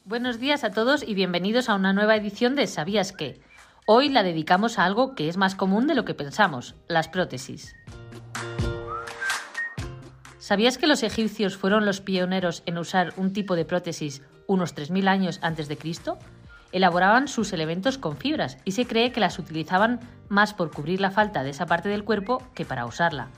Buenos 0.05 0.41
días 0.41 0.65
a 0.65 0.71
todos 0.71 1.07
y 1.07 1.15
bienvenidos 1.15 1.69
a 1.69 1.77
una 1.77 1.93
nueva 1.93 2.17
edición 2.17 2.57
de 2.57 2.67
¿Sabías 2.67 3.13
qué? 3.13 3.41
Hoy 3.87 4.09
la 4.09 4.25
dedicamos 4.25 4.79
a 4.79 4.85
algo 4.85 5.15
que 5.15 5.29
es 5.29 5.37
más 5.37 5.55
común 5.55 5.87
de 5.87 5.95
lo 5.95 6.05
que 6.05 6.15
pensamos, 6.15 6.75
las 6.89 7.09
prótesis. 7.09 7.77
¿Sabías 10.39 10.79
que 10.79 10.89
los 10.89 11.05
egipcios 11.05 11.57
fueron 11.57 11.87
los 11.87 12.01
pioneros 12.01 12.65
en 12.67 12.77
usar 12.77 13.15
un 13.17 13.33
tipo 13.33 13.55
de 13.55 13.65
prótesis 13.65 14.23
unos 14.49 14.75
3.000 14.75 15.07
años 15.07 15.39
antes 15.43 15.69
de 15.69 15.77
Cristo? 15.77 16.19
Elaboraban 16.73 17.29
sus 17.29 17.53
elementos 17.53 17.99
con 17.99 18.17
fibras 18.17 18.59
y 18.65 18.73
se 18.73 18.87
cree 18.87 19.13
que 19.13 19.21
las 19.21 19.39
utilizaban 19.39 20.01
más 20.29 20.55
por 20.55 20.71
cubrir 20.71 21.01
la 21.01 21.11
falta 21.11 21.43
de 21.43 21.51
esa 21.51 21.67
parte 21.67 21.89
del 21.89 22.05
cuerpo 22.05 22.43
que 22.55 22.65
para 22.65 22.87
usarla. 22.87 23.29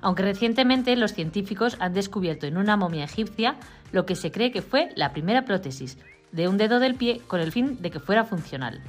Aunque 0.00 0.22
recientemente 0.22 0.96
los 0.96 1.12
científicos 1.12 1.76
han 1.80 1.94
descubierto 1.94 2.46
en 2.46 2.56
una 2.56 2.76
momia 2.76 3.04
egipcia 3.04 3.56
lo 3.92 4.04
que 4.04 4.16
se 4.16 4.32
cree 4.32 4.50
que 4.50 4.62
fue 4.62 4.90
la 4.96 5.12
primera 5.12 5.44
prótesis 5.44 5.98
de 6.32 6.48
un 6.48 6.56
dedo 6.56 6.80
del 6.80 6.94
pie 6.94 7.20
con 7.26 7.40
el 7.40 7.52
fin 7.52 7.80
de 7.80 7.90
que 7.90 8.00
fuera 8.00 8.24
funcional. 8.24 8.82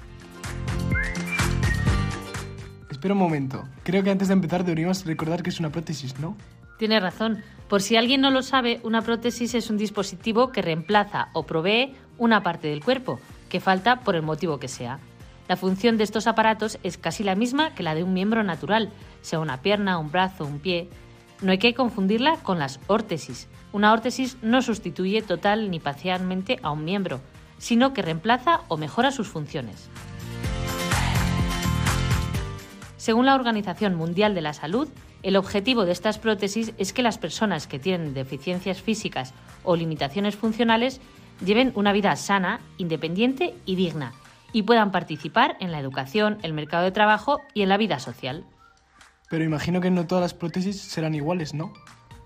Espera 2.90 3.14
un 3.14 3.20
momento. 3.20 3.64
Creo 3.84 4.04
que 4.04 4.12
antes 4.12 4.30
de 4.30 4.34
empezar 4.34 4.64
deberíamos 4.64 5.06
recordar 5.06 5.44
que 5.44 5.50
es 5.50 5.60
una 5.60 5.72
prótesis, 5.72 6.20
¿no? 6.20 6.38
Tiene 6.78 7.00
razón. 7.00 7.44
Por 7.68 7.82
si 7.82 7.96
alguien 7.96 8.22
no 8.22 8.32
lo 8.32 8.42
sabe, 8.42 8.80
una 8.84 9.02
prótesis 9.02 9.56
es 9.56 9.70
un 9.70 9.78
dispositivo 9.78 10.52
que 10.52 10.62
reemplaza 10.62 11.30
o 11.34 11.44
provee 11.44 11.96
una 12.18 12.44
parte 12.44 12.70
del 12.70 12.84
cuerpo, 12.84 13.20
que 13.54 13.60
falta 13.60 14.00
por 14.00 14.16
el 14.16 14.24
motivo 14.24 14.58
que 14.58 14.68
sea. 14.68 14.98
La 15.48 15.58
función 15.58 15.96
de 15.96 16.04
estos 16.04 16.26
aparatos 16.26 16.80
es 16.82 16.98
casi 16.98 17.24
la 17.24 17.36
misma 17.36 17.76
que 17.76 17.84
la 17.84 17.94
de 17.94 18.02
un 18.02 18.12
miembro 18.12 18.42
natural, 18.44 18.90
sea 19.22 19.40
una 19.40 19.62
pierna, 19.62 20.00
un 20.00 20.12
brazo, 20.12 20.44
un 20.44 20.58
pie. 20.58 20.90
No 21.44 21.52
hay 21.52 21.60
que 21.60 21.76
confundirla 21.76 22.38
con 22.38 22.58
las 22.58 22.80
órtesis. 22.88 23.48
Una 23.72 23.94
órtesis 23.94 24.38
no 24.42 24.64
sustituye 24.64 25.22
total 25.22 25.70
ni 25.70 25.80
parcialmente 25.80 26.58
a 26.64 26.72
un 26.72 26.84
miembro, 26.84 27.22
sino 27.60 27.94
que 27.94 28.02
reemplaza 28.02 28.62
o 28.70 28.78
mejora 28.78 29.12
sus 29.12 29.28
funciones. 29.28 29.88
Según 32.98 33.28
la 33.28 33.36
Organización 33.36 33.94
Mundial 33.94 34.34
de 34.34 34.42
la 34.42 34.54
Salud, 34.54 34.88
el 35.22 35.36
objetivo 35.36 35.86
de 35.86 35.92
estas 35.92 36.18
prótesis 36.18 36.74
es 36.80 36.92
que 36.92 37.04
las 37.04 37.20
personas 37.20 37.68
que 37.68 37.78
tienen 37.78 38.16
deficiencias 38.16 38.82
físicas 38.82 39.36
o 39.64 39.76
limitaciones 39.76 40.36
funcionales 40.36 41.02
lleven 41.46 41.72
una 41.76 41.94
vida 41.94 42.16
sana, 42.16 42.60
independiente 42.78 43.56
y 43.66 43.76
digna, 43.76 44.14
y 44.52 44.64
puedan 44.64 44.92
participar 44.92 45.58
en 45.60 45.72
la 45.72 45.80
educación, 45.80 46.38
el 46.44 46.54
mercado 46.54 46.84
de 46.84 46.92
trabajo 46.92 47.42
y 47.54 47.64
en 47.64 47.70
la 47.70 47.78
vida 47.78 48.00
social. 48.00 48.46
Pero 49.30 49.44
imagino 49.44 49.82
que 49.82 49.90
no 49.90 50.06
todas 50.06 50.22
las 50.22 50.34
prótesis 50.34 50.80
serán 50.80 51.16
iguales, 51.16 51.54
¿no? 51.54 51.74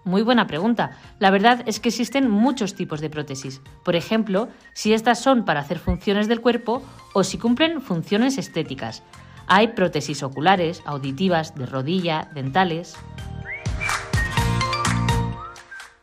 Muy 0.04 0.22
buena 0.22 0.48
pregunta. 0.48 0.92
La 1.20 1.32
verdad 1.32 1.64
es 1.66 1.82
que 1.82 1.90
existen 1.90 2.30
muchos 2.30 2.76
tipos 2.76 3.02
de 3.02 3.10
prótesis. 3.10 3.62
Por 3.84 3.98
ejemplo, 3.98 4.48
si 4.74 4.94
estas 4.94 5.20
son 5.20 5.44
para 5.44 5.60
hacer 5.60 5.80
funciones 5.80 6.30
del 6.30 6.40
cuerpo 6.40 6.82
o 7.14 7.26
si 7.26 7.38
cumplen 7.38 7.82
funciones 7.82 8.38
estéticas. 8.38 9.04
Hay 9.48 9.70
prótesis 9.70 10.24
oculares, 10.24 10.82
auditivas, 10.86 11.56
de 11.56 11.66
rodilla, 11.66 12.30
dentales. 12.34 12.96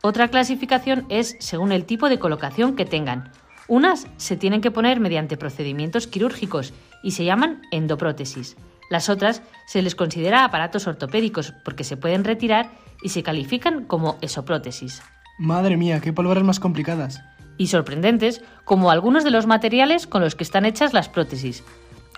Otra 0.06 0.28
clasificación 0.28 1.06
es 1.08 1.34
según 1.40 1.72
el 1.72 1.86
tipo 1.86 2.10
de 2.10 2.18
colocación 2.18 2.76
que 2.76 2.84
tengan. 2.84 3.32
Unas 3.68 4.06
se 4.18 4.36
tienen 4.36 4.60
que 4.60 4.70
poner 4.70 5.00
mediante 5.00 5.38
procedimientos 5.38 6.06
quirúrgicos 6.06 6.74
y 7.02 7.12
se 7.12 7.24
llaman 7.24 7.62
endoprótesis. 7.70 8.58
Las 8.90 9.08
otras 9.08 9.40
se 9.66 9.80
les 9.80 9.94
considera 9.94 10.44
aparatos 10.44 10.86
ortopédicos 10.86 11.54
porque 11.64 11.84
se 11.84 11.96
pueden 11.96 12.22
retirar 12.22 12.68
y 13.02 13.08
se 13.08 13.22
califican 13.22 13.86
como 13.86 14.18
esoprótesis. 14.20 15.02
Madre 15.38 15.78
mía, 15.78 16.02
qué 16.02 16.12
palabras 16.12 16.44
más 16.44 16.60
complicadas. 16.60 17.22
Y 17.56 17.68
sorprendentes, 17.68 18.42
como 18.66 18.90
algunos 18.90 19.24
de 19.24 19.30
los 19.30 19.46
materiales 19.46 20.06
con 20.06 20.20
los 20.20 20.34
que 20.34 20.44
están 20.44 20.66
hechas 20.66 20.92
las 20.92 21.08
prótesis. 21.08 21.64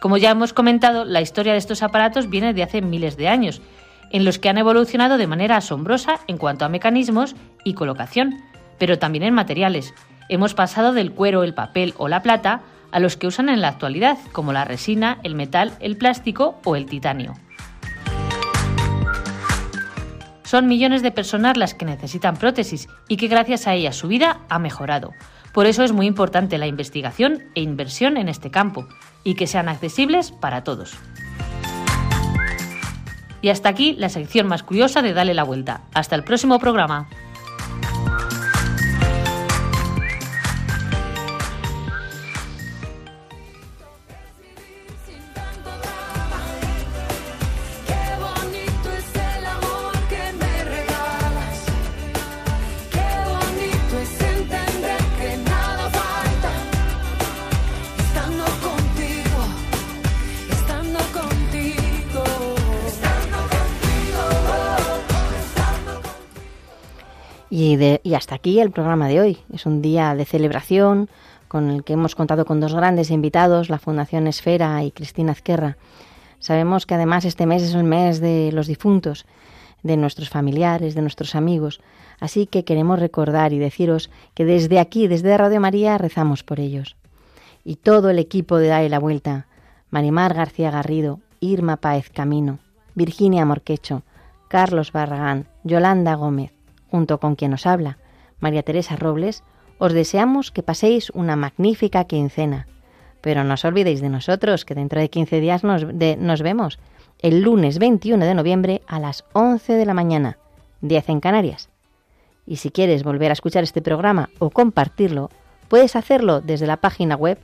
Como 0.01 0.16
ya 0.16 0.32
hemos 0.32 0.53
comentado, 0.53 1.05
la 1.05 1.20
historia 1.20 1.53
de 1.53 1.59
estos 1.59 1.84
aparatos 1.84 2.28
viene 2.30 2.53
de 2.53 2.64
hace 2.64 2.82
miles 2.82 3.16
de 3.16 3.28
años 3.28 3.62
en 4.11 4.24
los 4.24 4.38
que 4.38 4.48
han 4.48 4.59
evolucionado 4.59 5.18
de 5.18 5.26
manera 5.26 5.57
asombrosa 5.57 6.20
en 6.26 6.38
cuanto 6.38 6.64
a 6.64 6.68
mecanismos 6.68 7.36
y 7.64 7.74
colocación, 7.74 8.42
pero 8.78 8.98
también 8.98 9.24
en 9.24 9.34
materiales. 9.34 9.94
Hemos 10.28 10.54
pasado 10.54 10.92
del 10.92 11.12
cuero, 11.12 11.42
el 11.42 11.54
papel 11.54 11.94
o 11.98 12.09
la 12.09 12.22
plata 12.22 12.62
a 12.92 13.00
los 13.00 13.16
que 13.16 13.26
usan 13.26 13.48
en 13.48 13.61
la 13.61 13.68
actualidad, 13.68 14.18
como 14.32 14.52
la 14.52 14.64
resina, 14.64 15.18
el 15.22 15.34
metal, 15.34 15.72
el 15.80 15.96
plástico 15.96 16.61
o 16.64 16.76
el 16.76 16.86
titanio. 16.86 17.34
Son 20.44 20.68
millones 20.68 21.02
de 21.02 21.11
personas 21.11 21.57
las 21.57 21.74
que 21.74 21.84
necesitan 21.84 22.36
prótesis 22.36 22.88
y 23.09 23.16
que 23.16 23.26
gracias 23.26 23.66
a 23.66 23.74
ellas 23.74 23.96
su 23.96 24.07
vida 24.07 24.40
ha 24.48 24.61
mejorado. 24.61 25.12
Por 25.52 25.66
eso 25.66 25.82
es 25.82 25.92
muy 25.92 26.07
importante 26.07 26.59
la 26.59 26.68
investigación 26.68 27.42
e 27.54 27.62
inversión 27.62 28.16
en 28.16 28.28
este 28.28 28.50
campo 28.50 28.86
y 29.24 29.34
que 29.34 29.48
sean 29.48 29.68
accesibles 29.68 30.30
para 30.30 30.62
todos. 30.62 30.94
Y 33.43 33.49
hasta 33.49 33.68
aquí 33.68 33.95
la 33.99 34.09
sección 34.09 34.47
más 34.47 34.62
curiosa 34.62 35.03
de 35.03 35.12
Dale 35.12 35.34
la 35.34 35.45
Vuelta. 35.45 35.82
Hasta 35.95 36.16
el 36.16 36.24
próximo 36.24 36.59
programa. 36.59 37.09
Y, 68.02 68.14
hasta 68.14 68.36
aquí 68.36 68.58
el 68.58 68.70
programa 68.70 69.06
de 69.06 69.20
hoy. 69.20 69.38
Es 69.52 69.66
un 69.66 69.82
día 69.82 70.14
de 70.14 70.24
celebración 70.24 71.10
con 71.46 71.68
el 71.68 71.84
que 71.84 71.92
hemos 71.92 72.14
contado 72.14 72.46
con 72.46 72.58
dos 72.58 72.74
grandes 72.74 73.10
invitados, 73.10 73.68
la 73.68 73.78
Fundación 73.78 74.26
Esfera 74.26 74.82
y 74.82 74.92
Cristina 74.92 75.32
Azquerra. 75.32 75.76
Sabemos 76.38 76.86
que 76.86 76.94
además 76.94 77.26
este 77.26 77.44
mes 77.44 77.62
es 77.62 77.74
el 77.74 77.84
mes 77.84 78.20
de 78.20 78.50
los 78.52 78.66
difuntos, 78.66 79.26
de 79.82 79.98
nuestros 79.98 80.30
familiares, 80.30 80.94
de 80.94 81.02
nuestros 81.02 81.34
amigos. 81.34 81.80
Así 82.18 82.46
que 82.46 82.64
queremos 82.64 82.98
recordar 82.98 83.52
y 83.52 83.58
deciros 83.58 84.10
que 84.32 84.46
desde 84.46 84.78
aquí, 84.78 85.06
desde 85.06 85.36
Radio 85.36 85.60
María, 85.60 85.98
rezamos 85.98 86.42
por 86.42 86.60
ellos. 86.60 86.96
Y 87.62 87.76
todo 87.76 88.08
el 88.08 88.18
equipo 88.18 88.56
de 88.56 88.68
Dale 88.68 88.88
la 88.88 88.98
Vuelta, 88.98 89.48
Marimar 89.90 90.32
García 90.32 90.70
Garrido, 90.70 91.20
Irma 91.40 91.76
Páez 91.76 92.08
Camino, 92.08 92.58
Virginia 92.94 93.44
Morquecho, 93.44 94.02
Carlos 94.48 94.92
Barragán, 94.92 95.46
Yolanda 95.62 96.14
Gómez, 96.14 96.55
junto 96.91 97.18
con 97.18 97.37
quien 97.37 97.55
os 97.55 97.66
habla, 97.66 97.99
María 98.41 98.62
Teresa 98.62 98.97
Robles, 98.97 99.43
os 99.78 99.93
deseamos 99.93 100.51
que 100.51 100.62
paséis 100.62 101.11
una 101.11 101.37
magnífica 101.37 102.05
quincena. 102.05 102.66
Pero 103.20 103.45
no 103.45 103.55
os 103.55 103.64
olvidéis 103.64 104.01
de 104.01 104.09
nosotros, 104.09 104.64
que 104.64 104.74
dentro 104.74 105.01
de 105.01 105.11
15 105.11 105.41
días 105.41 105.64
nos, 105.64 105.84
nos 105.84 106.43
vemos, 106.43 106.78
el 107.20 107.43
lunes 107.43 107.78
21 107.78 108.24
de 108.24 108.34
noviembre 108.34 108.82
a 108.87 109.01
las 109.01 109.24
11 109.32 109.74
de 109.74 109.87
la 109.87 109.95
mañana, 109.95 110.39
10 110.82 111.09
en 111.09 111.20
Canarias. 111.20 111.70
Y 112.47 112.57
si 112.57 112.70
quieres 112.70 113.03
volver 113.03 113.30
a 113.30 113.32
escuchar 113.32 113.64
este 113.64 113.80
programa 113.82 114.30
o 114.39 114.51
compartirlo, 114.51 115.30
puedes 115.68 115.97
hacerlo 115.97 116.41
desde 116.41 116.66
la 116.66 116.76
página 116.76 117.16
web 117.16 117.39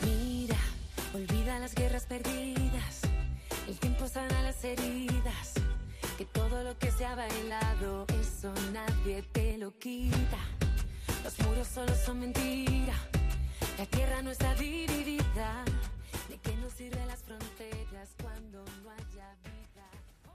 Mira, 0.04 0.58
olvida 1.14 1.60
las 1.60 1.76
guerras 1.76 2.08
perdidas, 2.08 3.02
el 3.68 3.78
tiempo 3.78 4.08
sana 4.08 4.42
las 4.42 4.64
heridas, 4.64 5.54
que 6.18 6.26
todo 6.26 6.64
lo 6.64 6.76
que 6.80 6.90
se 6.90 7.06
ha 7.06 7.14
bailado, 7.14 8.08
eso 8.20 8.52
nadie 8.74 9.22
te 9.34 9.60
lo 9.60 9.78
quita. 9.78 10.40
Los 11.24 11.38
muros 11.46 11.68
solo 11.68 11.94
son 11.94 12.22
mentira, 12.22 12.96
la 13.78 13.86
tierra 13.86 14.24
no 14.24 14.32
está 14.32 14.56
dividida, 14.56 15.64